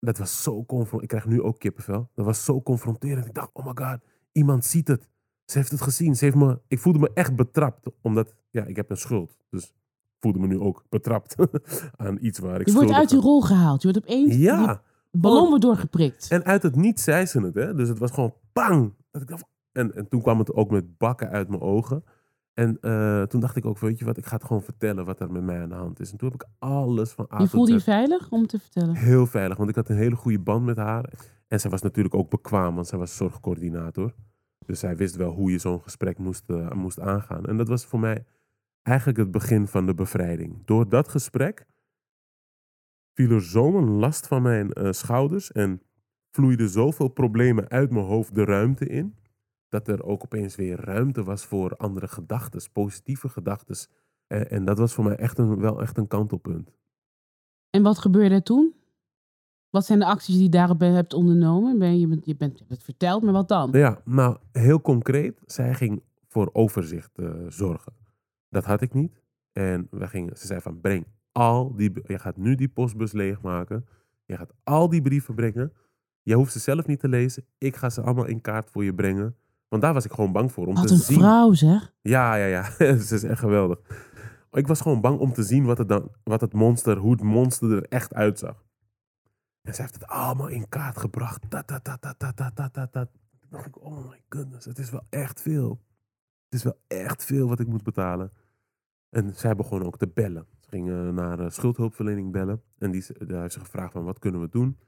dat 0.00 0.18
was 0.18 0.42
zo 0.42 0.64
confronterend. 0.64 1.02
Ik 1.02 1.08
krijg 1.08 1.26
nu 1.26 1.42
ook 1.42 1.58
kippenvel. 1.58 2.10
Dat 2.14 2.24
was 2.24 2.44
zo 2.44 2.62
confronterend. 2.62 3.26
Ik 3.26 3.34
dacht, 3.34 3.50
oh 3.52 3.66
my 3.66 3.72
god, 3.74 3.98
iemand 4.32 4.64
ziet 4.64 4.88
het. 4.88 5.08
Ze 5.44 5.58
heeft 5.58 5.70
het 5.70 5.80
gezien. 5.82 6.16
Ze 6.16 6.24
heeft 6.24 6.36
me, 6.36 6.60
ik 6.68 6.78
voelde 6.78 6.98
me 6.98 7.10
echt 7.14 7.36
betrapt. 7.36 7.86
Omdat, 8.02 8.34
ja, 8.50 8.64
ik 8.64 8.76
heb 8.76 8.90
een 8.90 8.96
schuld. 8.96 9.36
Dus 9.50 9.64
ik 9.64 10.18
voelde 10.20 10.38
me 10.38 10.46
nu 10.46 10.58
ook 10.58 10.84
betrapt 10.88 11.34
aan 11.96 12.18
iets 12.20 12.38
waar 12.38 12.60
ik 12.60 12.66
je 12.66 12.72
wordt 12.72 12.90
uit 12.92 13.12
aan- 13.12 13.20
rol 13.20 13.40
gehaald. 13.40 13.82
Je 13.82 13.92
wordt 13.92 14.06
opeens... 14.08 14.34
Ja. 14.34 14.82
Die 15.10 15.20
ballon 15.20 15.48
wordt 15.48 15.62
doorgeprikt. 15.62 16.30
En 16.30 16.44
uit 16.44 16.62
het 16.62 16.76
niet 16.76 17.00
zei 17.00 17.26
ze 17.26 17.40
het, 17.40 17.54
hè. 17.54 17.74
Dus 17.74 17.88
het 17.88 17.98
was 17.98 18.10
gewoon 18.10 18.34
pang. 18.52 18.94
Dat 19.10 19.22
ik 19.22 19.28
dacht, 19.28 19.44
en, 19.72 19.94
en 19.94 20.08
toen 20.08 20.22
kwam 20.22 20.38
het 20.38 20.52
ook 20.52 20.70
met 20.70 20.98
bakken 20.98 21.28
uit 21.30 21.48
mijn 21.48 21.60
ogen. 21.60 22.04
En 22.54 22.78
eh, 22.80 23.22
toen 23.22 23.40
dacht 23.40 23.56
ik 23.56 23.64
ook, 23.64 23.78
weet 23.78 23.98
je 23.98 24.04
wat, 24.04 24.16
ik 24.16 24.26
ga 24.26 24.34
het 24.34 24.44
gewoon 24.44 24.62
vertellen 24.62 25.04
wat 25.04 25.20
er 25.20 25.32
met 25.32 25.42
mij 25.42 25.60
aan 25.60 25.68
de 25.68 25.74
hand 25.74 26.00
is. 26.00 26.12
En 26.12 26.18
toen 26.18 26.30
heb 26.30 26.42
ik 26.42 26.48
alles 26.58 27.10
van 27.10 27.26
A 27.32 27.40
je 27.40 27.48
voelde 27.48 27.72
je 27.72 27.80
veilig 27.80 28.30
om 28.30 28.46
te 28.46 28.58
vertellen? 28.58 28.94
Heel 28.94 29.26
veilig, 29.26 29.56
want 29.56 29.68
ik 29.68 29.74
had 29.74 29.88
een 29.88 29.96
hele 29.96 30.16
goede 30.16 30.38
band 30.38 30.64
met 30.64 30.76
haar. 30.76 31.12
En 31.48 31.60
zij 31.60 31.70
was 31.70 31.82
natuurlijk 31.82 32.14
ook 32.14 32.30
bekwaam, 32.30 32.74
want 32.74 32.86
zij 32.86 32.98
was 32.98 33.16
zorgcoördinator. 33.16 34.14
Dus 34.66 34.80
zij 34.80 34.96
wist 34.96 35.16
wel 35.16 35.30
hoe 35.30 35.50
je 35.50 35.58
zo'n 35.58 35.82
gesprek 35.82 36.18
moest, 36.18 36.50
eh, 36.50 36.70
moest 36.70 37.00
aangaan. 37.00 37.46
En 37.46 37.56
dat 37.56 37.68
was 37.68 37.84
voor 37.84 38.00
mij 38.00 38.24
eigenlijk 38.82 39.18
het 39.18 39.30
begin 39.30 39.66
van 39.66 39.86
de 39.86 39.94
bevrijding. 39.94 40.62
Door 40.64 40.88
dat 40.88 41.08
gesprek 41.08 41.66
viel 43.14 43.30
er 43.30 43.42
zo'n 43.42 43.90
last 43.90 44.26
van 44.26 44.42
mijn 44.42 44.72
eh, 44.72 44.92
schouders 44.92 45.52
en 45.52 45.82
vloeiden 46.30 46.68
zoveel 46.68 47.08
problemen 47.08 47.68
uit 47.68 47.90
mijn 47.90 48.04
hoofd 48.04 48.34
de 48.34 48.44
ruimte 48.44 48.86
in. 48.86 49.14
Dat 49.72 49.88
er 49.88 50.04
ook 50.04 50.24
opeens 50.24 50.56
weer 50.56 50.80
ruimte 50.80 51.24
was 51.24 51.44
voor 51.44 51.76
andere 51.76 52.08
gedachten, 52.08 52.72
positieve 52.72 53.28
gedachten. 53.28 53.76
En, 54.26 54.50
en 54.50 54.64
dat 54.64 54.78
was 54.78 54.94
voor 54.94 55.04
mij 55.04 55.16
echt 55.16 55.38
een, 55.38 55.60
wel 55.60 55.80
echt 55.80 55.98
een 55.98 56.06
kantelpunt. 56.06 56.72
En 57.70 57.82
wat 57.82 57.98
gebeurde 57.98 58.34
er 58.34 58.42
toen? 58.42 58.74
Wat 59.70 59.86
zijn 59.86 59.98
de 59.98 60.04
acties 60.04 60.34
die 60.34 60.44
je 60.44 60.50
daarop 60.50 60.80
hebt 60.80 61.14
ondernomen? 61.14 61.78
Ben 61.78 61.92
je, 61.92 61.98
je, 61.98 62.06
bent, 62.06 62.26
je, 62.26 62.36
bent, 62.36 62.52
je 62.52 62.58
hebt 62.58 62.70
het 62.70 62.82
verteld, 62.82 63.22
maar 63.22 63.32
wat 63.32 63.48
dan? 63.48 63.70
Ja, 63.72 64.00
nou, 64.04 64.36
heel 64.52 64.80
concreet. 64.80 65.40
Zij 65.46 65.74
ging 65.74 66.02
voor 66.28 66.50
overzicht 66.52 67.18
eh, 67.18 67.30
zorgen. 67.48 67.92
Dat 68.48 68.64
had 68.64 68.80
ik 68.80 68.94
niet. 68.94 69.22
En 69.52 69.86
we 69.90 70.06
gingen, 70.08 70.36
ze 70.36 70.46
zei 70.46 70.60
van, 70.60 70.80
breng 70.80 71.06
al 71.32 71.74
die... 71.74 71.92
Je 72.04 72.18
gaat 72.18 72.36
nu 72.36 72.54
die 72.54 72.68
postbus 72.68 73.12
leegmaken. 73.12 73.86
Je 74.24 74.36
gaat 74.36 74.52
al 74.64 74.88
die 74.88 75.02
brieven 75.02 75.34
brengen. 75.34 75.72
Je 76.22 76.34
hoeft 76.34 76.52
ze 76.52 76.58
zelf 76.58 76.86
niet 76.86 77.00
te 77.00 77.08
lezen. 77.08 77.44
Ik 77.58 77.76
ga 77.76 77.90
ze 77.90 78.02
allemaal 78.02 78.26
in 78.26 78.40
kaart 78.40 78.70
voor 78.70 78.84
je 78.84 78.94
brengen. 78.94 79.36
Want 79.72 79.84
daar 79.84 79.94
was 79.94 80.04
ik 80.04 80.12
gewoon 80.12 80.32
bang 80.32 80.52
voor. 80.52 80.66
Om 80.66 80.74
wat 80.74 80.86
te 80.86 80.92
een 80.92 80.98
zien. 80.98 81.18
vrouw 81.18 81.52
zeg. 81.52 81.94
Ja, 82.00 82.34
ja, 82.34 82.46
ja. 82.46 82.64
Ze 83.06 83.14
is 83.14 83.22
echt 83.22 83.38
geweldig. 83.38 83.78
Ik 84.50 84.66
was 84.66 84.80
gewoon 84.80 85.00
bang 85.00 85.18
om 85.18 85.32
te 85.32 85.42
zien 85.42 85.64
wat 85.64 85.78
het, 85.78 85.88
dan, 85.88 86.10
wat 86.24 86.52
monster, 86.52 86.96
hoe 86.96 87.10
het 87.10 87.22
monster 87.22 87.72
er 87.72 87.82
echt 87.88 88.14
uitzag. 88.14 88.64
En 89.62 89.74
ze 89.74 89.80
heeft 89.80 89.94
het 89.94 90.06
allemaal 90.06 90.48
in 90.48 90.68
kaart 90.68 90.98
gebracht. 90.98 91.50
Dat, 91.50 91.68
dat, 91.68 91.84
dat, 91.84 91.98
dat, 92.02 92.18
dat, 92.18 92.36
dat, 92.36 92.74
dat, 92.74 92.92
dat. 92.92 93.08
Toen 93.40 93.50
dacht 93.50 93.66
ik, 93.66 93.84
oh 93.84 94.08
my 94.08 94.22
goodness, 94.28 94.64
het 94.64 94.78
is 94.78 94.90
wel 94.90 95.06
echt 95.10 95.40
veel. 95.40 95.80
Het 96.44 96.54
is 96.54 96.62
wel 96.62 96.78
echt 96.86 97.24
veel 97.24 97.48
wat 97.48 97.60
ik 97.60 97.66
moet 97.66 97.82
betalen. 97.82 98.32
En 99.08 99.34
zij 99.34 99.54
begon 99.54 99.84
ook 99.84 99.98
te 99.98 100.08
bellen. 100.14 100.46
Ze 100.60 100.68
gingen 100.68 101.14
naar 101.14 101.38
eh, 101.40 101.50
schuldhulpverlening 101.50 102.32
bellen. 102.32 102.62
En 102.78 102.90
die, 102.90 103.04
daar 103.26 103.40
heeft 103.40 103.54
ze 103.54 103.60
gevraagd 103.60 103.92
van, 103.92 104.04
wat 104.04 104.18
kunnen 104.18 104.40
we 104.40 104.48
doen? 104.48 104.78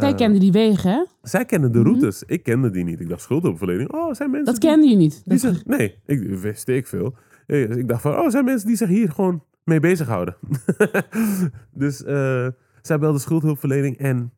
Zij 0.00 0.10
Eh, 0.10 0.16
kende 0.16 0.38
die 0.38 0.52
wegen, 0.52 0.90
hè? 0.90 1.04
zij 1.22 1.44
kenden 1.44 1.72
de 1.72 1.78
Mhm. 1.78 1.88
routes. 1.88 2.22
Ik 2.26 2.42
kende 2.42 2.70
die 2.70 2.84
niet. 2.84 3.00
Ik 3.00 3.08
dacht, 3.08 3.20
schuldhulpverlening. 3.22 3.92
Oh, 3.92 4.12
zijn 4.14 4.30
mensen 4.30 4.52
Dat 4.52 4.60
die- 4.62 4.70
kende 4.70 4.86
je 4.88 4.96
niet. 4.96 5.12
die 5.24 5.38
Dat- 5.40 5.54
zich, 5.54 5.64
nee, 5.64 5.98
ik 6.06 6.20
wist 6.28 6.68
ik 6.68 6.86
veel. 6.86 7.14
Eh, 7.46 7.66
dus 7.68 7.76
Ik 7.76 7.88
dacht 7.88 8.02
van, 8.02 8.12
oh, 8.18 8.28
zijn 8.28 8.44
mensen 8.44 8.66
die 8.68 8.76
zich 8.76 8.88
hier 8.88 9.12
gewoon 9.12 9.44
mee 9.64 9.80
bezighouden. 9.80 10.36
dus 11.72 12.04
eh, 12.04 12.48
zij 12.82 12.98
belde 12.98 13.18
schuldhulpverlening 13.18 13.96
en 13.98 14.32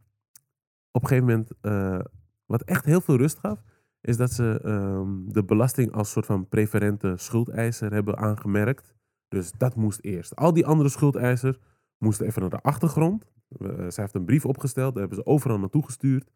op 0.91 1.03
een 1.03 1.09
gegeven 1.09 1.29
moment, 1.29 1.51
eh, 1.61 1.99
wat 2.47 2.63
echt 2.63 2.85
heel 2.85 3.01
veel 3.01 3.17
rust 3.17 3.39
gaf, 3.39 3.63
is 4.01 4.17
dat 4.17 4.33
ze 4.33 4.61
ehm, 4.65 5.09
de 5.33 5.45
belasting 5.45 5.93
als 5.93 6.11
soort 6.11 6.27
van 6.27 6.49
preferente 6.49 7.13
schuldeiser 7.17 7.93
hebben 7.93 8.19
aangemerkt. 8.19 8.95
Dus 9.29 9.53
dat 9.59 9.77
moest 9.77 9.99
eerst. 10.03 10.37
Al 10.37 10.53
die 10.53 10.67
andere 10.67 10.89
schuldeisers 10.89 11.59
moesten 11.99 12.27
even 12.27 12.41
naar 12.41 12.51
de 12.51 12.61
achtergrond. 12.63 13.25
Uh, 13.59 13.69
zij 13.77 14.03
heeft 14.05 14.15
een 14.15 14.25
brief 14.25 14.45
opgesteld, 14.45 14.93
daar 14.93 15.01
hebben 15.03 15.19
ze 15.25 15.31
overal 15.31 15.59
naartoe 15.59 15.85
gestuurd. 15.85 16.31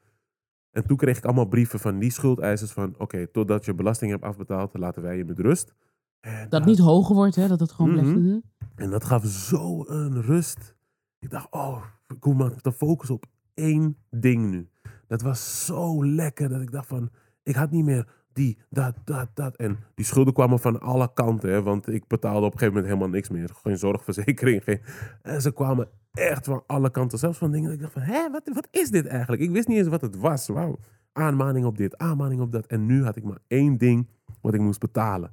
En 0.71 0.87
toen 0.87 0.97
kreeg 0.97 1.19
ik 1.19 1.25
allemaal 1.25 1.47
brieven 1.47 1.81
van 1.81 1.99
die 1.99 2.11
schuldeisers 2.11 2.73
van... 2.73 2.95
oké, 2.99 3.27
totdat 3.27 3.65
je 3.65 3.75
belasting 3.75 4.11
hebt 4.11 4.25
afbetaald, 4.25 4.79
laten 4.79 5.03
wij 5.03 5.17
je 5.17 5.25
met 5.25 5.39
rust. 5.39 5.75
En 6.21 6.49
Dat 6.49 6.61
het 6.61 6.69
niet 6.69 6.79
hoger 6.79 7.15
wordt, 7.15 7.35
hè? 7.35 7.49
Dat 7.49 7.61
het 7.61 7.73
gewoon 7.73 7.93
blijft. 7.93 8.11
Mhm. 8.11 8.21
Mhm. 8.21 8.39
En 8.75 8.91
dat 8.91 9.05
gaf 9.05 9.25
zo 9.25 9.85
een 9.87 10.23
rust. 10.23 10.77
Ik 11.19 11.31
dacht, 11.31 11.47
oh, 11.51 11.85
ik 12.07 12.23
hoef 12.23 12.35
maar 12.35 12.61
te 12.61 12.73
focussen 12.73 13.15
op 13.15 13.25
één 13.55 13.97
ding 14.11 14.51
nu. 14.51 14.69
Dat 15.07 15.23
was 15.23 15.65
zo 15.65 16.07
lekker 16.07 16.49
dat 16.49 16.61
ik 16.61 16.71
dacht 16.71 16.89
van... 16.89 17.11
Ik 17.43 17.55
had 17.55 17.71
niet 17.71 17.85
meer 17.85 18.09
die, 18.37 18.59
dat, 18.71 18.95
dat, 19.05 19.29
dat. 19.35 19.57
En 19.57 19.79
die 19.95 20.05
schulden 20.05 20.33
kwamen 20.33 20.59
van 20.59 20.81
alle 20.81 21.11
kanten. 21.15 21.51
Hè, 21.51 21.63
want 21.63 21.89
ik 21.89 22.07
betaalde 22.07 22.47
op 22.47 22.53
een 22.53 22.59
gegeven 22.59 22.75
moment 22.75 22.87
helemaal 22.87 23.15
niks 23.15 23.29
meer. 23.29 23.51
Geen 23.63 23.79
zorgverzekering. 23.79 24.65
Geen, 24.65 24.81
en 25.23 25.43
ze 25.43 25.53
kwamen 25.53 25.89
echt 26.13 26.45
van 26.45 26.63
alle 26.67 26.91
kanten. 26.91 27.19
Zelfs 27.19 27.39
van 27.39 27.51
dingen 27.51 27.65
dat 27.65 27.75
ik 27.75 27.81
dacht 27.81 27.93
van... 27.93 28.03
Hé, 28.03 28.31
wat, 28.31 28.43
wat 28.53 28.69
is 28.71 28.91
dit 28.91 29.07
eigenlijk? 29.07 29.43
Ik 29.43 29.51
wist 29.51 29.69
niet 29.69 29.79
eens 29.79 29.89
wat 29.89 30.01
het 30.01 30.17
was. 30.17 30.47
Wauw. 30.47 30.79
Aanmaning 31.13 31.67
op 31.67 31.77
dit, 31.77 31.99
aanmaning 31.99 32.41
op 32.41 32.53
dat. 32.53 32.67
En 32.67 32.87
nu 32.87 33.05
had 33.05 33.17
ik 33.17 33.25
maar 33.25 33.39
één 33.47 33.79
ding 33.79 34.09
wat 34.41 34.55
ik 34.55 34.61
moest 34.61 34.81
betalen. 34.81 35.33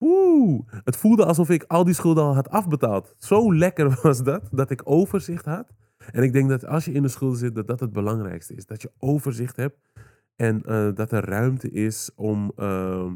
Oeh, 0.00 0.60
het 0.84 0.96
voelde 0.96 1.24
alsof 1.24 1.50
ik 1.50 1.64
al 1.66 1.84
die 1.84 1.94
schulden 1.94 2.24
al 2.24 2.34
had 2.34 2.48
afbetaald. 2.48 3.14
Zo 3.18 3.54
lekker 3.54 3.98
was 4.02 4.22
dat, 4.22 4.48
dat 4.50 4.70
ik 4.70 4.80
overzicht 4.84 5.44
had. 5.44 5.66
En 6.12 6.22
ik 6.22 6.32
denk 6.32 6.48
dat 6.48 6.66
als 6.66 6.84
je 6.84 6.92
in 6.92 7.02
de 7.02 7.08
schulden 7.08 7.38
zit, 7.38 7.54
dat 7.54 7.66
dat 7.66 7.80
het 7.80 7.92
belangrijkste 7.92 8.54
is. 8.54 8.66
Dat 8.66 8.82
je 8.82 8.90
overzicht 8.98 9.56
hebt 9.56 9.76
en 10.40 10.62
eh, 10.62 10.88
dat 10.94 11.12
er 11.12 11.24
ruimte 11.24 11.70
is 11.70 12.10
om 12.14 12.52
ehm, 12.56 13.14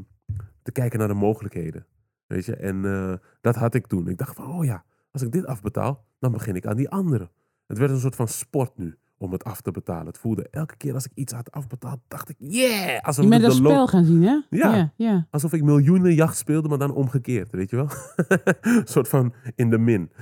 te 0.63 0.73
kijken 0.73 0.99
naar 0.99 1.09
de 1.09 1.15
mogelijkheden. 1.15 1.87
Weet 2.27 2.45
je, 2.45 2.57
en 2.57 2.85
eh, 2.85 3.15
dat 3.41 3.55
had 3.55 3.75
ik 3.75 3.87
toen. 3.87 4.09
Ik 4.09 4.19
dacht 4.19 4.35
van, 4.37 4.47
oh 4.47 4.65
ja, 4.65 4.85
als 5.11 5.23
ik 5.23 5.33
dit 5.33 5.47
afbetaal, 5.47 6.05
dan 6.19 6.33
begin 6.33 6.55
ik 6.57 6.67
aan 6.67 6.77
die 6.77 6.89
andere. 6.89 7.31
Het 7.67 7.79
werd 7.79 7.91
een 7.91 7.99
soort 7.99 8.17
van 8.17 8.29
sport 8.29 8.77
nu. 8.79 8.97
om 9.19 9.33
het 9.33 9.45
af 9.45 9.61
te 9.61 9.71
betalen. 9.71 10.07
Het 10.07 10.19
voelde 10.19 10.49
elke 10.51 10.77
keer 10.77 10.95
als 10.95 11.05
ik 11.05 11.13
iets 11.15 11.33
had 11.33 11.51
afbetaald, 11.51 12.01
dacht 12.09 12.29
ik, 12.29 12.37
yeah! 12.39 13.03
Alsof, 13.03 13.25
Je 13.25 13.31
bent 13.31 13.43
lo- 13.43 13.51
spel 13.51 13.87
gaan 13.87 14.05
zien, 14.05 14.23
hè? 14.23 14.41
Ja. 14.51 14.75
ja. 14.77 14.93
ja. 14.97 15.27
alsof 15.31 15.53
ik 15.53 15.63
miljoenenjacht 15.63 16.37
speelde, 16.37 16.69
maar 16.69 16.79
dan 16.79 16.95
omgekeerd, 16.95 17.51
weet 17.51 17.71
je 17.71 17.77
wel? 17.77 17.89
Een 18.77 18.87
soort 18.87 19.09
van 19.09 19.35
in 19.55 19.71
de 19.71 19.79
min. 19.79 20.13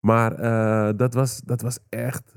Maar 0.00 0.32
eh, 0.32 0.96
dat, 0.96 1.14
was, 1.14 1.40
dat 1.40 1.60
was 1.60 1.78
echt... 1.88 2.34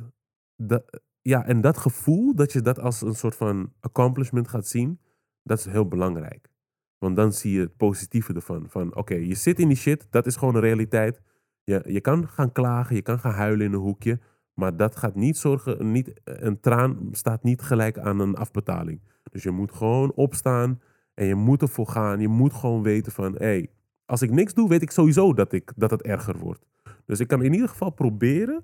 Dat, 0.56 1.02
ja, 1.28 1.46
en 1.46 1.62
dat 1.62 1.78
gevoel, 1.78 2.36
dat 2.36 2.54
je 2.54 2.62
dat 2.62 2.80
als 2.80 3.02
een 3.02 3.16
soort 3.16 3.36
van 3.36 3.74
accomplishment 3.80 4.48
gaat 4.48 4.68
zien, 4.68 5.00
dat 5.44 5.60
is 5.60 5.66
heel 5.66 5.88
belangrijk. 5.88 6.50
Want 6.98 7.16
dan 7.16 7.34
zie 7.34 7.52
je 7.52 7.60
het 7.60 7.78
positieve 7.78 8.34
ervan. 8.34 8.66
Van 8.70 8.96
oké, 8.96 9.16
je 9.16 9.36
zit 9.36 9.60
in 9.60 9.68
die 9.68 9.78
shit, 9.78 10.08
dat 10.10 10.26
is 10.26 10.36
gewoon 10.36 10.56
een 10.56 10.62
realiteit. 10.62 11.22
Je, 11.64 11.84
je 11.88 12.02
kan 12.02 12.28
gaan 12.28 12.52
klagen, 12.52 12.96
je 12.96 13.02
kan 13.02 13.20
gaan 13.20 13.34
huilen 13.34 13.66
in 13.66 13.74
een 13.74 13.80
hoekje. 13.80 14.20
Maar 14.54 14.78
dat 14.78 14.96
gaat 14.96 15.16
niet 15.16 15.38
zorgen, 15.38 15.92
niet, 15.92 16.22
een 16.24 16.60
traan 16.60 17.08
staat 17.12 17.44
niet 17.44 17.62
gelijk 17.62 17.98
aan 17.98 18.20
een 18.20 18.36
afbetaling. 18.36 19.02
Dus 19.32 19.44
je 19.44 19.52
moet 19.52 19.72
gewoon 19.72 20.12
opstaan 20.14 20.82
en 21.14 21.26
je 21.26 21.36
moet 21.36 21.62
ervoor 21.62 21.88
gaan. 21.88 22.20
Je 22.20 22.28
moet 22.28 22.54
gewoon 22.54 22.84
weten 22.84 23.12
van, 23.12 23.34
hé, 23.34 23.46
hey, 23.46 23.70
als 24.06 24.22
ik 24.22 24.32
niks 24.32 24.54
doe, 24.54 24.70
weet 24.70 24.82
ik 24.82 24.92
sowieso 24.92 25.34
dat, 25.34 25.52
ik, 25.54 25.72
dat 25.76 25.92
het 25.92 26.02
erger 26.02 26.38
wordt. 26.38 26.66
Dus 27.06 27.20
ik 27.20 27.28
kan 27.28 27.44
in 27.44 27.54
ieder 27.54 27.70
geval 27.70 27.90
proberen 27.90 28.64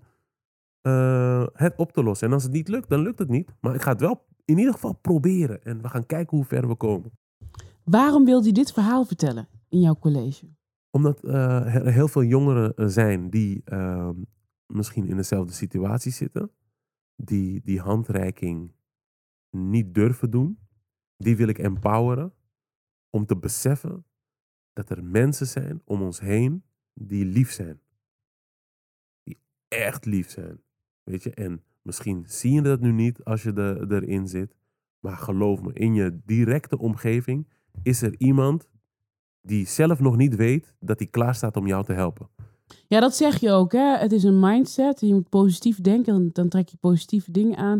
eh, 0.83 1.47
het 1.53 1.73
op 1.77 1.91
te 1.91 2.03
lossen. 2.03 2.27
En 2.27 2.33
als 2.33 2.43
het 2.43 2.51
niet 2.51 2.67
lukt, 2.67 2.89
dan 2.89 3.01
lukt 3.01 3.19
het 3.19 3.29
niet. 3.29 3.51
Maar 3.61 3.75
ik 3.75 3.81
ga 3.81 3.91
het 3.91 3.99
wel 3.99 4.25
in 4.45 4.57
ieder 4.57 4.73
geval 4.73 4.93
proberen. 4.93 5.63
En 5.63 5.81
we 5.81 5.89
gaan 5.89 6.05
kijken 6.05 6.37
hoe 6.37 6.45
ver 6.45 6.67
we 6.67 6.75
komen. 6.75 7.11
Waarom 7.83 8.25
wilde 8.25 8.47
je 8.47 8.53
dit 8.53 8.73
verhaal 8.73 9.05
vertellen 9.05 9.47
in 9.69 9.79
jouw 9.79 9.95
college? 9.95 10.47
Omdat 10.89 11.23
eh, 11.23 11.75
er 11.75 11.93
heel 11.93 12.07
veel 12.07 12.23
jongeren 12.23 12.75
eh, 12.75 12.87
zijn 12.87 13.29
die 13.29 13.61
ehm, 13.65 14.15
misschien 14.65 15.07
in 15.07 15.15
dezelfde 15.15 15.53
situatie 15.53 16.11
zitten. 16.11 16.51
Die 17.15 17.61
die 17.61 17.79
handreiking 17.79 18.71
niet 19.49 19.93
durven 19.93 20.29
doen. 20.29 20.59
Die 21.17 21.35
wil 21.35 21.47
ik 21.47 21.57
empoweren 21.57 22.33
om 23.09 23.25
te 23.25 23.37
beseffen 23.37 24.05
dat 24.73 24.89
er 24.89 25.03
mensen 25.03 25.47
zijn 25.47 25.81
om 25.85 26.01
ons 26.01 26.19
heen 26.19 26.63
die 26.93 27.25
lief 27.25 27.51
zijn. 27.51 27.81
Die 29.23 29.39
echt 29.67 30.05
lief 30.05 30.29
zijn. 30.29 30.61
Weet 31.03 31.23
je, 31.23 31.33
en 31.33 31.63
misschien 31.81 32.23
zie 32.27 32.53
je 32.53 32.61
dat 32.61 32.79
nu 32.79 32.91
niet 32.91 33.23
als 33.23 33.43
je 33.43 33.53
er, 33.53 33.91
erin 33.91 34.27
zit. 34.27 34.55
Maar 34.99 35.17
geloof 35.17 35.61
me, 35.61 35.73
in 35.73 35.93
je 35.93 36.19
directe 36.25 36.77
omgeving 36.77 37.47
is 37.81 38.01
er 38.01 38.15
iemand 38.17 38.69
die 39.41 39.67
zelf 39.67 39.99
nog 39.99 40.17
niet 40.17 40.35
weet 40.35 40.73
dat 40.79 40.99
hij 40.99 41.07
klaar 41.07 41.35
staat 41.35 41.57
om 41.57 41.67
jou 41.67 41.83
te 41.83 41.93
helpen. 41.93 42.29
Ja, 42.87 42.99
dat 42.99 43.15
zeg 43.15 43.39
je 43.39 43.51
ook, 43.51 43.71
hè? 43.71 43.97
Het 43.97 44.11
is 44.11 44.23
een 44.23 44.39
mindset. 44.39 44.99
Je 44.99 45.13
moet 45.13 45.29
positief 45.29 45.81
denken, 45.81 46.13
dan, 46.13 46.29
dan 46.33 46.49
trek 46.49 46.67
je 46.69 46.77
positieve 46.77 47.31
dingen 47.31 47.57
aan. 47.57 47.79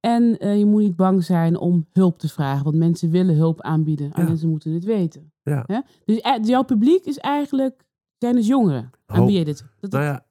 En 0.00 0.38
eh, 0.38 0.58
je 0.58 0.66
moet 0.66 0.82
niet 0.82 0.96
bang 0.96 1.24
zijn 1.24 1.58
om 1.58 1.86
hulp 1.92 2.18
te 2.18 2.28
vragen, 2.28 2.64
want 2.64 2.76
mensen 2.76 3.10
willen 3.10 3.34
hulp 3.34 3.60
aanbieden. 3.60 4.12
Alleen 4.12 4.36
ze 4.36 4.46
moeten 4.46 4.72
het 4.72 4.84
weten. 4.84 5.32
Ja. 5.42 5.84
Dus 6.04 6.20
eh, 6.20 6.44
jouw 6.44 6.62
publiek 6.62 7.04
is 7.04 7.18
eigenlijk, 7.18 7.84
zijn 8.18 8.34
dus 8.34 8.46
jongeren 8.46 8.90
aan 9.06 9.26
wie 9.26 9.38
je 9.38 9.44
dit... 9.44 9.64
Dat, 9.80 9.90
Nou 9.90 10.04
ja, 10.04 10.26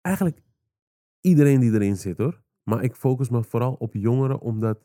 eigenlijk 0.00 0.42
iedereen 1.26 1.60
die 1.60 1.72
erin 1.72 1.96
zit 1.96 2.18
hoor. 2.18 2.42
Maar 2.62 2.82
ik 2.82 2.94
focus 2.94 3.28
me 3.28 3.44
vooral 3.44 3.74
op 3.74 3.94
jongeren 3.94 4.40
omdat 4.40 4.84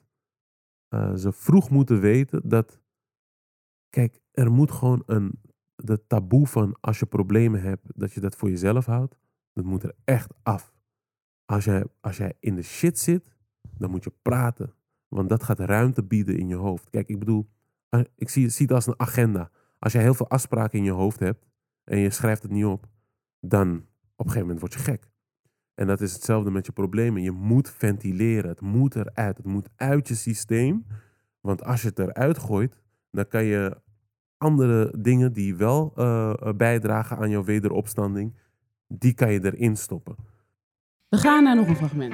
eh, 0.88 1.15
ze 1.15 1.32
vroeg 1.32 1.69
moeten 1.69 1.99
weten 1.99 2.49
dat. 2.49 2.82
Kijk, 3.89 4.21
er 4.32 4.52
moet 4.52 4.71
gewoon 4.71 5.04
een. 5.06 5.41
De 5.75 6.06
taboe 6.08 6.47
van 6.47 6.78
als 6.80 6.99
je 6.99 7.06
problemen 7.06 7.62
hebt, 7.62 7.99
dat 7.99 8.13
je 8.13 8.19
dat 8.19 8.36
voor 8.36 8.49
jezelf 8.49 8.86
houdt. 8.86 9.17
Dat 9.54 9.65
moet 9.65 9.84
er 9.84 9.95
echt 10.04 10.34
af. 10.43 10.73
Als 11.45 11.65
jij, 11.65 11.86
als 12.02 12.17
jij 12.17 12.34
in 12.39 12.56
de 12.56 12.62
shit 12.62 12.99
zit, 12.99 13.36
dan 13.78 13.91
moet 13.91 14.04
je 14.04 14.13
praten. 14.21 14.73
Want 15.08 15.30
dat 15.30 15.43
gaat 15.43 15.60
ruimte 15.60 16.04
bieden 16.04 16.38
in 16.38 16.47
je 16.47 16.56
hoofd. 16.56 16.89
Kijk, 16.89 17.10
ik 17.10 17.19
bedoel, 17.19 17.49
eh, 17.89 18.02
ik 18.15 18.30
zie, 18.30 18.49
zie 18.49 18.65
het 18.65 18.75
als 18.75 18.88
een 18.88 18.99
agenda. 18.99 19.52
Als 19.80 19.93
jij 19.93 20.02
heel 20.02 20.13
veel 20.13 20.30
afspraken 20.30 20.78
in 20.78 20.84
je 20.84 20.91
hoofd 20.91 21.19
hebt 21.19 21.45
en 21.84 21.99
je 21.99 22.10
schrijft 22.10 22.41
het 22.41 22.52
niet 22.52 22.65
op, 22.65 22.88
dan 23.39 23.69
op 24.15 24.25
een 24.25 24.32
gegeven 24.32 24.41
moment 24.41 24.60
word 24.60 24.73
je 24.73 24.80
gek. 24.80 25.10
En 25.80 25.88
dat 25.88 26.02
is 26.02 26.13
hetzelfde 26.13 26.52
met 26.52 26.65
je 26.65 26.72
problemen. 26.72 27.22
Je 27.22 27.32
moet 27.32 27.70
ventileren. 27.78 28.50
Het 28.50 28.62
moet 28.62 28.96
eruit. 28.96 29.38
Het 29.38 29.46
moet 29.46 29.70
uit 29.76 30.08
je 30.08 30.15
systeem. 30.15 30.86
Want 31.42 31.63
als 31.63 31.82
je 31.82 31.88
het 31.88 32.00
eruit 32.00 32.38
gooit, 32.38 32.82
dan 33.12 33.28
kan 33.28 33.44
je 33.44 33.78
andere 34.38 34.94
dingen 34.98 35.34
die 35.34 35.56
wel 35.56 35.94
eh, 35.96 36.30
eh, 36.30 36.56
bijdragen 36.56 37.18
aan 37.18 37.30
jouw 37.30 37.44
wederopstanding, 37.44 38.36
die 38.88 39.13
kan 39.13 39.32
je 39.32 39.46
erin 39.46 39.78
stoppen. 39.78 40.15
We 41.10 41.18
gaan 41.18 41.44
naar 41.44 41.56
nog 41.56 41.68
een 41.68 41.76
fragment. 41.76 42.13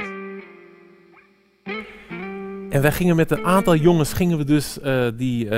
En 2.70 2.82
wij 2.82 2.92
gingen 2.92 3.16
met 3.16 3.32
een 3.32 3.46
aantal 3.46 3.76
jongens, 3.76 4.14
gingen 4.14 4.38
we 4.38 4.44
dus 4.44 4.80
eh, 4.80 5.08
die, 5.16 5.50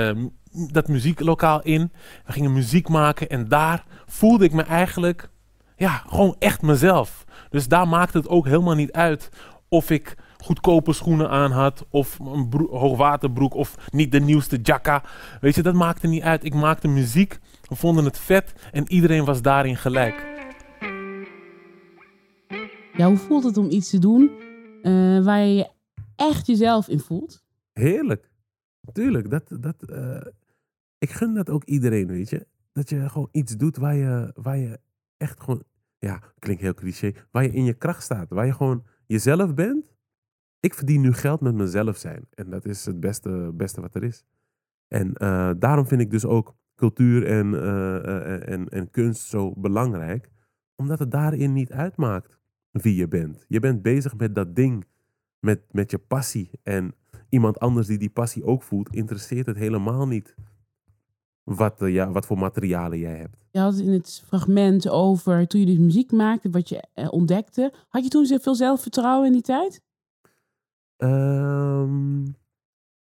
dat 0.72 0.88
muzieklokaal 0.88 1.62
in. 1.62 1.92
We 2.26 2.32
gingen 2.32 2.52
muziek 2.52 2.88
maken 2.88 3.28
en 3.28 3.48
daar 3.48 3.86
voelde 4.06 4.44
ik 4.44 4.52
me 4.52 4.62
eigenlijk, 4.62 5.30
ja, 5.76 6.02
gewoon 6.06 6.36
echt 6.38 6.62
mezelf. 6.62 7.26
Dus 7.50 7.68
daar 7.68 7.88
maakte 7.88 8.18
het 8.18 8.28
ook 8.28 8.44
helemaal 8.46 8.74
niet 8.74 8.92
uit 8.92 9.28
of 9.68 9.90
ik 9.90 10.16
goedkope 10.36 10.92
schoenen 10.92 11.30
aan 11.30 11.50
had, 11.50 11.86
of 11.90 12.18
een 12.18 12.48
broek, 12.48 12.70
hoogwaterbroek, 12.70 13.54
of 13.54 13.74
niet 13.90 14.12
de 14.12 14.20
nieuwste 14.20 14.58
jacka. 14.62 15.04
Weet 15.40 15.54
je, 15.54 15.62
dat 15.62 15.74
maakte 15.74 16.06
niet 16.06 16.22
uit. 16.22 16.44
Ik 16.44 16.54
maakte 16.54 16.88
muziek, 16.88 17.38
we 17.68 17.74
vonden 17.74 18.04
het 18.04 18.18
vet 18.18 18.52
en 18.72 18.92
iedereen 18.92 19.24
was 19.24 19.42
daarin 19.42 19.76
gelijk. 19.76 20.26
Ja, 22.92 23.06
hoe 23.08 23.16
voelt 23.16 23.44
het 23.44 23.56
om 23.56 23.70
iets 23.70 23.90
te 23.90 23.98
doen 23.98 24.30
eh, 24.82 25.24
waar 25.24 25.40
je 25.40 25.54
je 25.54 25.68
echt 26.16 26.46
jezelf 26.46 26.88
in 26.88 27.00
voelt? 27.00 27.44
Heerlijk. 27.72 28.30
Tuurlijk. 28.92 29.30
Dat, 29.30 29.56
dat, 29.60 29.82
eh, 29.82 30.26
ik 30.98 31.10
gun 31.10 31.34
dat 31.34 31.50
ook 31.50 31.64
iedereen, 31.64 32.06
weet 32.06 32.30
je. 32.30 32.46
Dat 32.72 32.88
je 32.88 33.08
gewoon 33.08 33.28
iets 33.32 33.56
doet 33.56 33.76
waar 33.76 33.94
je, 33.94 34.32
waar 34.34 34.58
je 34.58 34.80
echt 35.16 35.40
gewoon... 35.40 35.62
Ja, 35.98 36.22
klinkt 36.38 36.62
heel 36.62 36.74
cliché. 36.74 37.12
Waar 37.30 37.42
je 37.42 37.50
in 37.50 37.64
je 37.64 37.74
kracht 37.74 38.02
staat. 38.02 38.28
Waar 38.28 38.46
je 38.46 38.54
gewoon 38.54 38.84
jezelf 39.06 39.54
bent. 39.54 39.96
Ik 40.60 40.74
verdien 40.74 41.00
nu 41.00 41.12
geld 41.12 41.40
met 41.40 41.54
mezelf 41.54 41.96
zijn. 41.96 42.26
En 42.34 42.50
dat 42.50 42.64
is 42.64 42.86
het 42.86 43.00
beste, 43.00 43.50
beste 43.54 43.80
wat 43.80 43.94
er 43.94 44.04
is. 44.04 44.24
En 44.88 45.14
eh, 45.14 45.50
daarom 45.58 45.86
vind 45.86 46.00
ik 46.00 46.10
dus 46.10 46.24
ook 46.24 46.56
cultuur 46.74 47.26
en, 47.26 47.54
eh, 47.54 47.96
eh, 47.96 48.48
en, 48.48 48.68
en 48.68 48.90
kunst 48.90 49.28
zo 49.28 49.52
belangrijk. 49.56 50.30
Omdat 50.76 50.98
het 50.98 51.10
daarin 51.10 51.52
niet 51.52 51.72
uitmaakt 51.72 52.38
wie 52.70 52.94
je 52.94 53.08
bent. 53.08 53.44
Je 53.48 53.60
bent 53.60 53.82
bezig 53.82 54.16
met 54.16 54.34
dat 54.34 54.56
ding. 54.56 54.86
Met, 55.40 55.60
met 55.70 55.90
je 55.90 55.98
passie. 55.98 56.50
En 56.62 56.94
iemand 57.28 57.58
anders 57.58 57.86
die 57.86 57.98
die 57.98 58.10
passie 58.10 58.44
ook 58.44 58.62
voelt, 58.62 58.94
interesseert 58.94 59.46
het 59.46 59.56
helemaal 59.56 60.06
niet 60.06 60.34
wat, 61.48 61.82
eh, 61.82 61.92
ja, 61.92 62.10
wat 62.10 62.26
voor 62.26 62.38
materialen 62.38 62.98
jij 62.98 63.16
hebt. 63.16 63.36
Je 63.50 63.58
had 63.58 63.72
het 63.72 63.82
in 63.82 63.92
het 63.92 64.22
fragment 64.26 64.88
over 64.88 65.46
toen 65.46 65.60
je 65.60 65.66
dus 65.66 65.78
muziek 65.78 66.12
maakte, 66.12 66.50
wat 66.50 66.68
je 66.68 66.84
eh, 66.94 67.12
ontdekte. 67.12 67.72
Had 67.88 68.04
je 68.04 68.10
toen 68.10 68.40
veel 68.40 68.54
zelfvertrouwen 68.54 69.26
in 69.26 69.32
die 69.32 69.42
tijd? 69.42 69.82
Ehm, 70.96 72.22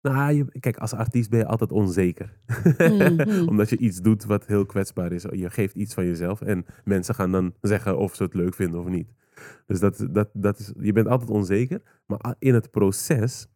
nou, 0.01 0.33
je, 0.33 0.59
kijk, 0.59 0.77
als 0.77 0.93
artiest 0.93 1.29
ben 1.29 1.39
je 1.39 1.45
altijd 1.45 1.71
onzeker. 1.71 2.37
Mhm. 2.77 3.47
Omdat 3.49 3.69
je 3.69 3.77
iets 3.77 4.01
doet 4.01 4.25
wat 4.25 4.45
heel 4.45 4.65
kwetsbaar 4.65 5.11
is. 5.11 5.25
Je 5.31 5.49
geeft 5.49 5.75
iets 5.75 5.93
van 5.93 6.05
jezelf 6.05 6.41
en 6.41 6.65
mensen 6.83 7.15
gaan 7.15 7.31
dan 7.31 7.53
zeggen 7.61 7.97
of 7.97 8.15
ze 8.15 8.23
het 8.23 8.33
leuk 8.33 8.53
vinden 8.53 8.79
of 8.79 8.87
niet. 8.87 9.13
Dus 9.65 9.79
dat, 9.79 10.07
dat, 10.11 10.29
dat 10.33 10.59
is, 10.59 10.73
je 10.79 10.93
bent 10.93 11.07
altijd 11.07 11.29
onzeker. 11.29 11.81
Maar 12.05 12.35
in 12.39 12.53
het 12.53 12.71
proces, 12.71 13.47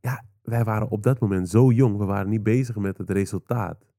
ja, 0.00 0.24
wij 0.42 0.64
waren 0.64 0.90
op 0.90 1.02
dat 1.02 1.20
moment 1.20 1.48
zo 1.48 1.72
jong. 1.72 1.96
We 1.96 2.04
waren 2.04 2.30
niet 2.30 2.42
bezig 2.42 2.76
met 2.76 2.98
het 2.98 3.10
resultaat. 3.10 3.89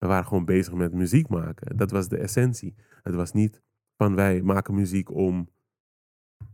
We 0.00 0.06
waren 0.06 0.26
gewoon 0.26 0.44
bezig 0.44 0.74
met 0.74 0.94
muziek 0.94 1.28
maken. 1.28 1.76
Dat 1.76 1.90
was 1.90 2.08
de 2.08 2.16
essentie. 2.16 2.74
Het 3.02 3.14
was 3.14 3.32
niet 3.32 3.62
van 3.96 4.14
wij 4.14 4.42
maken 4.42 4.74
muziek 4.74 5.10
om, 5.10 5.48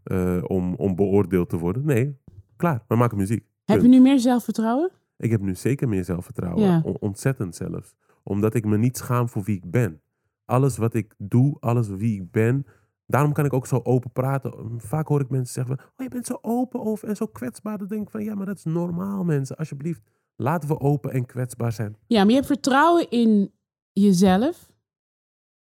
eh, 0.02 0.42
om, 0.46 0.74
om 0.74 0.96
beoordeeld 0.96 1.48
te 1.48 1.58
worden. 1.58 1.84
Nee, 1.84 2.18
klaar, 2.56 2.84
we 2.88 2.96
maken 2.96 3.16
muziek. 3.16 3.46
Heb 3.64 3.82
je 3.82 3.88
nu 3.88 4.00
meer 4.00 4.18
zelfvertrouwen? 4.18 4.90
Ik 5.16 5.30
heb 5.30 5.40
nu 5.40 5.54
zeker 5.54 5.88
meer 5.88 6.04
zelfvertrouwen. 6.04 6.62
Ja. 6.62 6.80
Ontzettend 6.80 7.54
zelfs. 7.54 7.94
Omdat 8.22 8.54
ik 8.54 8.64
me 8.64 8.78
niet 8.78 8.96
schaam 8.96 9.28
voor 9.28 9.42
wie 9.42 9.56
ik 9.56 9.70
ben. 9.70 10.00
Alles 10.44 10.76
wat 10.76 10.94
ik 10.94 11.14
doe, 11.18 11.56
alles 11.60 11.88
wie 11.88 12.20
ik 12.20 12.30
ben. 12.30 12.66
Daarom 13.06 13.32
kan 13.32 13.44
ik 13.44 13.52
ook 13.52 13.66
zo 13.66 13.80
open 13.82 14.10
praten. 14.10 14.80
Vaak 14.80 15.08
hoor 15.08 15.20
ik 15.20 15.30
mensen 15.30 15.54
zeggen 15.54 15.76
van, 15.76 15.86
oh 15.86 16.02
je 16.02 16.08
bent 16.08 16.26
zo 16.26 16.38
open 16.42 16.80
over 16.80 17.08
en 17.08 17.16
zo 17.16 17.26
kwetsbaar. 17.26 17.78
Dan 17.78 17.88
denk 17.88 18.02
ik 18.02 18.10
van, 18.10 18.24
ja 18.24 18.34
maar 18.34 18.46
dat 18.46 18.56
is 18.56 18.64
normaal 18.64 19.24
mensen. 19.24 19.56
Alsjeblieft, 19.56 20.02
laten 20.36 20.68
we 20.68 20.80
open 20.80 21.10
en 21.12 21.26
kwetsbaar 21.26 21.72
zijn. 21.72 21.96
Ja, 22.06 22.18
maar 22.18 22.28
je 22.28 22.34
hebt 22.34 22.46
vertrouwen 22.46 23.10
in 23.10 23.52
jezelf. 23.92 24.74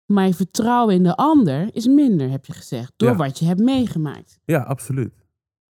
Maar 0.05 0.25
je 0.27 0.33
vertrouwen 0.33 0.95
in 0.95 1.03
de 1.03 1.15
ander 1.15 1.75
is 1.75 1.87
minder, 1.87 2.29
heb 2.29 2.45
je 2.45 2.53
gezegd. 2.53 2.93
Door 2.95 3.09
Ja. 3.09 3.15
wat 3.15 3.39
je 3.39 3.45
hebt 3.45 3.59
meegemaakt. 3.59 4.39
Ja, 4.45 4.61
absoluut. 4.61 5.13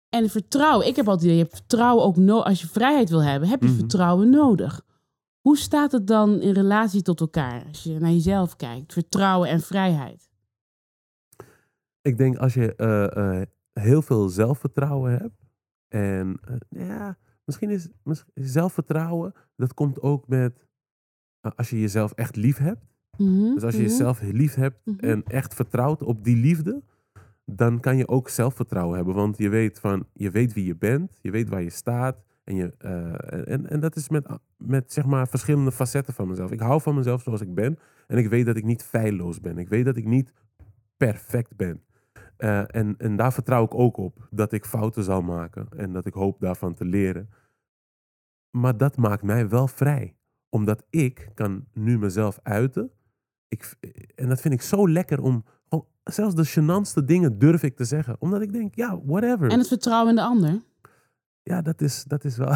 En 0.10 0.30
vertrouwen, 0.30 0.88
ik 0.88 0.96
heb 0.96 1.06
altijd 1.08 1.24
idee, 1.26 1.36
je 1.38 1.44
hebt 1.44 1.56
vertrouwen 1.56 2.04
ook 2.06 2.16
nodig. 2.18 2.46
Als 2.46 2.62
je 2.62 2.68
vrijheid 2.68 3.10
wil 3.10 3.24
hebben, 3.24 3.50
heb 3.50 3.62
je 3.62 3.68
Mhm. 3.68 3.78
vertrouwen 3.78 4.30
nodig. 4.30 4.82
Hoe 5.40 5.58
staat 5.58 5.92
het 5.92 6.08
dan 6.08 6.42
in 6.42 6.54
relatie 6.54 7.02
tot 7.02 7.20
elkaar? 7.20 7.66
Als 7.68 7.84
je 7.84 8.00
naar 8.00 8.12
jezelf 8.12 8.56
kijkt, 8.56 8.94
vertrouwen 8.94 9.50
en 9.50 9.62
vrijheid. 9.62 10.30
Ik 12.02 12.18
denk 12.18 12.38
als 12.38 12.54
je 12.54 12.76
eh, 12.76 13.40
eh, 13.42 13.48
heel 13.74 14.02
veel 14.02 14.30
zelfvertrouwen 14.30 15.12
hebt, 15.12 15.44
En 15.88 16.40
eh, 16.70 16.88
ja, 16.88 17.18
misschien 17.46 17.70
is 17.70 17.90
misschien 18.04 18.32
zelfvertrouwen, 18.34 19.34
dat 19.56 19.74
komt 19.74 20.02
ook 20.02 20.28
met 20.28 20.66
als 21.56 21.70
je 21.70 21.80
jezelf 21.80 22.12
echt 22.12 22.36
lief 22.36 22.58
hebt. 22.58 22.86
Mhm, 23.18 23.54
Dus 23.54 23.64
als 23.64 23.74
je 23.76 23.82
mhm. 23.82 23.90
jezelf 23.90 24.22
lief 24.22 24.56
hebt 24.56 24.86
Mhm. 24.86 25.00
en 25.00 25.24
echt 25.24 25.54
vertrouwt 25.54 26.04
op 26.04 26.24
die 26.24 26.36
liefde, 26.38 26.84
dan 27.46 27.80
kan 27.80 27.98
je 27.98 28.08
ook 28.08 28.30
zelfvertrouwen 28.30 28.96
hebben. 28.96 29.16
Want 29.16 29.38
je 29.38 29.50
weet, 29.50 29.80
van, 29.80 30.08
je 30.14 30.32
weet 30.32 30.54
wie 30.54 30.66
je 30.66 30.76
bent, 30.76 31.20
je 31.22 31.32
weet 31.32 31.50
waar 31.50 31.62
je 31.64 31.70
staat. 31.70 32.24
En, 32.44 32.56
je, 32.56 32.74
eh, 32.78 33.54
en, 33.54 33.70
en 33.70 33.80
dat 33.80 33.96
is 33.96 34.10
met, 34.10 34.28
met 34.58 34.94
zeg 34.94 35.06
maar 35.06 35.28
verschillende 35.28 35.72
facetten 35.72 36.14
van 36.14 36.28
mezelf. 36.28 36.52
Ik 36.52 36.60
hou 36.60 36.82
van 36.82 36.96
mezelf 36.96 37.22
zoals 37.22 37.42
ik 37.42 37.54
ben. 37.54 37.78
En 38.08 38.18
ik 38.18 38.30
weet 38.30 38.46
dat 38.46 38.58
ik 38.58 38.64
niet 38.64 38.84
feilloos 38.84 39.40
ben. 39.40 39.58
Ik 39.58 39.70
weet 39.70 39.86
dat 39.86 39.98
ik 39.98 40.06
niet 40.06 40.34
perfect 40.98 41.56
ben. 41.56 41.84
Eh, 42.38 42.76
en, 42.76 42.96
en 42.98 43.16
daar 43.16 43.34
vertrouw 43.34 43.64
ik 43.66 43.74
ook 43.74 43.98
op. 43.98 44.28
Dat 44.32 44.52
ik 44.52 44.66
fouten 44.66 45.04
zal 45.04 45.22
maken. 45.22 45.68
En 45.78 45.94
dat 45.94 46.06
ik 46.06 46.14
hoop 46.14 46.40
daarvan 46.40 46.74
te 46.74 46.86
leren. 46.86 47.30
Maar 48.58 48.78
dat 48.78 48.98
maakt 48.98 49.24
mij 49.24 49.50
wel 49.50 49.68
vrij. 49.68 50.16
Omdat 50.50 50.84
ik 50.90 51.30
kan 51.34 51.66
nu 51.74 51.98
mezelf 52.00 52.40
uiten. 52.44 52.92
Ik, 53.48 53.76
en 54.16 54.30
dat 54.30 54.42
vind 54.42 54.54
ik 54.54 54.62
zo 54.62 54.90
lekker 54.90 55.22
om... 55.22 55.46
gewoon- 55.70 55.88
zelfs 56.04 56.36
de 56.36 56.46
gênantste 56.48 57.06
dingen 57.06 57.40
durf 57.40 57.64
ik 57.64 57.76
te 57.76 57.86
zeggen. 57.86 58.16
Omdat 58.20 58.42
ik 58.42 58.54
denk, 58.54 58.76
ja, 58.76 59.00
whatever. 59.06 59.50
En 59.50 59.58
het 59.58 59.68
vertrouwen 59.68 60.10
in 60.10 60.16
de 60.16 60.22
ander. 60.22 60.62
Ja, 61.44 61.62
dat 61.62 61.82
is, 61.82 62.04
dat 62.04 62.24
is 62.24 62.38
wel... 62.38 62.56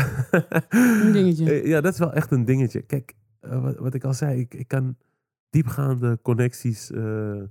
Een 0.70 1.12
dingetje. 1.12 1.46
Eh, 1.52 1.66
Ja, 1.66 1.82
dat 1.82 1.94
is 1.94 2.00
wel 2.00 2.14
echt 2.14 2.32
een 2.32 2.46
dingetje. 2.46 2.82
Kijk, 2.82 3.14
eh, 3.40 3.62
wat, 3.64 3.78
wat 3.78 3.94
ik 3.94 4.04
al 4.04 4.14
zei, 4.14 4.40
ik, 4.40 4.54
ik 4.54 4.68
kan 4.68 4.98
diepgaande 5.50 6.20
connecties... 6.22 6.92
eh, 6.92 7.42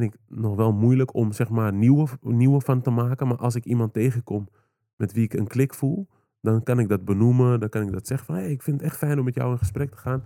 vind 0.00 0.14
ik 0.14 0.20
nog 0.28 0.56
wel 0.56 0.72
moeilijk 0.72 1.14
om 1.14 1.32
zeg 1.32 1.48
maar 1.48 1.72
nieuwe, 1.72 2.06
nieuwe 2.20 2.60
van 2.60 2.82
te 2.82 2.90
maken. 2.90 3.26
Maar 3.26 3.36
als 3.36 3.54
ik 3.54 3.64
iemand 3.64 3.92
tegenkom 3.92 4.48
met 4.96 5.12
wie 5.12 5.24
ik 5.24 5.32
een 5.32 5.46
klik 5.46 5.74
voel... 5.74 6.08
dan 6.40 6.62
kan 6.62 6.78
ik 6.78 6.88
dat 6.88 7.04
benoemen. 7.04 7.60
Dan 7.60 7.68
kan 7.68 7.82
ik 7.82 7.92
dat 7.92 8.06
zeggen 8.06 8.26
van... 8.26 8.34
Hey, 8.34 8.50
ik 8.50 8.62
vind 8.62 8.80
het 8.80 8.90
echt 8.90 8.98
fijn 8.98 9.18
om 9.18 9.24
met 9.24 9.34
jou 9.34 9.52
in 9.52 9.58
gesprek 9.58 9.90
te 9.90 9.96
gaan. 9.96 10.24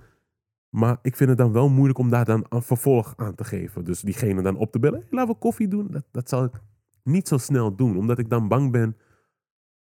Maar 0.69 0.99
ik 1.03 1.17
vind 1.17 1.29
het 1.29 1.39
dan 1.39 1.53
wel 1.53 1.69
moeilijk 1.69 1.99
om 1.99 2.11
daar 2.11 2.25
dan 2.25 2.47
een 2.49 2.63
vervolg 2.63 3.15
aan 3.17 3.35
te 3.35 3.45
geven. 3.45 3.85
Dus 3.85 4.01
diegene 4.01 4.43
dan 4.43 4.57
op 4.57 4.73
te 4.73 4.79
bellen. 4.79 4.99
Hey, 4.99 5.09
laten 5.11 5.33
we 5.33 5.39
koffie 5.39 5.69
doen. 5.69 5.87
Dat, 5.91 6.05
dat 6.11 6.29
zal 6.29 6.45
ik 6.45 6.53
niet 7.03 7.29
zo 7.29 7.39
snel 7.39 7.77
doen. 7.77 7.97
Omdat 7.97 8.19
ik 8.19 8.31
dan 8.31 8.49
bang 8.49 8.73
ben 8.73 8.97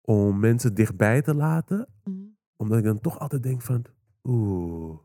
om 0.00 0.40
mensen 0.40 0.74
dichtbij 0.74 1.22
te 1.22 1.34
laten. 1.34 1.88
Mhm. 2.04 2.16
Omdat 2.56 2.78
ik 2.78 2.84
dan 2.84 3.00
toch 3.00 3.18
altijd 3.18 3.42
denk 3.42 3.62
van... 3.62 3.84
Oeh... 4.22 4.98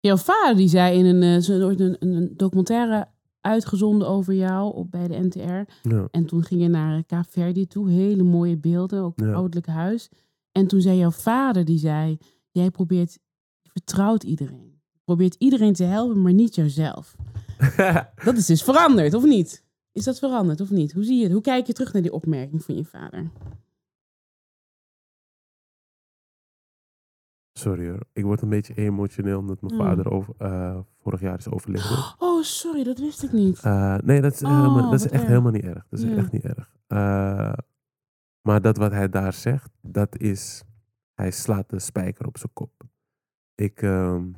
Jouw 0.00 0.16
vader 0.16 0.56
die 0.56 0.68
zei 0.68 0.98
in 0.98 1.04
een, 1.04 1.22
eh, 1.22 1.78
een, 1.78 1.96
een 1.98 2.36
documentaire 2.36 3.08
uitgezonden 3.44 4.08
over 4.08 4.34
jou 4.34 4.74
op, 4.74 4.90
bij 4.90 5.08
de 5.08 5.18
NTR. 5.18 5.88
Ja. 5.88 6.08
En 6.10 6.24
toen 6.26 6.42
ging 6.44 6.62
je 6.62 6.68
naar 6.68 7.04
Kaap 7.04 7.26
Verde 7.28 7.66
toe. 7.66 7.90
Hele 7.90 8.22
mooie 8.22 8.56
beelden, 8.56 9.02
ook 9.02 9.16
het 9.16 9.28
Ja. 9.28 9.32
ouderlijk 9.34 9.66
huis. 9.66 10.08
En 10.52 10.66
toen 10.66 10.80
zei 10.80 10.98
jouw 10.98 11.10
vader, 11.10 11.64
die 11.64 11.78
zei... 11.78 12.18
Jij 12.50 12.70
probeert, 12.70 13.18
je 13.62 13.70
vertrouwt 13.72 14.22
iedereen. 14.22 14.80
Je 14.92 15.00
probeert 15.04 15.34
iedereen 15.38 15.72
te 15.72 15.84
helpen, 15.84 16.22
maar 16.22 16.32
niet 16.32 16.54
jouzelf. 16.54 17.14
Dat 18.24 18.36
is 18.36 18.46
dus 18.46 18.62
veranderd, 18.62 19.14
of 19.14 19.24
niet? 19.24 19.64
Is 19.92 20.04
dat 20.04 20.18
veranderd, 20.18 20.60
of 20.60 20.70
niet? 20.70 20.92
Hoe 20.92 21.04
zie 21.04 21.16
je 21.16 21.22
het? 21.22 21.32
Hoe 21.32 21.40
kijk 21.42 21.66
je 21.66 21.72
terug 21.72 21.92
naar 21.92 22.02
die 22.02 22.12
opmerking 22.12 22.64
van 22.64 22.74
je 22.76 22.84
vader? 22.84 23.30
Sorry 27.58 27.88
hoor. 27.88 28.00
Ik 28.12 28.24
word 28.24 28.42
een 28.42 28.48
beetje 28.48 28.74
emotioneel 28.74 29.38
omdat 29.38 29.60
mijn 29.60 29.74
Hmm. 29.74 29.82
vader 29.84 30.10
over, 30.10 30.34
eh, 30.38 30.78
vorig 31.00 31.20
jaar 31.20 31.38
is 31.38 31.48
overleden. 31.48 32.14
Oh, 32.18 32.42
sorry, 32.42 32.84
dat 32.84 32.98
wist 32.98 33.22
ik 33.22 33.32
niet. 33.32 33.60
Eh, 33.62 33.96
nee, 33.98 34.20
dat 34.20 34.32
is, 34.32 34.42
Oh, 34.42 34.56
helemaal, 34.56 34.90
dat 34.90 35.00
is 35.00 35.04
echt 35.04 35.12
erg. 35.12 35.26
helemaal 35.26 35.52
niet 35.52 35.64
erg. 35.64 35.86
Dat 35.88 35.98
is 35.98 36.04
Ja. 36.04 36.16
echt 36.16 36.32
niet 36.32 36.44
erg. 36.44 36.76
Eh, 36.86 37.52
maar 38.40 38.60
dat 38.60 38.76
wat 38.76 38.90
hij 38.92 39.08
daar 39.08 39.32
zegt, 39.32 39.70
dat 39.80 40.18
is... 40.18 40.64
Hij 41.14 41.30
slaat 41.30 41.70
de 41.70 41.78
spijker 41.78 42.26
op 42.26 42.38
zijn 42.38 42.52
kop. 42.52 42.82
Ik... 43.54 43.82
ehm, 43.82 44.32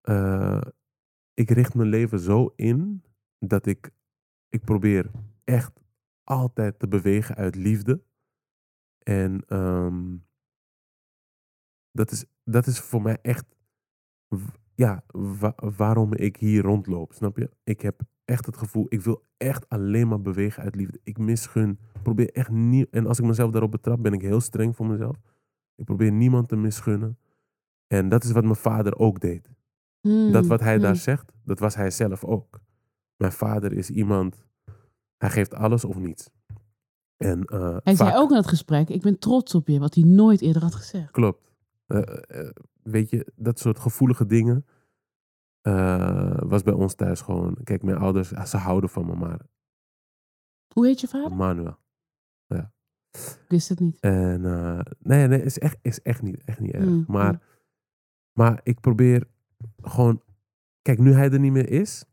eh, 0.00 0.60
ik 1.34 1.50
richt 1.50 1.74
mijn 1.74 1.88
leven 1.88 2.18
zo 2.18 2.52
in 2.56 3.02
dat 3.38 3.66
ik... 3.66 3.90
Ik 4.48 4.64
probeer 4.64 5.10
echt 5.44 5.80
altijd 6.24 6.78
te 6.78 6.88
bewegen 6.88 7.34
uit 7.36 7.54
liefde. 7.54 8.02
En 8.98 9.44
ehm, 9.46 10.16
dat, 11.96 12.10
is, 12.10 12.24
dat 12.44 12.66
is 12.66 12.78
voor 12.80 13.02
mij 13.02 13.18
echt 13.22 13.44
ja, 14.74 15.02
wa- 15.40 15.54
waarom 15.76 16.14
ik 16.14 16.36
hier 16.36 16.62
rondloop. 16.62 17.12
Snap 17.12 17.36
je? 17.36 17.50
Ik 17.64 17.80
heb 17.80 18.00
echt 18.24 18.46
het 18.46 18.56
gevoel, 18.56 18.86
ik 18.88 19.00
wil 19.00 19.22
echt 19.36 19.68
alleen 19.68 20.08
maar 20.08 20.20
bewegen 20.20 20.62
uit 20.62 20.74
liefde. 20.74 21.00
Ik 21.02 21.18
misgun, 21.18 21.78
probeer 22.02 22.30
echt 22.32 22.50
niet. 22.50 22.88
En 22.90 23.06
als 23.06 23.18
ik 23.18 23.24
mezelf 23.24 23.50
daarop 23.50 23.70
betrap, 23.70 24.02
ben 24.02 24.12
ik 24.12 24.22
heel 24.22 24.40
streng 24.40 24.76
voor 24.76 24.86
mezelf. 24.86 25.16
Ik 25.74 25.84
probeer 25.84 26.12
niemand 26.12 26.48
te 26.48 26.56
misgunnen. 26.56 27.18
En 27.86 28.08
dat 28.08 28.24
is 28.24 28.30
wat 28.32 28.42
mijn 28.44 28.56
vader 28.56 28.98
ook 28.98 29.20
deed. 29.20 29.48
Hmm, 30.00 30.32
Dat 30.32 30.46
wat 30.46 30.60
hij 30.60 30.72
hmm. 30.74 30.82
daar 30.82 30.96
zegt, 30.96 31.32
dat 31.44 31.58
was 31.58 31.74
hij 31.74 31.90
zelf 31.90 32.24
ook. 32.24 32.60
Mijn 33.16 33.32
vader 33.32 33.72
is 33.72 33.90
iemand, 33.90 34.46
hij 35.16 35.30
geeft 35.30 35.54
alles 35.54 35.84
of 35.84 35.96
niets. 35.98 36.30
En, 37.16 37.44
eh, 37.44 37.76
Hij 37.82 37.94
zei 37.96 38.16
ook 38.16 38.28
in 38.30 38.34
dat 38.36 38.46
gesprek, 38.48 38.88
ik 38.88 39.02
ben 39.02 39.18
trots 39.18 39.54
op 39.54 39.68
je, 39.68 39.78
wat 39.78 39.94
hij 39.94 40.04
nooit 40.04 40.40
eerder 40.40 40.62
had 40.62 40.74
gezegd. 40.74 41.10
Klopt. 41.10 41.45
Eh, 41.86 42.40
eh, 42.40 42.50
weet 42.82 43.10
je, 43.10 43.32
dat 43.34 43.58
soort 43.58 43.78
gevoelige 43.78 44.26
dingen 44.26 44.66
eh, 45.60 46.38
was 46.38 46.62
bij 46.62 46.72
ons 46.72 46.94
thuis 46.94 47.20
gewoon. 47.20 47.56
Kijk, 47.64 47.82
mijn 47.82 47.96
ouders, 47.96 48.34
ah, 48.34 48.44
ze 48.44 48.56
houden 48.56 48.90
van 48.90 49.06
me, 49.06 49.14
maar 49.14 49.40
Hoe 50.72 50.86
heet 50.86 51.00
je 51.00 51.08
vader? 51.08 51.36
Manuel. 51.36 51.78
Ik 53.16 53.44
wist 53.48 53.68
het 53.68 53.80
niet. 53.80 54.00
En 54.00 54.40
nee, 54.98 55.26
nee, 55.26 55.42
is 55.42 55.58
echt, 55.58 55.78
is 55.82 56.02
echt 56.02 56.22
niet, 56.22 56.44
echt 56.44 56.60
niet 56.60 56.72
erg. 56.72 56.84
Mm, 56.84 57.04
maar, 57.08 57.32
mm. 57.32 57.40
maar 58.32 58.60
ik 58.62 58.80
probeer 58.80 59.28
gewoon. 59.80 60.22
Kijk, 60.82 60.98
nu 60.98 61.12
hij 61.12 61.30
er 61.30 61.40
niet 61.40 61.52
meer 61.52 61.68
is, 61.68 62.04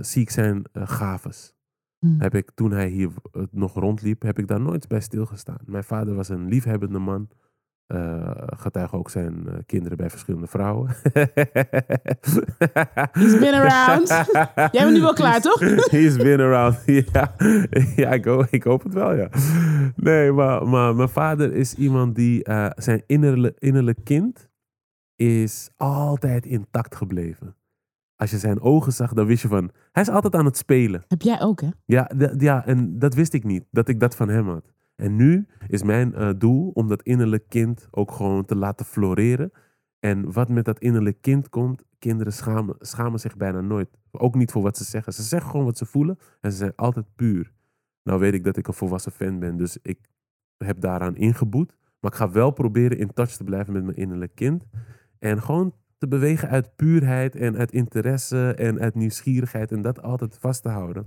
zie 0.00 0.22
ik 0.22 0.30
zijn 0.30 0.64
gaves. 0.72 1.54
Hmm. 1.98 2.20
Heb 2.20 2.34
ik 2.34 2.50
toen 2.54 2.70
hij 2.70 2.88
hier 2.88 3.10
nog 3.50 3.74
rondliep, 3.74 4.22
heb 4.22 4.38
ik 4.38 4.46
daar 4.46 4.60
nooit 4.60 4.88
bij 4.88 5.00
stilgestaan. 5.00 5.60
Mijn 5.64 5.84
vader 5.84 6.14
was 6.14 6.28
een 6.28 6.48
liefhebbende 6.48 6.98
man. 6.98 7.28
Eh 7.86 8.30
getuigen 8.46 8.98
ook 8.98 9.10
zijn 9.10 9.48
eh, 9.48 9.54
kinderen 9.66 9.96
bij 9.96 10.10
verschillende 10.10 10.46
vrouwen. 10.46 10.88
He's 13.12 13.38
been 13.38 13.54
around. 13.54 14.08
Jij 14.54 14.84
bent 14.84 14.92
nu 14.92 15.00
wel 15.00 15.12
klaar, 15.12 15.40
toch? 15.40 15.60
He's 15.96 16.16
been 16.16 16.40
around. 16.40 16.82
ja, 17.12 17.34
ja 17.96 18.10
ik, 18.10 18.24
hoop, 18.24 18.46
ik 18.50 18.62
hoop 18.62 18.82
het 18.82 18.94
wel, 18.94 19.14
ja. 19.14 19.28
Nee, 19.96 20.32
maar, 20.32 20.68
maar 20.68 20.94
mijn 20.94 21.08
vader 21.08 21.52
is 21.52 21.74
iemand 21.74 22.14
die 22.14 22.44
eh, 22.44 22.70
zijn 22.74 23.02
innerlijk, 23.06 23.56
innerlijk 23.58 23.98
kind 24.04 24.48
is 25.16 25.70
altijd 25.76 26.46
intact 26.46 26.96
gebleven. 26.96 27.56
Als 28.16 28.30
je 28.30 28.38
zijn 28.38 28.60
ogen 28.60 28.92
zag, 28.92 29.12
dan 29.12 29.26
wist 29.26 29.42
je 29.42 29.48
van... 29.48 29.70
Hij 29.92 30.02
is 30.02 30.08
altijd 30.08 30.34
aan 30.34 30.44
het 30.44 30.56
spelen. 30.56 31.04
Heb 31.08 31.22
jij 31.22 31.40
ook, 31.40 31.60
hè? 31.60 31.68
Ja, 31.84 32.10
ja, 32.38 32.66
en 32.66 32.98
dat 32.98 33.14
wist 33.14 33.32
ik 33.32 33.44
niet, 33.44 33.64
dat 33.70 33.88
ik 33.88 34.00
dat 34.00 34.16
van 34.16 34.28
hem 34.28 34.48
had. 34.48 34.74
En 34.96 35.16
nu 35.16 35.46
is 35.68 35.82
mijn 35.82 36.14
eh, 36.14 36.30
doel 36.38 36.70
om 36.74 36.88
dat 36.88 37.02
innerlijk 37.02 37.48
kind 37.48 37.88
ook 37.90 38.12
gewoon 38.12 38.44
te 38.44 38.56
laten 38.56 38.86
floreren. 38.86 39.52
En 39.98 40.32
wat 40.32 40.48
met 40.48 40.64
dat 40.64 40.78
innerlijk 40.78 41.20
kind 41.20 41.48
komt, 41.48 41.84
kinderen 41.98 42.32
schamen, 42.32 42.76
schamen 42.78 43.20
zich 43.20 43.36
bijna 43.36 43.60
nooit. 43.60 43.88
Ook 44.10 44.34
niet 44.34 44.50
voor 44.50 44.62
wat 44.62 44.76
ze 44.76 44.84
zeggen. 44.84 45.12
Ze 45.12 45.22
zeggen 45.22 45.50
gewoon 45.50 45.66
wat 45.66 45.78
ze 45.78 45.86
voelen 45.86 46.18
en 46.40 46.50
ze 46.50 46.56
zijn 46.56 46.72
altijd 46.76 47.06
puur. 47.16 47.52
Nou 48.02 48.20
weet 48.20 48.34
ik 48.34 48.44
dat 48.44 48.56
ik 48.56 48.66
een 48.66 48.74
volwassen 48.74 49.12
fan 49.12 49.38
ben, 49.38 49.56
dus 49.56 49.78
ik 49.82 49.98
heb 50.58 50.80
daaraan 50.80 51.16
ingeboet. 51.16 51.76
Maar 52.00 52.10
ik 52.10 52.16
ga 52.16 52.30
wel 52.30 52.50
proberen 52.50 52.98
in 52.98 53.12
touch 53.12 53.30
te 53.30 53.44
blijven 53.44 53.72
met 53.72 53.84
mijn 53.84 53.96
innerlijk 53.96 54.34
kind. 54.34 54.64
En 55.18 55.42
gewoon 55.42 55.74
te 55.98 56.08
bewegen 56.08 56.48
uit 56.48 56.76
puurheid 56.76 57.36
en 57.36 57.56
uit 57.56 57.72
interesse 57.72 58.54
en 58.54 58.80
uit 58.80 58.94
nieuwsgierigheid 58.94 59.72
en 59.72 59.82
dat 59.82 60.02
altijd 60.02 60.36
vast 60.40 60.62
te 60.62 60.68
houden. 60.68 61.06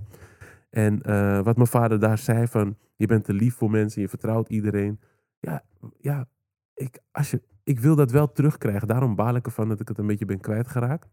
En 0.70 1.02
eh, 1.02 1.40
wat 1.40 1.56
mijn 1.56 1.68
vader 1.68 2.00
daar 2.00 2.18
zei 2.18 2.46
van, 2.46 2.76
je 3.00 3.06
bent 3.06 3.24
te 3.24 3.32
lief 3.32 3.54
voor 3.54 3.70
mensen, 3.70 4.02
je 4.02 4.08
vertrouwt 4.08 4.48
iedereen. 4.48 5.00
Ja, 5.38 5.64
ja 6.00 6.28
ik, 6.74 6.98
als 7.10 7.30
je, 7.30 7.42
ik 7.64 7.80
wil 7.80 7.96
dat 7.96 8.10
wel 8.10 8.32
terugkrijgen. 8.32 8.88
Daarom 8.88 9.14
baal 9.14 9.34
ik 9.34 9.46
ervan 9.46 9.68
dat 9.68 9.80
ik 9.80 9.88
het 9.88 9.98
een 9.98 10.06
beetje 10.06 10.24
ben 10.24 10.40
kwijtgeraakt. 10.40 11.08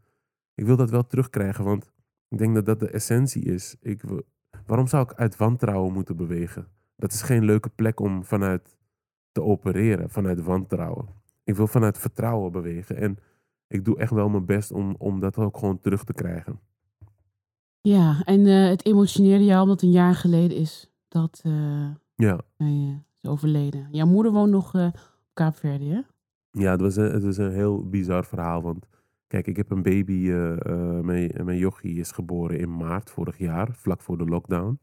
Ik 0.56 0.66
wil 0.66 0.76
dat 0.76 0.90
wel 0.90 1.08
terugkrijgen, 1.08 1.64
want 1.64 1.92
ik 2.28 2.38
denk 2.38 2.56
dat 2.56 2.66
dat 2.66 2.80
de 2.80 2.90
essentie 2.90 3.44
is. 3.44 3.76
Ik, 3.80 4.02
waarom 4.66 4.88
zou 4.88 5.04
ik 5.04 5.14
uit 5.14 5.36
wantrouwen 5.36 5.94
moeten 5.94 6.16
bewegen? 6.16 6.68
Dat 6.96 7.14
is 7.14 7.22
geen 7.22 7.46
leuke 7.46 7.70
plek 7.70 8.00
om 8.00 8.24
vanuit 8.24 8.78
te 9.32 9.42
opereren, 9.42 10.10
vanuit 10.10 10.44
wantrouwen. 10.44 11.08
Ik 11.44 11.56
wil 11.56 11.68
vanuit 11.68 11.98
vertrouwen 11.98 12.52
bewegen. 12.52 12.96
En 12.96 13.18
ik 13.68 13.86
doe 13.86 13.98
echt 13.98 14.12
wel 14.12 14.30
mijn 14.30 14.46
best 14.46 14.72
om, 14.72 14.96
om 14.98 15.20
dat 15.20 15.38
ook 15.38 15.58
gewoon 15.58 15.80
terug 15.80 16.04
te 16.04 16.14
krijgen. 16.14 16.60
Ja, 17.82 18.22
en 18.24 18.46
eh, 18.46 18.70
het 18.70 18.86
emotioneerde 18.86 19.46
jou 19.46 19.62
omdat 19.62 19.82
het 19.82 19.90
een 19.90 19.96
jaar 19.96 20.16
geleden 20.16 20.58
is 20.58 20.92
dat 21.22 21.42
eh, 21.44 21.90
Ja. 22.16 22.40
eh, 22.58 22.90
is 23.22 23.30
overleden. 23.30 23.88
Jouw 23.92 24.08
moeder 24.08 24.32
woont 24.32 24.52
nog 24.52 24.76
eh, 24.76 24.86
op 24.86 25.30
Kaapverde, 25.34 25.86
hè? 25.86 26.02
Ja, 26.52 26.72
het 26.72 26.82
was, 26.82 26.96
een, 26.96 27.12
het 27.12 27.24
was 27.24 27.38
een 27.38 27.52
heel 27.52 27.90
bizar 27.90 28.26
verhaal. 28.26 28.62
Want 28.62 28.88
kijk, 29.28 29.48
ik 29.48 29.58
heb 29.58 29.72
een 29.72 29.82
baby. 29.84 30.30
mijn, 31.02 31.32
mijn 31.46 31.58
jochie 31.58 32.00
is 32.00 32.12
geboren 32.12 32.60
in 32.60 32.78
maart 32.78 33.10
vorig 33.10 33.38
jaar, 33.38 33.74
vlak 33.76 34.02
voor 34.02 34.18
de 34.18 34.26
lockdown. 34.26 34.80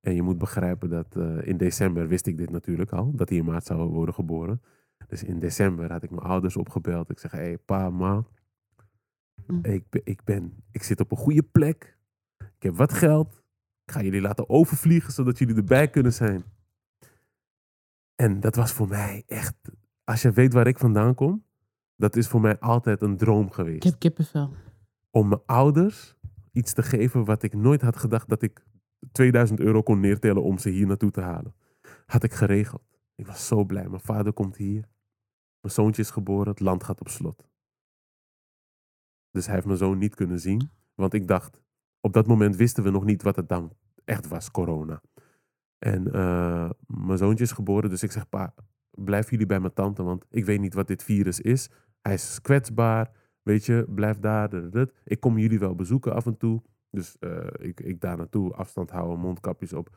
En 0.00 0.14
je 0.14 0.22
moet 0.22 0.38
begrijpen 0.38 0.90
dat 0.90 1.16
in 1.44 1.56
december 1.56 2.08
wist 2.08 2.26
ik 2.26 2.36
dit 2.38 2.50
natuurlijk 2.50 2.92
al, 2.92 3.12
dat 3.14 3.28
hij 3.28 3.38
in 3.38 3.44
maart 3.44 3.64
zou 3.64 3.88
worden 3.90 4.14
geboren. 4.14 4.62
Dus 5.08 5.22
in 5.24 5.38
december 5.38 5.92
had 5.92 6.02
ik 6.02 6.10
mijn 6.10 6.22
ouders 6.22 6.56
opgebeld. 6.56 7.10
Ik 7.10 7.18
zeg, 7.18 7.30
hé 7.30 7.38
hey, 7.38 7.58
pa, 7.58 7.90
ma, 7.90 8.24
Mm. 9.46 9.58
ik, 9.64 9.84
ben, 9.90 10.00
ik, 10.04 10.24
ben, 10.24 10.62
ik 10.70 10.82
zit 10.82 11.00
op 11.00 11.10
een 11.10 11.16
goede 11.16 11.42
plek. 11.42 11.98
Ik 12.38 12.62
heb 12.62 12.76
wat 12.76 12.92
geld. 12.92 13.41
Ga 13.92 14.02
jullie 14.02 14.20
laten 14.20 14.48
overvliegen, 14.48 15.12
zodat 15.12 15.38
jullie 15.38 15.56
erbij 15.56 15.90
kunnen 15.90 16.12
zijn. 16.12 16.44
En 18.14 18.40
dat 18.40 18.54
was 18.56 18.72
voor 18.72 18.88
mij 18.88 19.22
echt, 19.26 19.54
als 20.04 20.22
je 20.22 20.30
weet 20.30 20.52
waar 20.52 20.66
ik 20.66 20.78
vandaan 20.78 21.14
kom, 21.14 21.44
dat 21.96 22.16
is 22.16 22.28
voor 22.28 22.40
mij 22.40 22.58
altijd 22.58 23.02
een 23.02 23.16
droom 23.16 23.50
geweest 23.50 23.76
Ik 23.76 23.90
heb 23.90 23.98
kippenvel. 23.98 24.54
om 25.10 25.28
mijn 25.28 25.40
ouders 25.46 26.14
iets 26.52 26.72
te 26.72 26.82
geven 26.82 27.24
wat 27.24 27.42
ik 27.42 27.54
nooit 27.54 27.82
had 27.82 27.96
gedacht 27.96 28.28
dat 28.28 28.42
ik 28.42 28.64
2000 29.12 29.60
euro 29.60 29.82
kon 29.82 30.00
neertellen 30.00 30.42
om 30.42 30.58
ze 30.58 30.68
hier 30.68 30.86
naartoe 30.86 31.10
te 31.10 31.20
halen. 31.20 31.54
Had 32.06 32.22
ik 32.22 32.32
geregeld. 32.32 32.82
Ik 33.14 33.26
was 33.26 33.46
zo 33.46 33.64
blij. 33.64 33.88
Mijn 33.88 34.00
vader 34.00 34.32
komt 34.32 34.56
hier. 34.56 34.88
Mijn 35.60 35.74
zoontje 35.74 36.02
is 36.02 36.10
geboren. 36.10 36.48
Het 36.48 36.60
land 36.60 36.84
gaat 36.84 37.00
op 37.00 37.08
slot. 37.08 37.48
Dus 39.30 39.44
hij 39.46 39.54
heeft 39.54 39.66
mijn 39.66 39.78
zoon 39.78 39.98
niet 39.98 40.14
kunnen 40.14 40.40
zien. 40.40 40.70
Want 40.94 41.14
ik 41.14 41.28
dacht, 41.28 41.62
op 42.00 42.12
dat 42.12 42.26
moment 42.26 42.56
wisten 42.56 42.82
we 42.84 42.90
nog 42.90 43.04
niet 43.04 43.22
wat 43.22 43.36
het 43.36 43.48
dan 43.48 43.76
echt 44.04 44.28
was, 44.28 44.50
corona. 44.50 45.02
En 45.78 46.12
eh, 46.12 46.70
mijn 46.86 47.18
zoontje 47.18 47.44
is 47.44 47.52
geboren. 47.52 47.90
Dus 47.90 48.02
ik 48.02 48.12
zeg, 48.12 48.28
pa, 48.28 48.54
blijf 48.90 49.30
jullie 49.30 49.46
bij 49.46 49.60
mijn 49.60 49.72
tante. 49.72 50.02
Want 50.02 50.24
ik 50.30 50.44
weet 50.44 50.60
niet 50.60 50.74
wat 50.74 50.86
dit 50.86 51.02
virus 51.02 51.40
is. 51.40 51.70
Hij 52.02 52.14
is 52.14 52.40
kwetsbaar. 52.42 53.10
Weet 53.42 53.64
je, 53.64 53.86
blijf 53.88 54.18
daar. 54.18 54.50
Ik 55.04 55.20
kom 55.20 55.38
jullie 55.38 55.58
wel 55.58 55.74
bezoeken 55.74 56.14
af 56.14 56.26
en 56.26 56.36
toe. 56.36 56.62
Dus 56.90 57.16
eh, 57.18 57.46
ik, 57.58 57.80
ik 57.80 58.00
daar 58.00 58.16
naartoe, 58.16 58.52
afstand 58.52 58.90
houden, 58.90 59.18
mondkapjes 59.18 59.72
op. 59.72 59.96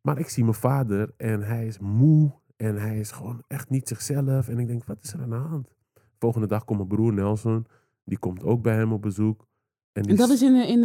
Maar 0.00 0.18
ik 0.18 0.28
zie 0.28 0.42
mijn 0.42 0.56
vader 0.56 1.14
en 1.16 1.42
hij 1.42 1.66
is 1.66 1.78
moe. 1.78 2.32
En 2.56 2.76
hij 2.76 2.98
is 2.98 3.10
gewoon 3.10 3.42
echt 3.46 3.70
niet 3.70 3.88
zichzelf. 3.88 4.48
En 4.48 4.58
ik 4.58 4.66
denk, 4.66 4.84
wat 4.84 5.02
is 5.02 5.12
er 5.12 5.20
aan 5.20 5.30
de 5.30 5.36
hand? 5.36 5.68
Volgende 6.18 6.46
dag 6.46 6.64
komt 6.64 6.78
mijn 6.78 6.90
broer 6.90 7.12
Nelson. 7.12 7.66
Die 8.04 8.18
komt 8.18 8.42
ook 8.42 8.62
bij 8.62 8.74
hem 8.74 8.92
op 8.92 9.02
bezoek. 9.02 9.46
En, 9.92 10.16
dat 10.16 10.30
is 10.30 10.42
in, 10.42 10.54
in 10.54 10.80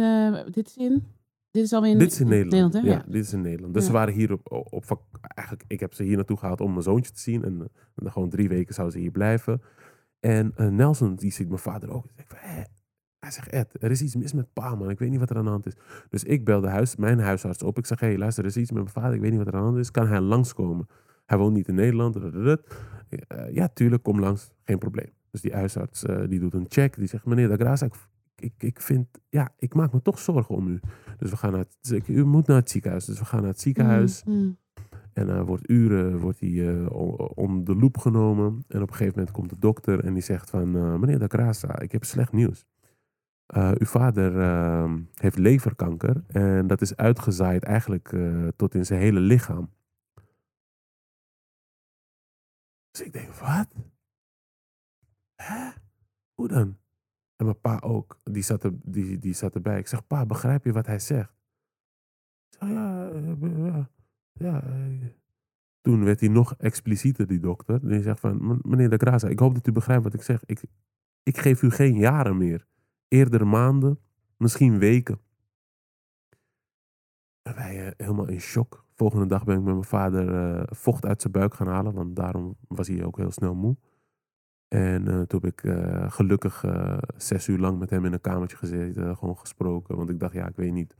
dit 0.52 0.66
is 0.66 0.76
in, 0.76 1.06
dit 1.52 1.64
is 1.64 1.72
alweer 1.72 1.90
in, 1.90 1.98
dit 1.98 2.12
is 2.12 2.20
in 2.20 2.28
Nederland. 2.28 2.72
hè? 2.72 2.80
ja, 2.80 3.04
dit 3.08 3.24
is 3.24 3.32
in 3.32 3.40
Nederland. 3.40 3.74
Dus 3.74 3.82
Ja. 3.82 3.88
ze 3.88 3.94
waren 3.94 4.14
hier 4.14 4.32
op, 4.32 4.72
op 4.72 4.84
vak. 4.84 5.00
Eigenlijk, 5.20 5.64
ik 5.68 5.80
heb 5.80 5.94
ze 5.94 6.02
hier 6.02 6.16
naartoe 6.16 6.36
gehaald 6.36 6.60
om 6.60 6.70
mijn 6.70 6.82
zoontje 6.82 7.12
te 7.12 7.20
zien. 7.20 7.44
En, 7.44 7.68
dan 7.94 8.12
gewoon 8.12 8.28
drie 8.28 8.48
weken 8.48 8.74
zouden 8.74 8.96
ze 8.96 9.02
hier 9.02 9.12
blijven. 9.12 9.62
En 10.20 10.52
eh, 10.56 10.68
Nelson, 10.68 11.14
die 11.14 11.32
ziet 11.32 11.48
mijn 11.48 11.60
vader 11.60 11.90
ook. 11.90 12.04
Ik 12.04 12.24
zeg, 12.28 12.40
"Hé." 12.40 12.62
Hij 13.18 13.30
zegt, 13.30 13.48
Ed, 13.48 13.76
er 13.80 13.90
is 13.90 14.02
iets 14.02 14.16
mis 14.16 14.32
met 14.32 14.52
pa, 14.52 14.74
man. 14.74 14.90
Ik 14.90 14.98
weet 14.98 15.10
niet 15.10 15.18
wat 15.18 15.30
er 15.30 15.36
aan 15.36 15.44
de 15.44 15.50
hand 15.50 15.66
is. 15.66 15.72
Dus 16.08 16.24
ik 16.24 16.44
bel 16.44 16.60
de 16.60 16.68
huis, 16.68 16.96
mijn 16.96 17.18
huisarts 17.18 17.62
op. 17.62 17.78
Ik 17.78 17.86
zeg, 17.86 18.00
hé, 18.00 18.06
hey, 18.06 18.18
luister, 18.18 18.44
er 18.44 18.50
is 18.50 18.56
iets 18.56 18.70
met 18.70 18.82
mijn 18.82 18.94
vader. 18.94 19.14
Ik 19.14 19.20
weet 19.20 19.30
niet 19.30 19.38
wat 19.38 19.48
er 19.48 19.54
aan 19.54 19.60
de 19.60 19.66
hand 19.66 19.78
is. 19.78 19.90
Kan 19.90 20.06
hij 20.06 20.20
langskomen? 20.20 20.86
Hij 21.26 21.38
woont 21.38 21.54
niet 21.54 21.68
in 21.68 21.74
Nederland. 21.74 22.16
Eh, 22.16 22.54
ja, 23.52 23.68
tuurlijk, 23.68 24.02
kom 24.02 24.20
langs. 24.20 24.50
Geen 24.64 24.78
probleem. 24.78 25.10
Dus 25.30 25.40
die 25.40 25.52
huisarts, 25.52 26.04
eh, 26.04 26.28
die 26.28 26.38
doet 26.40 26.54
een 26.54 26.66
check. 26.68 26.96
Die 26.96 27.06
zegt, 27.08 27.24
meneer 27.24 27.48
de 27.48 27.56
Graza, 27.56 27.86
ik, 27.86 27.94
ik, 28.36 28.52
ik 28.58 28.80
vind, 28.80 29.06
ja, 29.28 29.54
ik 29.56 29.74
maak 29.74 29.92
me 29.92 30.02
toch 30.02 30.18
zorgen 30.18 30.54
om 30.54 30.68
u. 30.68 30.80
Dus 31.18 31.30
we 31.30 31.36
gaan 31.36 31.50
naar 31.52 31.60
het, 31.80 31.90
ik- 31.90 32.08
u 32.08 32.24
moet 32.24 32.46
naar 32.46 32.56
het 32.56 32.70
ziekenhuis. 32.70 33.04
Dus 33.04 33.18
we 33.18 33.24
gaan 33.24 33.40
naar 33.40 33.50
het 33.50 33.60
ziekenhuis. 33.60 34.24
Mm, 34.24 34.34
mm. 34.34 34.58
En 35.12 35.28
hij 35.28 35.42
wordt 35.42 35.70
uren 35.70 36.18
wordt 36.18 36.40
hij, 36.40 36.68
eh, 36.68 36.86
o- 36.96 37.30
onder 37.34 37.64
de 37.64 37.74
loep 37.80 37.98
genomen. 37.98 38.64
En 38.68 38.82
op 38.82 38.88
een 38.88 38.94
gegeven 38.94 39.14
moment 39.18 39.30
komt 39.36 39.50
de 39.50 39.58
dokter 39.58 40.04
en 40.04 40.12
die 40.14 40.22
zegt 40.22 40.50
van... 40.50 40.76
eh, 40.76 40.94
meneer 40.98 41.28
da 41.28 41.78
ik 41.78 41.92
heb 41.92 42.04
slecht 42.04 42.32
nieuws. 42.32 42.66
Eh, 43.46 43.70
uw 43.78 43.86
vader 43.86 44.40
eh, 44.40 44.94
heeft 45.14 45.38
leverkanker. 45.38 46.24
En 46.26 46.66
dat 46.66 46.80
is 46.80 46.96
uitgezaaid 46.96 47.62
eigenlijk 47.64 48.12
eh, 48.12 48.48
tot 48.56 48.74
in 48.74 48.86
zijn 48.86 49.00
hele 49.00 49.20
lichaam. 49.20 49.70
Dus 52.90 53.02
ik 53.06 53.12
denk, 53.12 53.28
wat? 53.34 53.74
Hè? 55.34 55.70
Hoe 56.34 56.48
dan? 56.48 56.76
En 57.42 57.48
mijn 57.48 57.60
pa 57.60 57.78
ook. 57.88 58.16
Die 58.24 58.42
zat, 58.42 58.64
er, 58.64 58.72
die, 58.82 59.18
die 59.18 59.32
zat 59.32 59.54
erbij. 59.54 59.78
Ik 59.78 59.86
zeg, 59.86 60.06
pa, 60.06 60.26
begrijp 60.26 60.64
je 60.64 60.72
wat 60.72 60.86
hij 60.86 60.98
zegt? 60.98 61.32
Eh, 62.58 62.68
ja, 62.68 63.90
ja. 64.32 64.62
eh. 64.62 65.06
Toen 65.80 66.04
werd 66.04 66.20
hij 66.20 66.28
nog 66.28 66.54
explicieter, 66.56 67.26
die 67.26 67.38
dokter. 67.40 67.88
Die 67.88 68.02
zegt 68.02 68.20
van, 68.20 68.46
"M- 68.46 68.60
meneer 68.62 68.90
de 68.90 68.96
Graza, 68.96 69.28
ik 69.28 69.38
hoop 69.38 69.54
dat 69.54 69.66
u 69.66 69.72
begrijpt 69.72 70.04
wat 70.04 70.14
ik 70.14 70.22
zeg. 70.22 70.44
Ik, 70.46 70.62
ik 71.22 71.38
geef 71.38 71.62
u 71.62 71.70
geen 71.70 71.96
jaren 71.96 72.36
meer. 72.36 72.66
Eerder 73.08 73.46
maanden, 73.46 73.98
misschien 74.36 74.78
weken. 74.78 75.20
En 77.42 77.54
wij 77.54 77.86
eh, 77.86 77.92
helemaal 77.96 78.28
in 78.28 78.40
shock. 78.40 78.84
Volgende 78.94 79.26
dag 79.26 79.44
ben 79.44 79.56
ik 79.58 79.62
met 79.62 79.72
mijn 79.72 79.84
vader 79.84 80.76
vocht 80.76 81.04
uit 81.06 81.20
zijn 81.20 81.32
buik 81.32 81.54
gaan 81.54 81.66
halen. 81.68 81.94
Want 81.94 82.16
daarom 82.16 82.56
was 82.68 82.88
hij 82.88 83.04
ook 83.04 83.16
heel 83.16 83.30
snel 83.30 83.54
moe. 83.54 83.76
En 84.72 85.08
eh, 85.08 85.20
toen 85.20 85.40
heb 85.42 85.52
ik 85.52 85.62
eh, 85.64 86.10
gelukkig 86.12 86.64
eh, 86.64 86.98
zes 87.16 87.48
uur 87.48 87.58
lang 87.58 87.78
met 87.78 87.90
hem 87.90 88.04
in 88.04 88.12
een 88.12 88.20
kamertje 88.20 88.56
gezeten. 88.56 89.16
gewoon 89.16 89.36
gesproken. 89.38 89.96
Want 89.96 90.10
ik 90.10 90.20
dacht, 90.20 90.32
ja, 90.32 90.48
ik 90.48 90.56
weet 90.56 90.72
niet. 90.72 90.94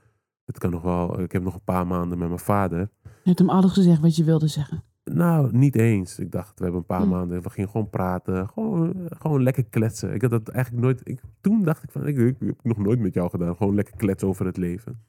Het 0.45 0.59
kan 0.59 0.70
nog 0.70 0.83
wel. 0.83 1.20
Ik 1.20 1.33
heb 1.33 1.43
nog 1.43 1.55
een 1.55 1.64
paar 1.64 1.87
maanden 1.87 2.18
met 2.18 2.29
mijn 2.29 2.41
vader. 2.41 2.79
Je 3.03 3.09
hebt 3.23 3.39
hem 3.39 3.51
alles 3.51 3.73
gezegd 3.73 4.01
wat 4.01 4.16
je 4.16 4.25
wilde 4.25 4.47
zeggen. 4.49 4.83
Nou, 5.05 5.57
niet 5.57 5.77
eens. 5.77 6.18
Ik 6.18 6.31
dacht, 6.33 6.59
we 6.59 6.62
hebben 6.62 6.81
een 6.81 6.87
paar 6.87 7.01
Hm. 7.03 7.09
maanden. 7.09 7.43
We 7.43 7.51
gingen 7.51 7.70
gewoon 7.70 7.91
praten. 7.91 8.49
Gewoon, 8.49 8.95
gewoon 9.09 9.43
lekker 9.43 9.64
kletsen. 9.64 10.14
Ik 10.14 10.23
had 10.23 10.31
dat 10.31 10.49
eigenlijk 10.49 10.85
nooit. 10.85 11.01
Ik, 11.05 11.20
toen 11.41 11.62
dacht 11.62 11.83
ik 11.83 11.91
van, 11.91 12.07
ik, 12.07 12.18
ik 12.18 12.37
heb 12.39 12.64
nog 12.64 12.79
nooit 12.79 12.99
met 12.99 13.14
jou 13.14 13.31
gedaan. 13.31 13.57
Gewoon 13.57 13.75
lekker 13.75 13.97
kletsen 13.97 14.29
over 14.29 14.47
het 14.47 14.57
leven. 14.57 15.03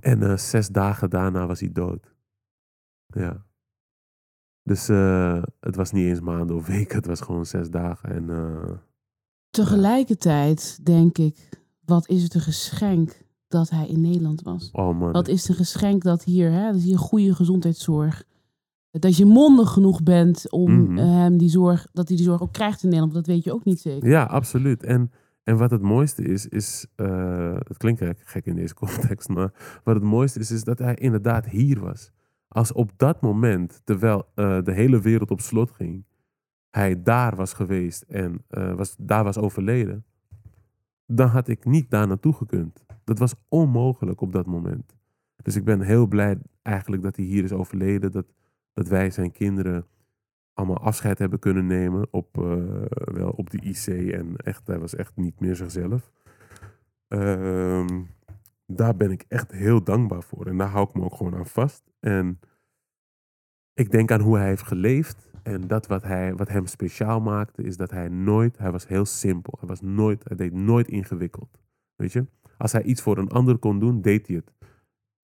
En 0.00 0.38
zes 0.38 0.68
dagen 0.68 1.10
daarna 1.10 1.46
was 1.46 1.60
hij 1.60 1.72
dood. 1.72 2.14
Ja. 3.06 3.46
Dus 4.68 4.88
eh, 4.88 5.42
het 5.60 5.76
was 5.76 5.92
niet 5.92 6.04
eens 6.04 6.20
maanden 6.20 6.56
of 6.56 6.66
weken. 6.76 6.96
Het 6.96 7.06
was 7.06 7.20
gewoon 7.20 7.46
zes 7.46 7.70
dagen. 7.70 8.10
En 8.10 8.30
eh, 8.30 8.70
Tegelijkertijd 9.50 10.78
denk 10.82 11.18
ik, 11.18 11.48
wat 11.84 12.08
is 12.08 12.22
het 12.22 12.34
een 12.34 12.40
geschenk 12.40 13.22
dat 13.48 13.70
hij 13.70 13.86
in 13.86 14.00
Nederland 14.00 14.42
was. 14.42 14.68
oh 14.72 14.98
man. 14.98 15.12
Wat 15.12 15.28
is 15.28 15.40
het 15.40 15.48
een 15.48 15.64
geschenk 15.64 16.02
dat 16.02 16.24
hier, 16.24 16.52
hè, 16.52 16.66
dat 16.66 16.74
is 16.74 16.84
hier 16.84 16.98
goede 16.98 17.34
gezondheidszorg. 17.34 18.24
Dat 18.90 19.16
je 19.16 19.24
mondig 19.24 19.70
genoeg 19.70 20.02
bent 20.02 20.50
om 20.50 20.72
Mhm. 20.82 20.98
eh, 20.98 21.04
hem 21.04 21.36
die 21.38 21.48
zorg, 21.50 21.86
dat 21.92 22.08
hij 22.08 22.16
die 22.16 22.26
zorg 22.26 22.40
ook 22.42 22.52
krijgt 22.52 22.82
in 22.82 22.88
Nederland. 22.88 23.14
Dat 23.14 23.26
weet 23.26 23.44
je 23.44 23.52
ook 23.52 23.64
niet 23.64 23.80
zeker. 23.80 24.08
Ja, 24.08 24.24
absoluut. 24.24 24.82
En, 24.82 25.10
en 25.42 25.56
wat 25.56 25.70
het 25.70 25.82
mooiste 25.82 26.22
is, 26.22 26.46
is 26.46 26.86
het 26.96 27.76
klinkt 27.76 28.02
gek 28.24 28.46
in 28.46 28.54
deze 28.56 28.74
context, 28.84 29.28
maar 29.28 29.80
wat 29.84 29.94
het 29.94 30.04
mooiste 30.04 30.38
is, 30.38 30.50
is 30.50 30.64
dat 30.64 30.78
hij 30.78 30.94
inderdaad 30.94 31.46
hier 31.46 31.80
was. 31.80 32.10
Als 32.48 32.72
op 32.72 32.92
dat 32.96 33.20
moment, 33.20 33.80
terwijl 33.84 34.28
eh, 34.34 34.62
de 34.62 34.72
hele 34.72 35.00
wereld 35.00 35.30
op 35.30 35.40
slot 35.40 35.70
ging, 35.70 36.04
hij 36.70 37.02
daar 37.02 37.36
was 37.36 37.52
geweest 37.52 38.02
en 38.02 38.44
eh, 38.48 38.74
was, 38.74 38.94
daar 38.98 39.24
was 39.24 39.38
overleden, 39.38 40.04
dan 41.06 41.28
had 41.28 41.48
ik 41.48 41.64
niet 41.64 41.90
daar 41.90 42.06
naartoe 42.06 42.32
gekund. 42.32 42.84
Dat 43.04 43.18
was 43.18 43.34
onmogelijk 43.48 44.20
op 44.20 44.32
dat 44.32 44.46
moment. 44.46 44.96
Dus 45.42 45.56
ik 45.56 45.64
ben 45.64 45.80
heel 45.80 46.06
blij 46.06 46.38
eigenlijk 46.62 47.02
dat 47.02 47.16
hij 47.16 47.24
hier 47.24 47.44
is 47.44 47.52
overleden, 47.52 48.12
dat, 48.12 48.26
dat 48.72 48.88
wij 48.88 49.10
zijn 49.10 49.32
kinderen 49.32 49.86
allemaal 50.52 50.78
afscheid 50.78 51.18
hebben 51.18 51.38
kunnen 51.38 51.66
nemen 51.66 52.08
op, 52.10 52.38
eh, 52.38 52.84
wel 53.14 53.30
op 53.30 53.50
de 53.50 53.58
IC. 53.58 54.12
En 54.12 54.36
echt, 54.36 54.66
hij 54.66 54.78
was 54.78 54.94
echt 54.94 55.16
niet 55.16 55.40
meer 55.40 55.56
zichzelf. 55.56 56.12
Ehm, 57.08 58.02
daar 58.72 58.96
ben 58.96 59.10
ik 59.10 59.24
echt 59.28 59.52
heel 59.52 59.82
dankbaar 59.82 60.22
voor. 60.22 60.46
En 60.46 60.56
daar 60.56 60.68
hou 60.68 60.88
ik 60.88 60.94
me 60.94 61.04
ook 61.04 61.14
gewoon 61.14 61.34
aan 61.34 61.46
vast. 61.46 61.82
En 62.00 62.40
ik 63.74 63.90
denk 63.90 64.10
aan 64.10 64.20
hoe 64.20 64.36
hij 64.36 64.46
heeft 64.46 64.62
geleefd. 64.62 65.30
En 65.42 65.66
dat 65.66 65.86
wat, 65.86 66.02
hij, 66.02 66.34
wat 66.34 66.48
hem 66.48 66.66
speciaal 66.66 67.20
maakte, 67.20 67.62
is 67.62 67.76
dat 67.76 67.90
hij 67.90 68.08
nooit, 68.08 68.58
hij 68.58 68.70
was 68.70 68.86
heel 68.86 69.04
simpel. 69.04 69.54
Hij, 69.58 69.68
was 69.68 69.80
nooit, 69.80 70.24
hij 70.24 70.36
deed 70.36 70.52
nooit 70.52 70.88
ingewikkeld. 70.88 71.58
Weet 71.96 72.12
je? 72.12 72.26
Als 72.56 72.72
hij 72.72 72.82
iets 72.82 73.02
voor 73.02 73.18
een 73.18 73.28
ander 73.28 73.58
kon 73.58 73.78
doen, 73.78 74.00
deed 74.00 74.26
hij 74.26 74.36
het. 74.36 74.52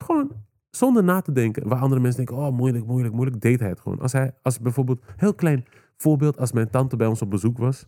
Gewoon 0.04 0.30
zonder 0.70 1.04
na 1.04 1.20
te 1.20 1.32
denken. 1.32 1.68
Waar 1.68 1.80
andere 1.80 2.00
mensen 2.00 2.26
denken, 2.26 2.44
oh 2.44 2.56
moeilijk, 2.56 2.86
moeilijk, 2.86 3.14
moeilijk, 3.14 3.40
deed 3.40 3.60
hij 3.60 3.68
het 3.68 3.80
gewoon. 3.80 4.00
Als 4.00 4.12
hij, 4.12 4.34
als 4.42 4.60
bijvoorbeeld, 4.60 5.04
heel 5.16 5.34
klein 5.34 5.64
voorbeeld, 5.96 6.38
als 6.38 6.52
mijn 6.52 6.70
tante 6.70 6.96
bij 6.96 7.06
ons 7.06 7.22
op 7.22 7.30
bezoek 7.30 7.58
was, 7.58 7.86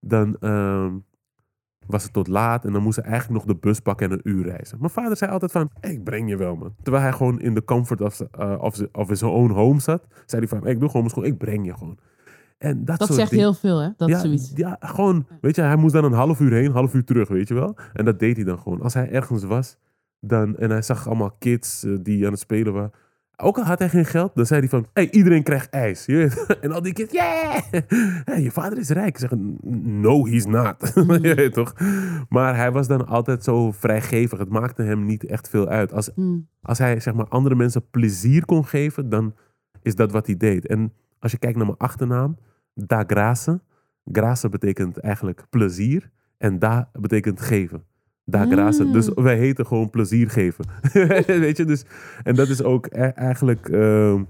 dan 0.00 0.36
ehm, 0.38 0.96
was 1.86 2.02
het 2.02 2.12
tot 2.12 2.28
laat 2.28 2.64
en 2.64 2.72
dan 2.72 2.82
moest 2.82 2.96
hij 2.96 3.04
eigenlijk 3.04 3.44
nog 3.44 3.54
de 3.54 3.60
bus 3.60 3.80
pakken 3.80 4.10
en 4.10 4.12
een 4.12 4.32
uur 4.32 4.44
reizen. 4.44 4.78
Mijn 4.78 4.90
vader 4.90 5.16
zei 5.16 5.30
altijd 5.30 5.52
van, 5.52 5.70
"Hey, 5.80 5.92
ik 5.92 6.04
breng 6.04 6.28
je 6.28 6.36
wel 6.36 6.56
man. 6.56 6.74
Terwijl 6.82 7.04
hij 7.04 7.12
gewoon 7.12 7.40
in 7.40 7.54
de 7.54 7.64
comfort 7.64 8.00
of, 8.00 8.20
uh, 8.40 8.54
of, 8.58 8.80
of 8.92 9.08
in 9.10 9.16
zijn 9.16 9.30
own 9.30 9.52
home 9.52 9.80
zat, 9.80 10.06
zei 10.26 10.40
hij 10.40 10.50
van, 10.50 10.62
"Hey, 10.62 10.72
ik 10.72 10.80
doe 10.80 10.88
gewoon 10.88 11.08
school, 11.08 11.24
ik 11.24 11.38
breng 11.38 11.66
je 11.66 11.74
gewoon. 11.74 11.98
En 12.58 12.84
dat, 12.84 13.06
zegt 13.06 13.30
heel 13.30 13.54
veel, 13.54 13.78
hè? 13.78 13.88
Dat 13.96 14.08
ja, 14.08 14.18
zoiets. 14.18 14.52
Ja, 14.54 14.76
gewoon, 14.80 15.26
weet 15.40 15.56
je, 15.56 15.62
hij 15.62 15.76
moest 15.76 15.92
dan 15.92 16.04
een 16.04 16.12
half 16.12 16.40
uur 16.40 16.52
heen, 16.52 16.70
half 16.70 16.94
uur 16.94 17.04
terug, 17.04 17.28
weet 17.28 17.48
je 17.48 17.54
wel. 17.54 17.76
En 17.92 18.04
dat 18.04 18.18
deed 18.18 18.36
hij 18.36 18.44
dan 18.44 18.58
gewoon. 18.58 18.80
Als 18.80 18.94
hij 18.94 19.10
ergens 19.10 19.44
was 19.44 19.76
dan, 20.20 20.56
en 20.56 20.70
hij 20.70 20.82
zag 20.82 21.06
allemaal 21.06 21.36
kids 21.38 21.84
eh, 21.84 21.96
die 22.00 22.26
aan 22.26 22.32
het 22.32 22.40
spelen 22.40 22.72
waren, 22.72 22.92
Ook 23.42 23.58
al 23.58 23.64
had 23.64 23.78
hij 23.78 23.88
geen 23.88 24.04
geld, 24.04 24.34
dan 24.34 24.46
zei 24.46 24.60
hij 24.60 24.68
van... 24.68 24.86
Hey, 24.92 25.10
iedereen 25.10 25.42
krijgt 25.42 25.70
ijs. 25.70 26.06
Je. 26.06 26.44
En 26.60 26.72
al 26.72 26.82
die 26.82 26.92
kids, 26.92 27.12
yeah! 27.12 27.62
Hey, 28.24 28.42
je 28.42 28.50
vader 28.50 28.78
is 28.78 28.88
rijk. 28.88 29.18
Zeggen, 29.18 29.58
no, 30.00 30.26
he's 30.26 30.44
not. 30.46 30.92
Je 31.22 31.34
weet 31.34 31.52
toch? 31.52 31.74
Maar 32.28 32.56
hij 32.56 32.72
was 32.72 32.86
dan 32.86 33.06
altijd 33.06 33.44
zo 33.44 33.72
vrijgevig. 33.72 34.38
Het 34.38 34.48
maakte 34.48 34.82
hem 34.82 35.04
niet 35.04 35.24
echt 35.24 35.48
veel 35.48 35.68
uit. 35.68 35.92
Als, 35.92 36.10
Hmm. 36.14 36.48
als 36.62 36.78
hij 36.78 37.00
zeg 37.00 37.14
maar, 37.14 37.28
andere 37.28 37.54
mensen 37.54 37.90
plezier 37.90 38.44
kon 38.44 38.64
geven, 38.66 39.08
dan 39.08 39.34
is 39.82 39.94
dat 39.94 40.12
wat 40.12 40.26
hij 40.26 40.36
deed. 40.36 40.66
En 40.66 40.92
als 41.18 41.32
je 41.32 41.38
kijkt 41.38 41.56
naar 41.56 41.66
mijn 41.66 41.78
achternaam, 41.78 42.36
Da 42.74 43.04
Grace. 43.06 43.60
Grace 44.12 44.48
betekent 44.48 44.98
eigenlijk 44.98 45.46
plezier. 45.50 46.10
En 46.38 46.58
Da 46.58 46.90
betekent 46.92 47.40
geven. 47.40 47.84
Da. 48.28 48.44
Mm. 48.44 48.92
Dus 48.92 49.08
wij 49.14 49.36
heten 49.36 49.66
gewoon 49.66 49.90
plezier 49.90 50.30
geven. 50.30 50.64
Weet 51.26 51.56
je, 51.56 51.64
dus... 51.64 51.84
En 52.22 52.34
dat 52.34 52.48
is 52.48 52.62
ook 52.62 52.86
e- 52.86 52.90
eigenlijk... 53.00 53.68
ehm, 53.68 54.22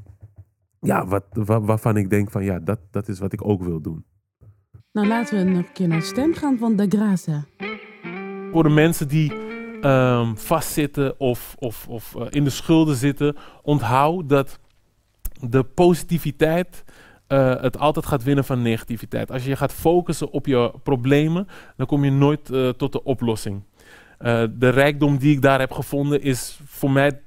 ja, 0.81 1.07
wat, 1.07 1.25
wa- 1.33 1.61
waarvan 1.61 1.97
ik 1.97 2.11
denk 2.11 2.31
van 2.31 2.45
ja, 2.45 2.59
dat, 2.59 2.79
dat 2.91 3.09
is 3.09 3.19
wat 3.19 3.33
ik 3.33 3.47
ook 3.49 3.63
wil 3.63 3.81
doen. 3.81 4.05
Nou, 4.93 5.07
laten 5.09 5.39
we 5.39 5.51
nog 5.51 5.59
een 5.59 5.73
keer 5.73 5.89
naar 5.89 6.03
stem 6.03 6.35
gaan 6.35 6.59
van 6.59 6.77
De 6.77 6.87
Graça. 6.97 7.65
Voor 8.53 8.63
de 8.63 8.69
mensen 8.69 9.09
die 9.09 9.33
ehm, 9.81 10.35
vastzitten 10.35 11.21
of, 11.21 11.55
of, 11.59 11.87
of 11.89 12.15
eh, 12.17 12.27
in 12.31 12.45
de 12.45 12.51
schulden 12.51 12.97
zitten, 12.97 13.37
onthoud 13.63 14.29
dat 14.29 14.59
de 15.41 15.63
positiviteit 15.63 16.85
eh, 17.27 17.61
het 17.61 17.79
altijd 17.79 18.07
gaat 18.07 18.23
winnen 18.23 18.45
van 18.45 18.63
negativiteit. 18.63 19.31
Als 19.31 19.43
je 19.43 19.49
je 19.49 19.57
gaat 19.57 19.73
focussen 19.73 20.31
op 20.31 20.47
je 20.47 20.73
problemen, 20.83 21.47
dan 21.77 21.87
kom 21.87 22.05
je 22.05 22.11
nooit 22.11 22.51
eh, 22.51 22.69
tot 22.69 22.93
de 22.93 23.03
oplossing. 23.03 23.63
Eh, 24.19 24.43
de 24.59 24.69
rijkdom 24.69 25.19
die 25.19 25.33
ik 25.35 25.43
daar 25.43 25.59
heb 25.61 25.73
gevonden 25.73 26.23
is 26.23 26.59
voor 26.67 26.91
mij 26.91 27.21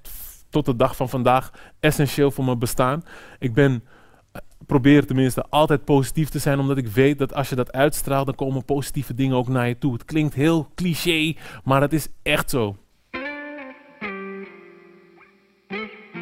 tot 0.50 0.66
de 0.66 0.76
dag 0.76 0.96
van 0.96 1.10
vandaag 1.10 1.52
essentieel 1.80 2.32
voor 2.32 2.46
mijn 2.46 2.60
bestaan. 2.60 3.04
Ik 3.40 3.54
ben, 3.54 3.84
eh, 4.32 4.42
probeer 4.66 5.06
tenminste 5.06 5.46
altijd 5.50 5.86
positief 5.86 6.30
te 6.30 6.40
zijn, 6.40 6.60
omdat 6.60 6.78
ik 6.78 6.88
weet 6.88 7.20
dat 7.20 7.34
als 7.34 7.50
je 7.50 7.56
dat 7.56 7.72
uitstraalt, 7.72 8.26
dan 8.26 8.36
komen 8.36 8.66
positieve 8.66 9.14
dingen 9.14 9.36
ook 9.36 9.48
naar 9.48 9.68
je 9.68 9.78
toe. 9.78 9.94
Het 9.94 10.06
klinkt 10.06 10.34
heel 10.34 10.72
cliché, 10.76 11.34
maar 11.64 11.82
het 11.82 11.94
is 11.94 12.08
echt 12.24 12.50
zo. 12.50 12.76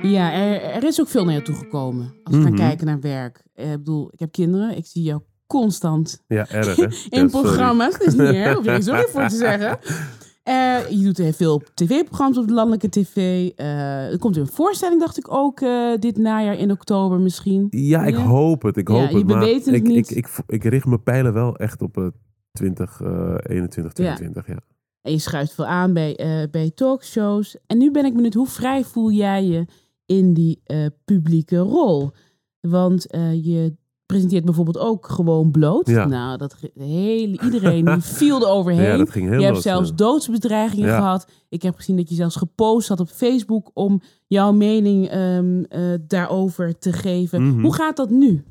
Ja, 0.02 0.32
er, 0.34 0.62
er 0.62 0.84
is 0.84 1.02
ook 1.02 1.08
veel 1.08 1.26
naar 1.26 1.34
je 1.34 1.42
toe 1.42 1.56
gekomen. 1.56 2.14
Als 2.24 2.36
we 2.36 2.42
Mhm. 2.42 2.48
gaan 2.48 2.58
kijken 2.68 2.86
naar 2.86 3.00
werk. 3.00 3.44
Eh, 3.56 3.72
Ik 3.72 3.78
bedoel, 3.78 4.10
ik 4.14 4.20
heb 4.20 4.32
kinderen. 4.32 4.78
Ik 4.78 4.86
zie 4.86 5.04
jou 5.04 5.22
constant 5.48 6.24
Ja, 6.28 6.48
erg 6.50 6.76
hè? 6.76 6.84
in 7.20 7.22
Ja, 7.22 7.28
programma's. 7.28 7.92
Dat 7.98 8.08
is 8.08 8.14
niet 8.14 8.30
erg, 8.30 8.56
hoef 8.56 8.66
je 8.66 8.82
sorry 8.82 9.08
voor 9.08 9.28
te 9.28 9.36
zeggen. 9.36 9.80
Eh, 10.48 10.90
je 10.90 11.04
doet 11.04 11.18
heel 11.18 11.34
veel 11.34 11.62
tv-programma's 11.74 12.38
op 12.38 12.48
de 12.48 12.54
landelijke 12.54 12.90
tv. 12.90 13.16
Eh, 13.56 14.12
er 14.12 14.18
komt 14.20 14.38
een 14.38 14.48
voorstelling, 14.48 15.00
dacht 15.00 15.18
ik 15.18 15.32
ook, 15.34 15.60
eh, 15.62 15.94
dit 16.00 16.18
najaar 16.18 16.58
in 16.58 16.72
oktober 16.72 17.20
misschien. 17.20 17.68
Ja, 17.70 18.06
ik 18.06 18.16
Ja. 18.16 18.24
hoop 18.24 18.62
het. 18.62 18.78
Ik 18.78 18.88
Ja, 18.88 18.94
hoop 18.94 19.10
je- 19.10 19.18
het. 19.18 19.28
Maar 19.28 19.42
het 19.42 19.68
ik, 19.68 19.84
niet. 19.84 20.10
Ik, 20.10 20.18
ik, 20.18 20.30
ik, 20.48 20.64
richt 20.64 20.86
mijn 20.86 21.04
pijlen 21.04 21.34
wel 21.34 21.56
echt 21.56 21.82
op 21.82 21.98
eh 21.98 22.08
20, 22.52 23.02
eh 23.02 23.36
21, 23.44 23.94
22. 23.94 24.48
Ja. 24.48 24.60
En 25.02 25.12
je 25.12 25.20
schuift 25.20 25.54
veel 25.54 25.66
aan 25.66 25.94
bij, 25.94 26.48
bij 26.52 26.72
talkshows. 26.76 27.58
En 27.66 27.78
nu 27.78 27.92
ben 27.92 28.06
ik 28.06 28.14
benieuwd, 28.14 28.34
hoe 28.34 28.48
vrij 28.48 28.84
voel 28.84 29.12
jij 29.12 29.46
je 29.46 29.66
in 30.06 30.34
die 30.34 30.62
publieke 31.06 31.58
rol? 31.58 32.12
Want 32.60 33.06
je 33.42 33.76
presenteert 34.08 34.46
bijvoorbeeld 34.46 34.78
ook 34.78 35.08
gewoon 35.08 35.52
bloot. 35.52 35.88
Ja. 35.88 36.06
Nou, 36.06 36.38
dat 36.38 36.56
hele, 36.76 37.42
iedereen 37.42 37.86
die 37.86 38.02
viel 38.20 38.42
er 38.42 38.48
overheen. 38.48 38.86
Ja, 38.86 38.98
dat 38.98 39.10
ging 39.10 39.30
heel 39.30 39.40
je 39.40 39.46
hebt 39.46 39.62
zelfs 39.62 39.96
doodsbedreigingen 39.96 40.88
Ja. 40.88 40.98
gehad. 40.98 41.32
Ik 41.50 41.62
heb 41.62 41.76
gezien 41.76 41.96
dat 41.96 42.10
je 42.10 42.16
zelfs 42.16 42.36
gepost 42.36 42.88
had 42.88 43.00
op 43.00 43.10
Facebook 43.10 43.72
om 43.74 44.02
jouw 44.28 44.52
mening 44.52 45.08
ehm, 45.08 45.64
eh, 45.64 45.82
daarover 46.08 46.78
te 46.78 46.94
geven. 46.94 47.48
Mhm. 47.48 47.62
Hoe 47.62 47.74
gaat 47.74 47.96
dat 47.98 48.10
nu? 48.10 48.44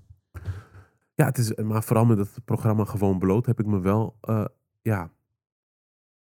Ja, 1.14 1.24
het 1.24 1.38
is, 1.38 1.54
maar 1.54 1.82
vooral 1.82 2.04
met 2.04 2.18
het 2.18 2.30
programma 2.44 2.84
Gewoon 2.84 3.18
Bloot 3.18 3.46
heb 3.46 3.60
ik 3.60 3.66
me 3.66 3.80
wel, 3.80 4.16
eh, 4.20 4.44
ja, 4.82 5.10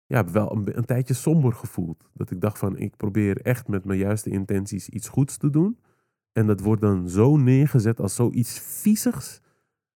ja, 0.06 0.26
wel 0.32 0.52
een, 0.52 0.78
een 0.78 0.86
tijdje 0.86 1.14
somber 1.14 1.54
gevoeld. 1.54 2.10
Dat 2.14 2.32
ik 2.32 2.42
dacht 2.42 2.58
van, 2.58 2.78
ik 2.78 2.98
probeer 2.98 3.42
echt 3.42 3.68
met 3.68 3.86
mijn 3.86 4.00
juiste 4.00 4.30
intenties 4.30 4.90
iets 4.90 5.08
goeds 5.08 5.38
te 5.38 5.50
doen. 5.50 5.78
En 6.36 6.48
dat 6.48 6.60
wordt 6.60 6.82
dan 6.82 7.10
zo 7.10 7.38
neergezet 7.38 8.00
als 8.00 8.16
zoiets 8.16 8.60
viesigs. 8.60 9.42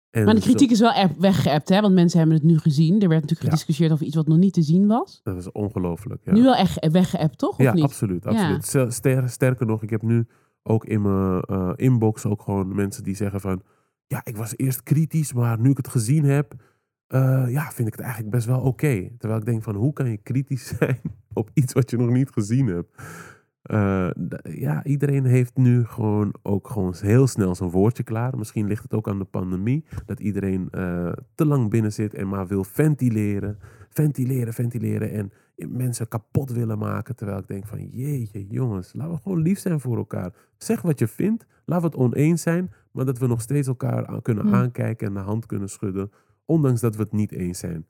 En 0.09 0.25
Maar 0.25 0.33
de 0.33 0.39
zo- 0.41 0.45
kritiek 0.47 0.71
is 0.71 0.79
wel 0.79 0.91
app- 0.91 1.19
weggeëpt, 1.19 1.69
hè? 1.69 1.81
want 1.81 1.93
mensen 1.93 2.19
hebben 2.19 2.37
het 2.37 2.45
nu 2.45 2.57
gezien. 2.57 2.93
Er 3.01 3.07
werd 3.09 3.21
natuurlijk 3.21 3.41
Ja. 3.41 3.49
gediscussieerd 3.49 3.91
over 3.91 4.05
iets 4.05 4.15
wat 4.15 4.27
nog 4.27 4.37
niet 4.37 4.53
te 4.53 4.61
zien 4.61 4.87
was. 4.87 5.19
dat 5.23 5.37
is 5.37 5.51
ongelooflijk. 5.51 6.21
Ja. 6.25 6.33
Nu 6.33 6.41
wel 6.43 6.55
echt 6.55 6.87
weggeëpt, 6.91 7.37
toch? 7.37 7.49
Of 7.57 7.57
Ja, 7.65 7.73
niet? 7.73 7.83
absoluut. 7.83 8.25
Absoluut. 8.25 8.65
Ster- 8.65 8.91
ster- 8.93 9.29
sterker 9.29 9.65
nog, 9.65 9.83
ik 9.83 9.89
heb 9.89 10.01
nu 10.01 10.25
ook 10.63 10.85
in 10.85 11.01
mijn 11.01 11.41
eh, 11.41 11.71
inbox 11.75 12.25
ook 12.25 12.41
gewoon 12.41 12.75
mensen 12.75 13.03
die 13.03 13.15
zeggen 13.15 13.39
van... 13.41 13.61
Ja, 14.07 14.21
ik 14.23 14.37
was 14.37 14.53
eerst 14.55 14.83
kritisch, 14.83 15.33
maar 15.33 15.59
nu 15.59 15.69
ik 15.69 15.77
het 15.77 15.87
gezien 15.87 16.23
heb, 16.23 16.53
eh, 17.07 17.45
ja, 17.49 17.71
vind 17.71 17.87
ik 17.87 17.93
het 17.93 18.01
eigenlijk 18.03 18.31
best 18.31 18.45
wel 18.45 18.59
oké. 18.59 19.09
Terwijl 19.17 19.39
ik 19.39 19.45
denk 19.45 19.63
van, 19.63 19.75
hoe 19.75 19.93
kan 19.93 20.09
je 20.09 20.17
kritisch 20.17 20.67
zijn 20.77 20.99
op 21.33 21.49
iets 21.53 21.73
wat 21.73 21.89
je 21.89 21.97
nog 21.97 22.09
niet 22.09 22.29
gezien 22.31 22.67
hebt? 22.67 23.01
Eh, 23.61 24.09
ja, 24.43 24.83
iedereen 24.83 25.25
heeft 25.25 25.57
nu 25.57 25.85
gewoon 25.85 26.33
ook 26.41 26.67
gewoon 26.67 26.93
heel 26.99 27.27
snel 27.27 27.55
zijn 27.55 27.69
woordje 27.69 28.03
klaar. 28.03 28.37
Misschien 28.37 28.67
ligt 28.67 28.83
het 28.83 28.93
ook 28.93 29.07
aan 29.07 29.19
de 29.19 29.25
pandemie. 29.25 29.85
Dat 30.05 30.19
iedereen 30.19 30.67
eh, 30.71 31.11
te 31.35 31.45
lang 31.45 31.69
binnen 31.69 31.93
zit 31.93 32.13
en 32.13 32.27
maar 32.27 32.47
wil 32.47 32.63
ventileren. 32.63 33.59
Ventileren, 33.89 34.53
ventileren. 34.53 35.11
En 35.11 35.31
mensen 35.69 36.07
kapot 36.07 36.51
willen 36.51 36.77
maken. 36.77 37.15
Terwijl 37.15 37.39
ik 37.39 37.47
denk 37.47 37.67
van, 37.67 37.87
jeetje 37.87 38.47
jongens, 38.47 38.93
laten 38.93 39.13
we 39.13 39.19
gewoon 39.21 39.41
lief 39.41 39.59
zijn 39.59 39.79
voor 39.79 39.97
elkaar. 39.97 40.33
Zeg 40.57 40.81
wat 40.81 40.99
je 40.99 41.07
vindt. 41.07 41.45
Laten 41.65 41.89
we 41.89 41.97
het 41.97 42.05
oneens 42.05 42.41
zijn. 42.41 42.71
Maar 42.91 43.05
dat 43.05 43.17
we 43.17 43.27
nog 43.27 43.41
steeds 43.41 43.67
elkaar 43.67 44.21
kunnen 44.21 44.45
Hmm. 44.45 44.53
aankijken 44.53 45.07
en 45.07 45.13
de 45.13 45.19
hand 45.19 45.45
kunnen 45.45 45.69
schudden. 45.69 46.11
Ondanks 46.45 46.81
dat 46.81 46.95
we 46.95 47.01
het 47.03 47.11
niet 47.11 47.31
eens 47.31 47.59
zijn. 47.59 47.85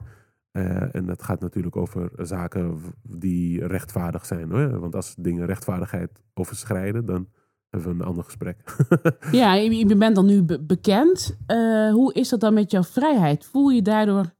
Eh, 0.52 0.94
en 0.94 1.06
dat 1.06 1.22
gaat 1.22 1.40
natuurlijk 1.40 1.76
over 1.76 2.10
zaken 2.16 2.80
die 3.02 3.66
rechtvaardig 3.66 4.26
zijn. 4.26 4.50
Hoor. 4.50 4.80
Want 4.80 4.94
als 4.94 5.14
dingen 5.18 5.46
rechtvaardigheid 5.46 6.10
overschrijden, 6.34 7.04
dan 7.04 7.28
hebben 7.68 7.88
we 7.88 8.02
een 8.02 8.08
ander 8.08 8.24
gesprek. 8.24 8.56
Ja, 9.32 9.54
je, 9.54 9.96
bent 9.96 10.14
dan 10.14 10.26
nu 10.26 10.42
be- 10.42 10.62
bekend. 10.62 11.36
Eh, 11.46 11.92
hoe 11.92 12.14
is 12.14 12.28
dat 12.28 12.40
dan 12.40 12.54
met 12.54 12.70
jouw 12.70 12.82
vrijheid? 12.82 13.46
Voel 13.46 13.68
je 13.68 13.74
je 13.76 13.82
daardoor 13.82 14.32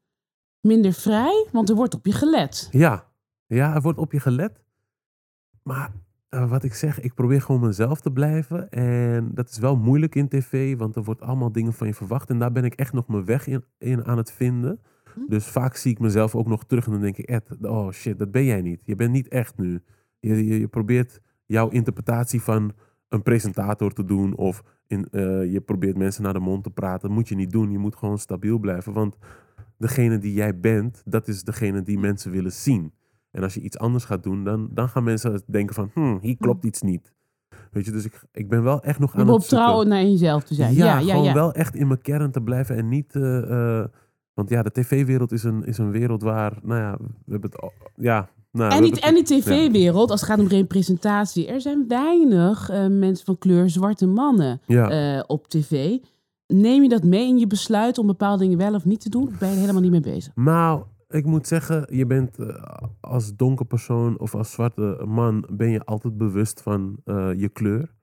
minder 0.61 0.93
vrij? 0.93 1.47
Want 1.53 1.69
er 1.69 1.75
wordt 1.75 1.95
op 1.95 2.07
je 2.07 2.13
gelet. 2.13 2.69
ja. 2.71 3.09
ja, 3.47 3.75
er 3.75 3.81
wordt 3.81 3.99
op 3.99 4.13
je 4.13 4.21
gelet. 4.21 4.63
Maar 5.63 5.93
eh, 6.29 6.51
wat 6.51 6.65
ik 6.65 6.75
zeg, 6.75 7.01
ik 7.01 7.15
probeer 7.15 7.43
gewoon 7.43 7.61
mezelf 7.61 8.01
te 8.01 8.13
blijven. 8.13 8.71
En 8.71 9.31
dat 9.35 9.49
is 9.49 9.59
wel 9.59 9.77
moeilijk 9.77 10.15
in 10.15 10.29
tv, 10.29 10.77
want 10.77 10.97
er 10.97 11.05
wordt 11.05 11.21
allemaal 11.21 11.53
dingen 11.53 11.73
van 11.73 11.87
je 11.87 11.95
verwacht. 11.95 12.31
En 12.31 12.39
daar 12.39 12.53
ben 12.53 12.65
ik 12.65 12.75
echt 12.75 12.93
nog 12.93 13.09
mijn 13.09 13.25
weg 13.25 13.47
in, 13.47 13.65
in 13.79 14.05
aan 14.05 14.17
het 14.17 14.33
vinden. 14.33 14.81
Dus 15.29 15.47
vaak 15.47 15.77
zie 15.77 15.91
ik 15.93 15.99
mezelf 15.99 16.35
ook 16.35 16.47
nog 16.47 16.65
terug 16.65 16.87
en 16.87 16.93
dan 16.93 17.01
denk 17.01 17.17
ik, 17.17 17.29
Ed, 17.29 17.57
oh 17.63 17.91
shit, 17.91 18.19
dat 18.19 18.31
ben 18.31 18.45
jij 18.45 18.63
niet. 18.63 18.83
Je 18.85 18.95
bent 18.95 19.13
niet 19.13 19.29
echt 19.29 19.59
nu. 19.59 19.83
Je, 20.21 20.47
je, 20.47 20.61
je 20.61 20.69
probeert 20.69 21.21
jouw 21.47 21.69
interpretatie 21.69 22.43
van 22.43 22.73
een 23.09 23.23
presentator 23.23 23.93
te 23.93 24.05
doen 24.05 24.37
of 24.37 24.63
in, 24.87 25.09
eh, 25.11 25.53
je 25.53 25.61
probeert 25.61 25.97
mensen 25.97 26.23
naar 26.23 26.33
de 26.33 26.39
mond 26.39 26.63
te 26.65 26.71
praten. 26.71 27.09
Dat 27.09 27.17
moet 27.17 27.29
je 27.29 27.35
niet 27.35 27.51
doen. 27.51 27.71
Je 27.71 27.79
moet 27.79 27.97
gewoon 27.97 28.19
stabiel 28.19 28.59
blijven, 28.59 28.93
want 28.93 29.17
degene 29.79 30.19
die 30.19 30.33
jij 30.33 30.61
bent, 30.61 31.03
dat 31.05 31.29
is 31.29 31.43
degene 31.43 31.83
die 31.83 31.99
mensen 31.99 32.31
willen 32.31 32.53
zien. 32.53 32.93
En 33.31 33.43
als 33.43 33.55
je 33.55 33.61
iets 33.61 33.79
anders 33.79 34.05
gaat 34.05 34.23
doen, 34.23 34.45
dan, 34.45 34.69
dan 34.73 34.89
gaan 34.89 35.05
mensen 35.05 35.43
denken 35.47 35.75
van, 35.75 35.91
hmm, 35.95 36.19
hier 36.21 36.37
klopt 36.37 36.65
iets 36.65 36.83
niet. 36.83 37.13
Weet 37.71 37.85
je, 37.85 37.91
dus 37.91 38.05
ik, 38.05 38.23
ik 38.33 38.49
ben 38.49 38.63
wel 38.63 38.83
echt 38.83 38.99
nog 38.99 39.15
aan 39.15 39.29
het 39.29 39.43
zoeken. 39.45 39.67
trouw 39.67 39.83
naar 39.83 40.03
jezelf 40.03 40.45
te 40.45 40.55
zijn. 40.55 40.75
Ja, 40.75 40.85
Ja, 40.85 40.99
ja, 40.99 41.11
gewoon 41.11 41.25
ja. 41.25 41.35
wel 41.35 41.53
echt 41.53 41.75
in 41.75 41.87
mijn 41.87 42.03
kern 42.03 42.31
te 42.31 42.43
blijven 42.43 42.77
en 42.77 42.89
niet... 42.89 43.15
eh, 43.15 43.85
want 44.41 44.53
ja, 44.53 44.63
de 44.63 44.73
tv-wereld 44.81 45.33
is 45.33 45.43
een, 45.43 45.65
is 45.65 45.79
een 45.79 45.91
wereld 45.91 46.23
waar, 46.23 46.59
nou 46.63 46.81
ja, 46.81 46.97
we 46.99 47.33
hebben 47.33 47.51
het... 47.51 47.61
al- 47.61 47.73
Ja, 47.97 48.29
nou, 48.53 48.73
En 48.73 48.83
die, 48.83 49.01
en 49.01 49.15
die 49.15 49.23
tv-wereld, 49.25 50.11
als 50.11 50.21
het 50.21 50.31
gaat 50.31 50.39
om 50.39 50.47
representatie. 50.47 51.47
Er 51.47 51.61
zijn 51.61 51.89
weinig 51.89 52.69
eh, 52.69 52.87
mensen 52.87 53.25
van 53.27 53.39
kleur, 53.39 53.71
zwarte 53.71 54.07
mannen 54.07 54.61
Ja, 54.67 54.91
eh, 55.17 55.23
op 55.27 55.49
tv. 55.49 55.97
Neem 56.47 56.83
je 56.83 56.89
dat 56.89 57.05
mee 57.05 57.29
in 57.29 57.39
je 57.39 57.47
besluit 57.47 57.99
om 57.99 58.07
bepaalde 58.07 58.43
dingen 58.43 58.59
wel 58.59 58.75
of 58.75 58.85
niet 58.85 59.01
te 59.01 59.09
doen? 59.09 59.27
Of 59.29 59.39
ben 59.39 59.49
je 59.49 59.55
er 59.55 59.61
helemaal 59.61 59.83
niet 59.83 59.91
mee 59.91 60.01
bezig? 60.01 60.33
Nou, 60.35 60.83
ik 61.09 61.25
moet 61.25 61.47
zeggen, 61.47 61.87
je 61.97 62.07
bent 62.07 62.39
eh, 62.39 62.65
als 63.01 63.37
donker 63.37 63.67
persoon 63.67 64.19
of 64.19 64.35
als 64.35 64.51
zwarte 64.53 65.03
man 65.07 65.45
ben 65.53 65.71
je 65.71 65.85
altijd 65.85 66.17
bewust 66.17 66.63
van 66.63 66.97
je 67.37 67.51
kleur. 67.53 67.95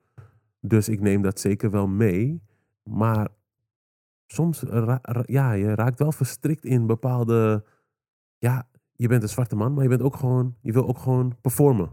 Dus 0.60 0.88
ik 0.88 1.00
neem 1.00 1.22
dat 1.22 1.40
zeker 1.40 1.70
wel 1.70 1.86
mee. 1.86 2.42
Maar 2.82 3.28
soms, 4.32 4.60
ra- 4.62 4.98
ra- 5.02 5.22
ja, 5.26 5.52
je 5.52 5.74
raakt 5.74 5.98
wel 5.98 6.12
verstrikt 6.12 6.64
in 6.64 6.86
bepaalde, 6.86 7.64
ja, 8.38 8.68
je 8.92 9.08
bent 9.08 9.22
een 9.22 9.28
zwarte 9.28 9.56
man, 9.56 9.72
maar 9.74 9.82
je 9.82 9.88
bent 9.88 10.02
ook 10.02 10.16
gewoon, 10.16 10.54
je 10.62 10.72
wil 10.72 10.88
ook 10.88 10.98
gewoon 10.98 11.36
performen. 11.40 11.90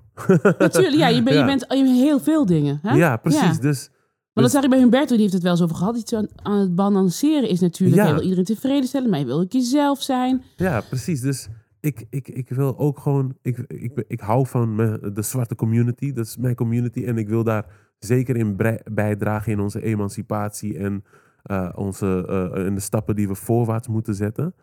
Natuurlijk, 0.57 0.95
ja, 0.95 1.07
je, 1.07 1.23
ben, 1.27 1.37
je 1.37 1.45
bent 1.45 1.63
in 1.73 1.85
heel 1.85 2.19
veel 2.19 2.45
dingen. 2.45 2.79
Hè? 2.81 2.93
Ja, 2.95 3.17
precies. 3.17 3.55
Ja. 3.55 3.61
Dus 3.61 3.89
Maar 3.89 4.43
dat 4.43 4.43
Dus- 4.43 4.51
zag 4.53 4.63
ik 4.63 4.69
bij 4.69 4.79
Humberto, 4.79 5.13
die 5.13 5.19
heeft 5.21 5.33
het 5.33 5.43
wel 5.43 5.51
eens 5.51 5.61
over 5.61 5.75
gehad. 5.75 5.97
Iets 5.97 6.13
aan, 6.13 6.27
aan 6.35 6.59
het 6.59 6.75
balanceren 6.75 7.49
is 7.49 7.59
natuurlijk, 7.59 8.01
Ja. 8.01 8.07
je 8.07 8.13
wil 8.13 8.23
iedereen 8.23 8.43
tevreden 8.43 8.87
stellen, 8.87 9.09
maar 9.09 9.19
je 9.19 9.25
wil 9.25 9.39
ook 9.39 9.51
jezelf 9.51 10.01
zijn. 10.01 10.41
Ja, 10.55 10.81
precies. 10.81 11.21
Dus 11.21 11.47
ik, 11.79 12.05
ik, 12.09 12.27
ik 12.27 12.49
wil 12.49 12.77
ook 12.77 12.99
gewoon, 12.99 13.37
ik, 13.41 13.57
ik, 13.57 14.03
ik, 14.07 14.19
hou 14.19 14.47
van 14.47 14.75
me- 14.75 15.11
de 15.13 15.21
zwarte 15.21 15.55
community. 15.55 16.13
Dat 16.13 16.25
is 16.25 16.37
mijn 16.37 16.55
community. 16.55 17.03
En 17.05 17.17
ik 17.17 17.27
wil 17.29 17.43
daar 17.43 17.65
zeker 17.99 18.35
in 18.35 18.55
bijdragen 18.93 19.51
in 19.51 19.59
onze 19.59 19.81
emancipatie 19.83 20.77
en 20.77 21.03
eh, 21.45 21.69
onze, 21.75 22.25
eh, 22.53 22.65
in 22.65 22.75
de 22.75 22.81
stappen 22.81 23.15
die 23.15 23.27
we 23.27 23.35
voorwaarts 23.35 23.87
moeten 23.87 24.15
zetten. 24.15 24.55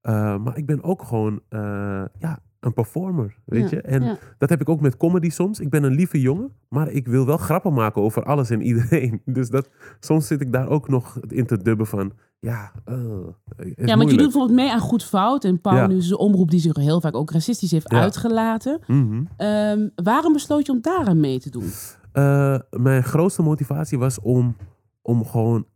Eh, 0.00 0.36
maar 0.36 0.56
ik 0.56 0.66
ben 0.66 0.82
ook 0.82 1.02
gewoon 1.02 1.40
ja, 2.18 2.38
een 2.60 2.72
performer, 2.72 3.36
weet 3.44 3.70
Ja, 3.70 3.76
je. 3.76 3.82
En 3.82 4.02
ja. 4.02 4.16
dat 4.38 4.48
heb 4.48 4.60
ik 4.60 4.68
ook 4.68 4.80
met 4.80 4.96
comedy 4.96 5.30
soms. 5.30 5.60
Ik 5.60 5.70
ben 5.70 5.82
een 5.82 5.94
lieve 5.94 6.20
jongen, 6.20 6.52
maar 6.68 6.88
ik 6.88 7.06
wil 7.06 7.26
wel 7.26 7.36
grappen 7.36 7.72
maken 7.72 8.02
over 8.02 8.22
alles 8.24 8.50
en 8.50 8.62
iedereen. 8.62 9.22
Dus 9.36 9.50
dat, 9.50 9.68
soms 10.00 10.26
zit 10.26 10.40
ik 10.40 10.52
daar 10.52 10.68
ook 10.68 10.88
nog 10.88 11.18
in 11.28 11.46
te 11.46 11.62
dubben 11.62 11.86
van, 11.86 12.12
ja, 12.40 12.72
Ja, 13.76 13.96
want 13.96 14.10
je 14.10 14.16
doet 14.16 14.16
bijvoorbeeld 14.16 14.58
mee 14.58 14.72
aan 14.72 14.80
Goed 14.80 15.04
Fout. 15.04 15.44
En 15.44 15.60
Pauw 15.60 15.76
Ja. 15.76 15.86
nu 15.86 15.96
is 15.96 16.10
een 16.10 16.16
omroep 16.16 16.50
die 16.50 16.60
zich 16.60 16.76
heel 16.76 17.00
vaak 17.00 17.14
ook 17.14 17.30
racistisch 17.30 17.70
heeft 17.70 17.88
uitgelaten. 17.88 18.80
Mhm. 18.86 19.22
Ehm, 19.36 19.88
waarom 19.94 20.32
besloot 20.32 20.66
je 20.66 20.72
om 20.72 20.80
daaraan 20.80 21.20
mee 21.20 21.40
te 21.40 21.50
doen? 21.50 21.70
Mijn 22.70 23.04
grootste 23.04 23.42
motivatie 23.42 23.98
was 23.98 24.20
om, 24.20 24.56
om 25.02 25.24
gewoon 25.24 25.66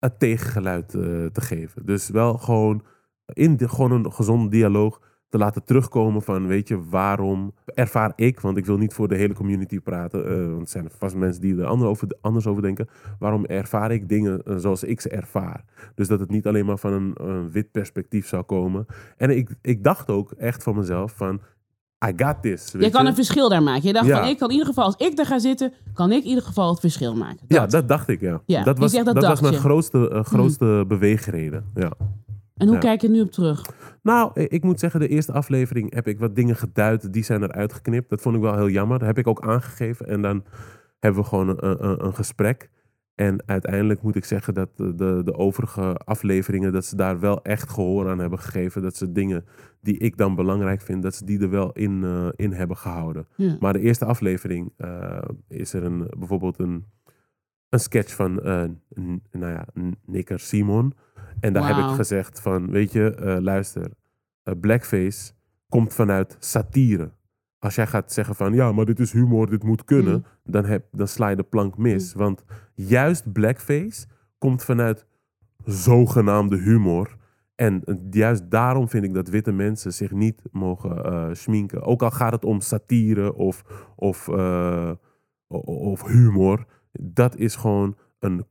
het 0.00 0.18
tegengeluid 0.18 0.94
eh, 0.94 1.00
te 1.26 1.40
geven. 1.40 1.86
Dus 1.86 2.08
wel 2.08 2.38
gewoon 2.38 2.82
in 3.32 3.56
de, 3.56 3.68
gewoon 3.68 3.92
een 3.92 4.12
gezonde 4.12 4.48
dialoog 4.48 5.00
te 5.30 5.38
laten 5.38 5.64
terugkomen 5.64 6.22
van, 6.22 6.46
weet 6.46 6.68
je, 6.68 6.84
waarom 6.84 7.54
ervaar 7.64 8.12
ik, 8.16 8.40
want 8.40 8.56
ik 8.56 8.66
wil 8.66 8.76
niet 8.76 8.94
voor 8.94 9.08
de 9.08 9.16
hele 9.16 9.34
community 9.34 9.80
praten, 9.80 10.26
eh, 10.26 10.46
want 10.46 10.60
er 10.60 10.68
zijn 10.68 10.90
vast 10.90 11.16
mensen 11.16 11.40
die 11.40 11.58
er 11.58 11.66
ander 11.66 11.88
over, 11.88 12.08
anders 12.20 12.46
over 12.46 12.62
denken, 12.62 12.88
waarom 13.18 13.44
ervaar 13.44 13.92
ik 13.92 14.08
dingen 14.08 14.42
eh, 14.42 14.56
zoals 14.56 14.84
ik 14.84 15.00
ze 15.00 15.08
ervaar. 15.08 15.64
Dus 15.94 16.08
dat 16.08 16.20
het 16.20 16.30
niet 16.30 16.46
alleen 16.46 16.66
maar 16.66 16.78
van 16.78 16.92
een, 16.92 17.12
een 17.14 17.50
wit 17.50 17.70
perspectief 17.70 18.26
zou 18.26 18.42
komen. 18.42 18.86
En 19.16 19.30
ik, 19.30 19.50
ik 19.62 19.84
dacht 19.84 20.10
ook 20.10 20.32
echt 20.32 20.62
van 20.62 20.76
mezelf 20.76 21.12
van, 21.16 21.40
I 22.08 22.12
got 22.16 22.42
this. 22.42 22.72
weet 22.72 22.84
Je 22.84 22.90
kan 22.90 23.02
je. 23.02 23.08
een 23.08 23.14
verschil 23.14 23.48
daar 23.48 23.62
maken. 23.62 23.82
Je 23.86 23.92
dacht 23.92 24.06
Ja. 24.06 24.18
van, 24.20 24.28
ik 24.28 24.38
kan 24.38 24.48
in 24.48 24.52
ieder 24.52 24.68
geval, 24.68 24.84
als 24.84 24.96
ik 24.96 25.16
daar 25.16 25.26
ga 25.26 25.38
zitten, 25.38 25.72
kan 25.94 26.12
ik 26.12 26.22
in 26.22 26.28
ieder 26.28 26.44
geval 26.44 26.70
het 26.70 26.80
verschil 26.80 27.14
maken. 27.16 27.38
Ja, 27.48 27.66
Dat. 27.66 27.88
dacht 27.88 28.08
ik, 28.08 28.20
ja. 28.20 28.40
Ja, 28.46 28.62
dat 28.62 28.78
was, 28.78 28.92
dat 28.92 29.04
dat 29.04 29.24
was 29.24 29.40
mijn 29.40 29.54
grootste, 29.54 30.10
eh, 30.10 30.24
grootste 30.24 30.84
beweegreden. 30.88 31.64
Ja. 31.74 31.92
En 32.56 32.66
hoe 32.66 32.74
Ja. 32.74 32.80
kijk 32.80 33.00
je 33.00 33.08
nu 33.08 33.20
op 33.20 33.30
terug? 33.32 33.62
Nou, 34.02 34.30
eh, 34.34 34.44
ik 34.48 34.62
moet 34.62 34.80
zeggen, 34.80 35.00
de 35.00 35.08
eerste 35.08 35.32
aflevering 35.32 35.94
heb 35.94 36.06
ik 36.08 36.18
wat 36.18 36.34
dingen 36.36 36.56
geduid. 36.56 37.12
Die 37.12 37.24
zijn 37.24 37.42
eruit 37.42 37.72
geknipt. 37.72 38.10
Dat 38.10 38.20
vond 38.20 38.36
ik 38.36 38.40
wel 38.42 38.54
heel 38.56 38.68
jammer. 38.68 38.98
Dat 38.98 39.06
heb 39.08 39.18
ik 39.18 39.26
ook 39.26 39.40
aangegeven. 39.42 40.06
En 40.06 40.22
dan 40.22 40.44
hebben 40.98 41.22
we 41.22 41.28
gewoon 41.28 41.48
een, 41.48 41.84
een, 41.88 42.04
een 42.04 42.14
gesprek. 42.14 42.70
En 43.20 43.42
uiteindelijk 43.46 44.02
moet 44.02 44.16
ik 44.16 44.24
zeggen 44.24 44.54
dat 44.54 44.76
de, 44.76 44.94
de, 44.94 45.20
de 45.24 45.34
overige 45.34 45.94
afleveringen... 45.94 46.72
dat 46.72 46.84
ze 46.84 46.96
daar 46.96 47.20
wel 47.20 47.42
echt 47.42 47.70
gehoor 47.70 48.08
aan 48.10 48.18
hebben 48.18 48.38
gegeven. 48.38 48.82
Dat 48.82 48.96
ze 48.96 49.12
dingen 49.12 49.44
die 49.80 49.98
ik 49.98 50.16
dan 50.16 50.34
belangrijk 50.34 50.80
vind... 50.80 51.02
dat 51.02 51.14
ze 51.14 51.24
die 51.24 51.40
er 51.40 51.50
wel 51.50 51.72
in, 51.72 52.04
eh, 52.04 52.28
in 52.36 52.52
hebben 52.52 52.76
gehouden. 52.76 53.26
Ja. 53.36 53.56
Maar 53.60 53.72
de 53.72 53.80
eerste 53.80 54.04
aflevering 54.04 54.72
eh, 54.76 55.18
is 55.48 55.72
er 55.72 55.84
een, 55.84 56.10
bijvoorbeeld 56.18 56.58
een, 56.58 56.84
een 57.68 57.80
sketch 57.80 58.14
van 58.14 58.32
n- 58.34 59.22
nou 59.30 59.52
ja, 59.52 59.66
N- 59.80 59.96
Nicker 60.06 60.38
Simon. 60.40 60.92
En 61.40 61.52
daar 61.52 61.66
heb 61.66 61.76
ik 61.76 61.90
gezegd 61.96 62.40
van, 62.40 62.70
weet 62.70 62.92
je, 62.92 63.38
luister, 63.42 63.90
blackface 64.60 65.32
komt 65.68 65.94
vanuit 65.94 66.36
satire. 66.38 67.10
Als 67.60 67.74
jij 67.74 67.86
gaat 67.86 68.12
zeggen 68.12 68.34
van, 68.34 68.52
ja, 68.54 68.72
maar 68.72 68.84
dit 68.84 69.00
is 69.00 69.12
humor, 69.12 69.50
dit 69.50 69.62
moet 69.62 69.84
kunnen, 69.84 70.14
Mm. 70.14 70.52
dan, 70.52 70.64
heb, 70.64 70.84
dan 70.92 71.08
sla 71.08 71.28
je 71.28 71.36
de 71.36 71.42
plank 71.42 71.78
mis. 71.78 72.12
Want 72.12 72.44
juist 72.74 73.32
blackface 73.32 74.06
komt 74.38 74.64
vanuit 74.64 75.06
zogenaamde 75.64 76.56
humor. 76.56 77.16
En 77.54 77.82
juist 78.10 78.50
daarom 78.50 78.88
vind 78.88 79.04
ik 79.04 79.14
dat 79.14 79.28
witte 79.28 79.52
mensen 79.52 79.92
zich 79.92 80.10
niet 80.10 80.42
mogen 80.52 81.04
eh 81.04 81.28
schminken. 81.32 81.82
Ook 81.82 82.02
al 82.02 82.10
gaat 82.10 82.32
het 82.32 82.44
om 82.44 82.60
satire 82.60 83.34
of, 83.34 83.64
of, 83.96 84.28
eh, 84.28 84.90
of 85.64 86.06
humor. 86.06 86.66
Dat 86.92 87.36
is 87.36 87.56
gewoon 87.56 87.96
een 88.18 88.44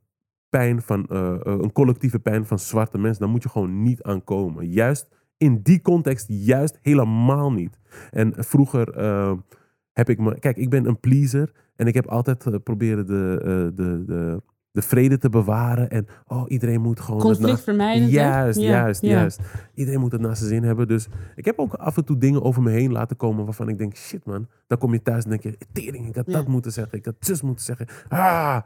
pijn 0.48 0.82
van, 0.82 1.06
eh, 1.06 1.36
een 1.42 1.72
collectieve 1.72 2.18
pijn 2.18 2.46
van 2.46 2.58
zwarte 2.58 2.98
mensen. 2.98 3.20
Daar 3.20 3.30
moet 3.30 3.42
je 3.42 3.48
gewoon 3.48 3.82
niet 3.82 4.02
aan 4.02 4.24
komen. 4.24 4.68
Juist 4.70 5.08
in 5.40 5.60
die 5.62 5.80
context, 5.82 6.26
juist 6.28 6.78
helemaal 6.82 7.52
niet. 7.52 7.78
En 8.10 8.32
vroeger 8.36 8.88
eh, 8.96 9.32
heb 9.92 10.08
ik 10.08 10.18
me. 10.18 10.38
Kijk, 10.38 10.56
ik 10.56 10.70
ben 10.70 10.86
een 10.86 11.00
pleaser. 11.00 11.52
En 11.76 11.86
ik 11.86 11.94
heb 11.94 12.06
altijd 12.06 12.46
eh, 12.46 12.54
proberen 12.64 13.06
de, 13.06 13.36
eh, 13.40 13.76
de, 13.76 14.04
de, 14.06 14.42
de 14.70 14.82
vrede 14.82 15.18
te 15.18 15.28
bewaren. 15.28 15.90
En 15.90 16.06
oh, 16.26 16.42
iedereen 16.48 16.80
moet 16.80 17.00
gewoon. 17.00 17.20
Conflict 17.20 17.60
vermijdend. 17.60 18.10
hè? 18.10 18.16
Juist, 18.18 18.60
Ja, 18.60 18.66
juist, 18.70 19.02
ja. 19.02 19.10
juist. 19.10 19.40
Iedereen 19.74 20.00
moet 20.00 20.12
het 20.12 20.20
naar 20.20 20.36
zijn 20.36 20.48
zin 20.48 20.62
hebben. 20.62 20.88
Dus 20.88 21.06
ik 21.34 21.44
heb 21.44 21.58
ook 21.58 21.74
af 21.74 21.96
en 21.96 22.04
toe 22.04 22.18
dingen 22.18 22.42
over 22.42 22.62
me 22.62 22.70
heen 22.70 22.92
laten 22.92 23.16
komen 23.16 23.44
waarvan 23.44 23.68
ik 23.68 23.78
denk, 23.78 23.96
shit 23.96 24.24
man. 24.24 24.46
Dan 24.66 24.78
kom 24.78 24.92
je 24.92 25.02
thuis 25.02 25.24
en 25.24 25.30
denk 25.30 25.42
je, 25.42 25.56
tering, 25.72 26.08
ik 26.08 26.14
had 26.16 26.26
Ja. 26.26 26.32
dat 26.32 26.48
moeten 26.48 26.72
zeggen. 26.72 26.98
Ik 26.98 27.04
had 27.04 27.14
zus 27.20 27.42
moeten 27.42 27.64
zeggen. 27.64 27.86
Ah, 28.08 28.58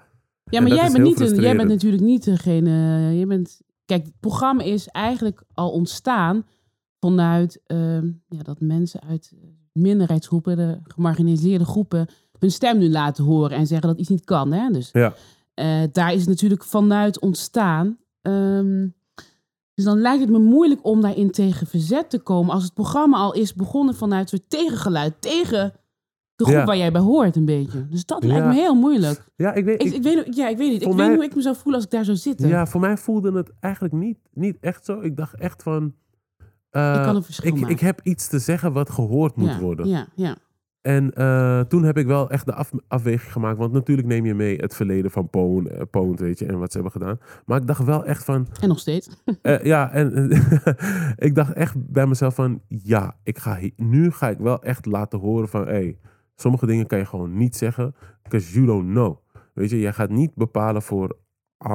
Ja, 0.45 0.61
maar 0.61 0.71
jij 0.71 0.91
bent, 0.93 1.05
niet 1.05 1.21
een, 1.21 1.41
jij 1.41 1.57
bent 1.57 1.69
natuurlijk 1.69 2.03
niet 2.03 2.25
degene. 2.25 2.71
Je 3.19 3.27
bent, 3.27 3.61
kijk, 3.85 4.05
het 4.05 4.21
programma 4.21 4.63
is 4.63 4.89
eigenlijk 4.89 5.43
al 5.55 5.71
ontstaan 5.71 6.45
vanuit 7.09 7.61
ehm, 7.67 8.07
ja, 8.29 8.43
dat 8.43 8.61
mensen 8.61 9.01
uit 9.01 9.33
minderheidsgroepen, 9.73 10.57
de 10.57 10.79
gemarginaliseerde 10.85 11.65
groepen, 11.65 12.07
hun 12.39 12.51
stem 12.51 12.79
nu 12.79 12.89
laten 12.91 13.25
horen 13.25 13.57
en 13.57 13.67
zeggen 13.67 13.89
dat 13.89 13.99
iets 13.99 14.09
niet 14.09 14.25
kan. 14.25 14.53
Hè? 14.53 14.71
Dus 14.71 14.91
Ja. 14.93 15.15
eh, 15.55 15.83
daar 15.93 16.13
is 16.13 16.21
het 16.21 16.29
natuurlijk 16.29 16.65
vanuit 16.65 17.21
ontstaan. 17.21 17.99
Ehm, 18.23 18.89
dus 19.75 19.85
dan 19.85 19.99
lijkt 19.99 20.21
het 20.21 20.31
me 20.31 20.39
moeilijk 20.39 20.85
om 20.87 21.01
daarin 21.01 21.31
tegen 21.31 21.67
verzet 21.67 22.11
te 22.11 22.19
komen 22.19 22.55
als 22.55 22.63
het 22.65 22.75
programma 22.75 23.17
al 23.19 23.35
is 23.35 23.55
begonnen 23.55 23.95
vanuit 23.95 24.29
soort 24.29 24.51
tegengeluid 24.51 25.15
tegen 25.21 25.73
de 26.37 26.45
groep 26.45 26.57
Ja. 26.57 26.65
waar 26.65 26.77
jij 26.77 26.93
bij 26.93 27.01
hoort 27.01 27.37
een 27.37 27.45
beetje. 27.45 27.89
Dus 27.89 28.05
dat 28.07 28.25
lijkt 28.25 28.47
me 28.47 28.53
heel 28.55 28.75
moeilijk. 28.75 29.29
Ja, 29.37 29.53
ik 29.53 29.65
weet, 29.65 29.81
Ik, 29.83 29.87
ik- 29.87 29.95
ik, 29.95 30.03
weet, 30.03 30.37
ja, 30.37 30.49
ik 30.49 30.57
weet 30.57 30.71
niet. 30.73 30.83
Ik 30.83 30.93
weet 30.93 31.07
niet 31.09 31.17
hoe 31.17 31.25
ik 31.25 31.35
me 31.35 31.43
zou 31.43 31.55
voelen 31.55 31.75
als 31.75 31.85
ik 31.85 31.91
daar 31.91 32.05
zou 32.05 32.17
zitten. 32.17 32.49
ja, 32.49 32.67
voor 32.67 32.81
mij 32.81 32.97
voelde 32.97 33.33
het 33.33 33.51
eigenlijk 33.61 33.95
niet, 33.95 34.19
niet 34.33 34.57
echt 34.61 34.85
zo. 34.85 35.01
Ik 35.01 35.17
dacht 35.17 35.35
echt 35.41 35.63
van... 35.63 35.95
eh, 36.75 36.95
Ik 36.95 37.03
kan 37.03 37.17
een 37.17 37.23
verschil 37.23 37.49
ik, 37.49 37.55
maken. 37.55 37.75
ik 37.75 37.81
heb 37.81 38.01
iets 38.03 38.29
te 38.29 38.39
zeggen 38.39 38.73
wat 38.73 38.91
gehoord 38.91 39.37
moet 39.37 39.49
ja, 39.49 39.59
worden. 39.59 39.89
Ja, 39.89 40.07
ja. 40.15 40.37
En 40.81 41.13
eh, 41.13 41.61
toen 41.61 41.85
heb 41.85 41.99
ik 41.99 42.07
wel 42.07 42.31
echt 42.31 42.47
de 42.47 42.55
af, 42.55 42.71
afweging 42.89 43.33
gemaakt. 43.33 43.59
Want 43.59 43.73
natuurlijk 43.73 44.09
neem 44.09 44.27
je 44.27 44.35
mee 44.35 44.57
het 44.57 44.75
verleden 44.75 45.11
van 45.11 45.31
Poon, 45.31 45.69
eh, 45.69 45.83
Poont, 45.91 46.21
weet 46.21 46.39
je, 46.39 46.47
en 46.47 46.59
wat 46.59 46.73
ze 46.73 46.81
hebben 46.81 47.01
gedaan. 47.01 47.19
Maar 47.47 47.61
ik 47.61 47.67
dacht 47.67 47.85
wel 47.85 48.05
echt 48.05 48.25
van, 48.25 48.47
En 48.61 48.69
nog 48.69 48.79
steeds. 48.79 49.09
ja, 49.63 49.91
en 49.91 50.31
ik 51.29 51.35
dacht 51.35 51.53
echt 51.53 51.91
bij 51.93 52.07
mezelf 52.07 52.35
van, 52.35 52.61
ja, 52.69 53.17
ik 53.23 53.39
ga 53.39 53.59
nu 53.77 54.11
ga 54.11 54.29
ik 54.29 54.39
wel 54.39 54.63
echt 54.63 54.87
laten 54.87 55.19
horen 55.19 55.49
van, 55.49 55.67
hey, 55.67 55.99
sommige 56.37 56.67
dingen 56.67 56.87
kan 56.87 56.99
je 56.99 57.07
gewoon 57.07 57.37
niet 57.37 57.57
zeggen, 57.57 57.95
because 58.23 58.53
you 58.53 58.67
don't 58.67 58.91
know. 58.91 59.17
Weet 59.55 59.71
je, 59.71 59.81
jij 59.81 59.93
gaat 59.93 60.11
niet 60.11 60.35
bepalen 60.35 60.83
voor 60.83 61.17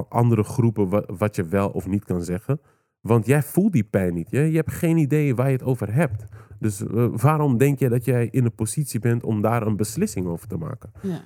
andere 0.09 0.43
groepen 0.43 0.89
wat, 0.89 1.05
wat 1.17 1.35
je 1.35 1.45
wel 1.45 1.69
of 1.69 1.87
niet 1.87 2.05
kan 2.05 2.23
zeggen. 2.23 2.59
Want 3.01 3.25
jij 3.25 3.43
voelt 3.43 3.71
die 3.73 3.83
pijn 3.83 4.13
niet. 4.13 4.27
Je, 4.31 4.39
je 4.39 4.55
hebt 4.55 4.71
geen 4.71 4.97
idee 4.97 5.35
waar 5.35 5.45
je 5.47 5.53
het 5.53 5.63
over 5.63 5.93
hebt. 5.93 6.25
Dus 6.59 6.81
eh, 6.81 7.07
waarom 7.11 7.57
denk 7.57 7.79
je 7.79 7.89
dat 7.89 8.05
jij 8.05 8.27
in 8.31 8.45
een 8.45 8.55
positie 8.55 8.99
bent 8.99 9.23
om 9.23 9.41
daar 9.41 9.67
een 9.67 9.75
beslissing 9.75 10.27
over 10.27 10.47
te 10.47 10.57
maken? 10.57 10.91
Ja. 11.01 11.21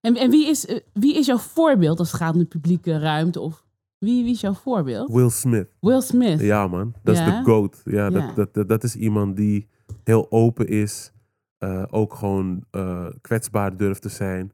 En, 0.00 0.16
en 0.16 0.30
wie, 0.30 0.48
is, 0.48 0.66
eh, 0.66 0.78
wie 0.92 1.16
is 1.18 1.26
jouw 1.26 1.38
voorbeeld 1.38 1.98
als 1.98 2.12
het 2.12 2.20
gaat 2.20 2.32
om 2.34 2.38
de 2.40 2.46
publieke 2.46 2.98
ruimte? 2.98 3.40
Of 3.40 3.64
wie, 3.98 4.22
wie 4.24 4.32
is 4.32 4.40
jouw 4.40 4.52
voorbeeld? 4.54 5.12
Will 5.12 5.30
Smith. 5.30 5.68
Will 5.80 6.00
Smith. 6.00 6.40
Ja, 6.40 6.66
man. 6.68 6.94
Dat 7.02 7.14
is 7.14 7.20
Ja? 7.20 7.38
de 7.38 7.44
GOAT. 7.50 7.80
Ja, 7.84 7.92
Ja. 8.04 8.10
Dat, 8.10 8.36
dat, 8.36 8.54
dat, 8.54 8.68
dat 8.68 8.84
is 8.84 8.96
iemand 8.96 9.36
die 9.36 9.68
heel 10.04 10.30
open 10.30 10.68
is. 10.68 11.12
eh, 11.58 11.82
ook 11.90 12.14
gewoon 12.14 12.64
kwetsbaar 13.20 13.76
durft 13.76 14.02
te 14.02 14.08
zijn. 14.08 14.52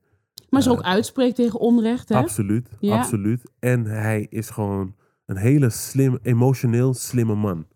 Maar 0.51 0.62
ze 0.62 0.71
ook 0.71 0.83
uitspreekt 0.83 1.37
tegen 1.37 1.61
onrecht. 1.61 2.09
Hè? 2.09 2.14
Absoluut, 2.17 2.69
absoluut. 2.81 3.43
En 3.59 3.85
hij 3.85 4.27
is 4.31 4.51
gewoon 4.51 4.95
een 5.27 5.37
hele 5.37 5.70
slim, 5.70 6.18
emotioneel 6.22 6.95
slimme 6.95 7.35
man. 7.35 7.66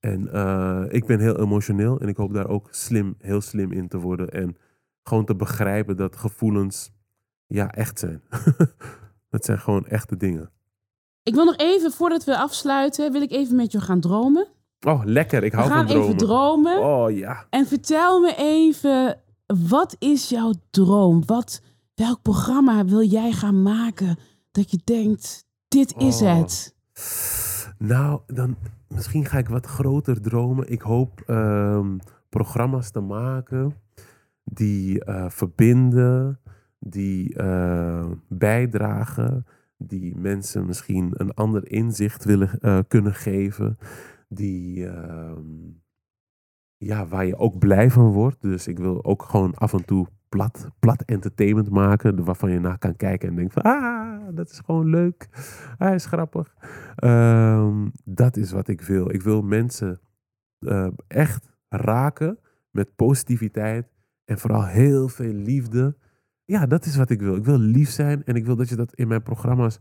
En 0.00 0.32
eh, 0.32 0.84
ik 0.88 1.06
ben 1.06 1.20
heel 1.20 1.38
emotioneel 1.40 2.00
en 2.00 2.08
ik 2.08 2.16
hoop 2.16 2.32
daar 2.34 2.48
ook 2.48 2.68
slim, 2.70 3.14
heel 3.18 3.40
slim 3.40 3.72
in 3.72 3.88
te 3.88 3.98
worden. 3.98 4.28
En 4.30 4.56
gewoon 5.02 5.24
te 5.24 5.34
begrijpen 5.36 5.96
dat 5.96 6.16
gevoelens 6.16 6.90
ja, 7.46 7.70
echt 7.70 7.98
zijn. 7.98 8.22
dat 9.30 9.44
zijn 9.44 9.58
gewoon 9.58 9.86
echte 9.86 10.16
dingen. 10.16 10.50
Ik 11.22 11.34
wil 11.34 11.44
nog 11.44 11.56
even, 11.56 11.92
voordat 11.92 12.24
we 12.24 12.38
afsluiten, 12.38 13.12
wil 13.12 13.22
ik 13.22 13.30
even 13.32 13.56
met 13.56 13.72
je 13.72 13.80
gaan 13.80 14.00
dromen. 14.00 14.46
Oh, 14.86 15.02
lekker. 15.04 15.44
Ik 15.44 15.50
We 15.52 15.56
hou 15.58 15.70
gaan 15.70 15.78
van 15.78 15.86
dromen. 15.86 16.04
even 16.06 16.16
dromen. 16.18 16.78
Oh 16.78 17.10
ja. 17.16 17.46
En 17.50 17.66
vertel 17.66 18.20
me 18.20 18.34
even, 18.36 19.20
wat 19.68 19.96
is 19.98 20.28
jouw 20.28 20.52
droom? 20.70 21.22
Wat, 21.26 21.60
welk 21.94 22.22
programma 22.22 22.84
wil 22.84 23.02
jij 23.02 23.32
gaan 23.32 23.62
maken 23.62 24.18
dat 24.50 24.70
je 24.70 24.78
denkt, 24.84 25.46
dit 25.68 25.94
is 25.96 26.22
Oh. 26.22 26.36
het? 26.36 26.76
Nou, 27.78 28.20
dan 28.26 28.56
misschien 28.88 29.24
ga 29.24 29.38
ik 29.38 29.48
wat 29.48 29.66
groter 29.66 30.20
dromen. 30.20 30.70
Ik 30.70 30.80
hoop 30.80 31.20
ehm, 31.26 31.96
programma's 32.28 32.90
te 32.90 33.00
maken 33.00 33.74
die 34.44 35.04
eh, 35.04 35.28
verbinden, 35.28 36.40
die 36.78 37.34
eh, 37.34 38.06
bijdragen, 38.28 39.46
die 39.76 40.16
mensen 40.16 40.66
misschien 40.66 41.10
een 41.12 41.34
ander 41.34 41.70
inzicht 41.70 42.24
willen 42.24 42.60
eh, 42.60 42.78
kunnen 42.88 43.14
geven, 43.14 43.78
die, 44.28 44.86
ehm, 44.86 45.40
ja, 46.76 47.06
waar 47.06 47.26
je 47.26 47.36
ook 47.36 47.58
blij 47.58 47.90
van 47.90 48.12
wordt. 48.12 48.42
Dus 48.42 48.66
ik 48.66 48.78
wil 48.78 49.04
ook 49.04 49.22
gewoon 49.22 49.54
af 49.54 49.72
en 49.72 49.84
toe 49.84 50.06
plat, 50.28 50.68
plat 50.78 51.02
entertainment 51.02 51.70
maken. 51.70 52.24
Waarvan 52.24 52.50
je 52.50 52.60
naar 52.60 52.78
kan 52.78 52.96
kijken 52.96 53.28
en 53.28 53.34
denkt 53.34 53.52
van, 53.52 53.62
ah, 53.62 54.17
dat 54.38 54.50
is 54.50 54.60
gewoon 54.64 54.86
leuk. 54.90 55.28
Hij 55.78 55.94
is 55.94 56.06
grappig. 56.06 56.54
Ehm, 56.96 57.88
dat 58.04 58.36
is 58.36 58.52
wat 58.52 58.68
ik 58.68 58.80
wil. 58.80 59.14
Ik 59.14 59.22
wil 59.22 59.42
mensen 59.42 60.00
eh, 60.58 60.88
echt 61.06 61.48
raken 61.68 62.38
met 62.70 62.94
positiviteit. 62.96 63.86
En 64.24 64.38
vooral 64.38 64.66
heel 64.66 65.08
veel 65.08 65.32
liefde. 65.32 65.96
Ja, 66.44 66.66
dat 66.66 66.84
is 66.84 66.96
wat 66.96 67.10
ik 67.10 67.20
wil. 67.20 67.36
Ik 67.36 67.44
wil 67.44 67.58
lief 67.58 67.90
zijn 67.90 68.24
en 68.24 68.34
ik 68.34 68.46
wil 68.46 68.56
dat 68.56 68.68
je 68.68 68.76
dat 68.76 68.94
in 68.94 69.08
mijn 69.08 69.22
programma's 69.22 69.78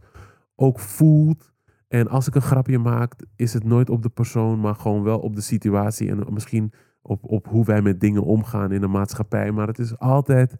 ook 0.56 0.80
voelt. 0.80 1.54
En 1.88 2.08
als 2.08 2.28
ik 2.28 2.36
een 2.36 2.42
grapje 2.42 2.80
maak, 2.80 3.14
is 3.36 3.54
het 3.54 3.64
nooit 3.64 3.90
op 3.90 4.04
de 4.04 4.10
persoon, 4.10 4.60
maar 4.60 4.76
gewoon 4.76 5.04
wel 5.04 5.20
op 5.20 5.36
de 5.36 5.42
situatie. 5.42 6.10
En 6.10 6.34
misschien 6.34 6.72
op, 7.02 7.24
op 7.24 7.48
hoe 7.48 7.66
wij 7.66 7.82
met 7.82 8.00
dingen 8.00 8.24
omgaan 8.24 8.72
in 8.72 8.82
de 8.82 8.88
maatschappij. 8.88 9.52
Maar 9.52 9.68
het 9.68 9.80
is 9.80 9.98
altijd 10.00 10.56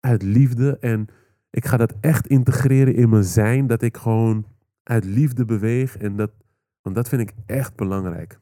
uit 0.00 0.22
liefde. 0.22 0.78
En 0.78 1.06
ik 1.56 1.66
ga 1.66 1.76
dat 1.76 1.94
echt 2.00 2.26
integreren 2.26 2.94
in 2.94 3.08
mijn 3.08 3.24
zijn. 3.24 3.66
Dat 3.66 3.82
ik 3.82 3.96
gewoon 3.96 4.44
uit 4.82 5.04
liefde 5.04 5.44
beweeg. 5.44 5.96
En 5.96 6.16
dat, 6.16 6.30
want 6.82 6.96
dat 6.96 7.08
vind 7.08 7.22
ik 7.22 7.32
echt 7.46 7.76
belangrijk. 7.76 8.38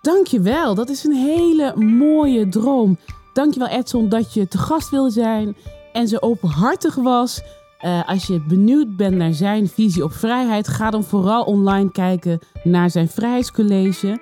Dankjewel, 0.00 0.74
dat 0.74 0.88
is 0.88 1.04
een 1.04 1.12
hele 1.12 1.76
mooie 1.76 2.48
droom. 2.48 2.98
Dankjewel 3.32 3.68
Edson 3.68 4.08
dat 4.08 4.34
je 4.34 4.48
te 4.48 4.58
gast 4.58 4.90
wilde 4.90 5.10
zijn 5.10 5.56
en 5.92 6.08
zo 6.08 6.16
openhartig 6.16 6.94
was. 6.94 7.42
Uh, 7.84 8.08
als 8.08 8.26
je 8.26 8.44
benieuwd 8.48 8.96
bent 8.96 9.16
naar 9.16 9.32
zijn 9.32 9.68
visie 9.68 10.04
op 10.04 10.12
vrijheid, 10.12 10.68
ga 10.68 10.90
dan 10.90 11.04
vooral 11.04 11.44
online 11.44 11.92
kijken 11.92 12.38
naar 12.64 12.90
zijn 12.90 13.08
vrijheidscollege. 13.08 14.18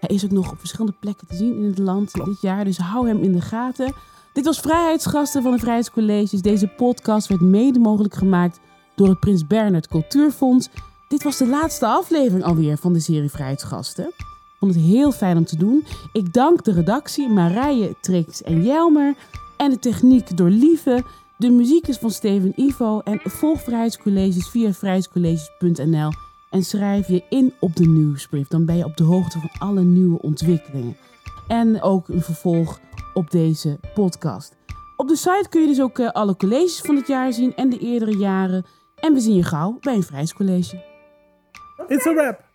Hij 0.00 0.16
is 0.16 0.24
ook 0.24 0.30
nog 0.30 0.50
op 0.50 0.58
verschillende 0.58 0.96
plekken 1.00 1.26
te 1.26 1.36
zien 1.36 1.56
in 1.56 1.64
het 1.64 1.78
land 1.78 2.12
dit 2.12 2.40
jaar, 2.40 2.64
dus 2.64 2.78
hou 2.78 3.08
hem 3.08 3.22
in 3.22 3.32
de 3.32 3.40
gaten. 3.40 3.94
Dit 4.36 4.44
was 4.44 4.60
Vrijheidsgasten 4.60 5.42
van 5.42 5.52
de 5.52 5.58
Vrijheidscolleges. 5.58 6.40
Deze 6.40 6.66
podcast 6.66 7.28
werd 7.28 7.40
mede 7.40 7.78
mogelijk 7.78 8.14
gemaakt 8.14 8.60
door 8.94 9.08
het 9.08 9.20
Prins 9.20 9.46
Bernhard 9.46 9.88
Cultuurfonds. 9.88 10.68
Dit 11.08 11.22
was 11.22 11.36
de 11.36 11.46
laatste 11.46 11.86
aflevering 11.86 12.44
alweer 12.44 12.78
van 12.78 12.92
de 12.92 13.00
serie 13.00 13.30
Vrijheidsgasten. 13.30 14.04
Ik 14.06 14.56
vond 14.58 14.74
het 14.74 14.84
heel 14.84 15.12
fijn 15.12 15.36
om 15.36 15.44
te 15.44 15.56
doen. 15.56 15.84
Ik 16.12 16.32
dank 16.32 16.64
de 16.64 16.72
redactie 16.72 17.28
Marije, 17.28 17.94
Trix 18.00 18.42
en 18.42 18.64
Jelmer 18.64 19.14
en 19.56 19.70
de 19.70 19.78
techniek 19.78 20.36
door 20.36 20.50
Lieve. 20.50 21.04
De 21.36 21.50
muziek 21.50 21.86
is 21.86 21.98
van 21.98 22.10
Steven 22.10 22.52
Ivo 22.56 23.00
en 23.00 23.20
volg 23.24 23.60
Vrijheidscolleges 23.60 24.48
via 24.48 24.72
vrijheidscolleges.nl 24.72 26.10
en 26.50 26.64
schrijf 26.64 27.08
je 27.08 27.24
in 27.28 27.52
op 27.60 27.76
de 27.76 27.86
nieuwsbrief. 27.86 28.48
Dan 28.48 28.64
ben 28.64 28.76
je 28.76 28.84
op 28.84 28.96
de 28.96 29.04
hoogte 29.04 29.38
van 29.38 29.68
alle 29.68 29.82
nieuwe 29.82 30.22
ontwikkelingen. 30.22 30.96
En 31.46 31.82
ook 31.82 32.08
een 32.08 32.22
vervolg 32.22 32.80
op 33.16 33.30
deze 33.30 33.80
podcast. 33.94 34.56
Op 34.96 35.08
de 35.08 35.16
site 35.16 35.46
kun 35.48 35.60
je 35.60 35.66
dus 35.66 35.80
ook 35.80 35.98
eh, 35.98 36.08
alle 36.08 36.36
colleges 36.36 36.80
van 36.80 36.96
het 36.96 37.06
jaar 37.06 37.32
zien 37.32 37.54
en 37.54 37.68
de 37.68 37.78
eerdere 37.78 38.16
jaren. 38.16 38.64
En 38.96 39.12
we 39.12 39.20
zien 39.20 39.34
je 39.34 39.42
gauw 39.42 39.78
bij 39.80 39.94
een 39.94 40.02
vrijheidscollege. 40.02 40.84
It's 41.88 42.06
a 42.06 42.14
wrap! 42.14 42.45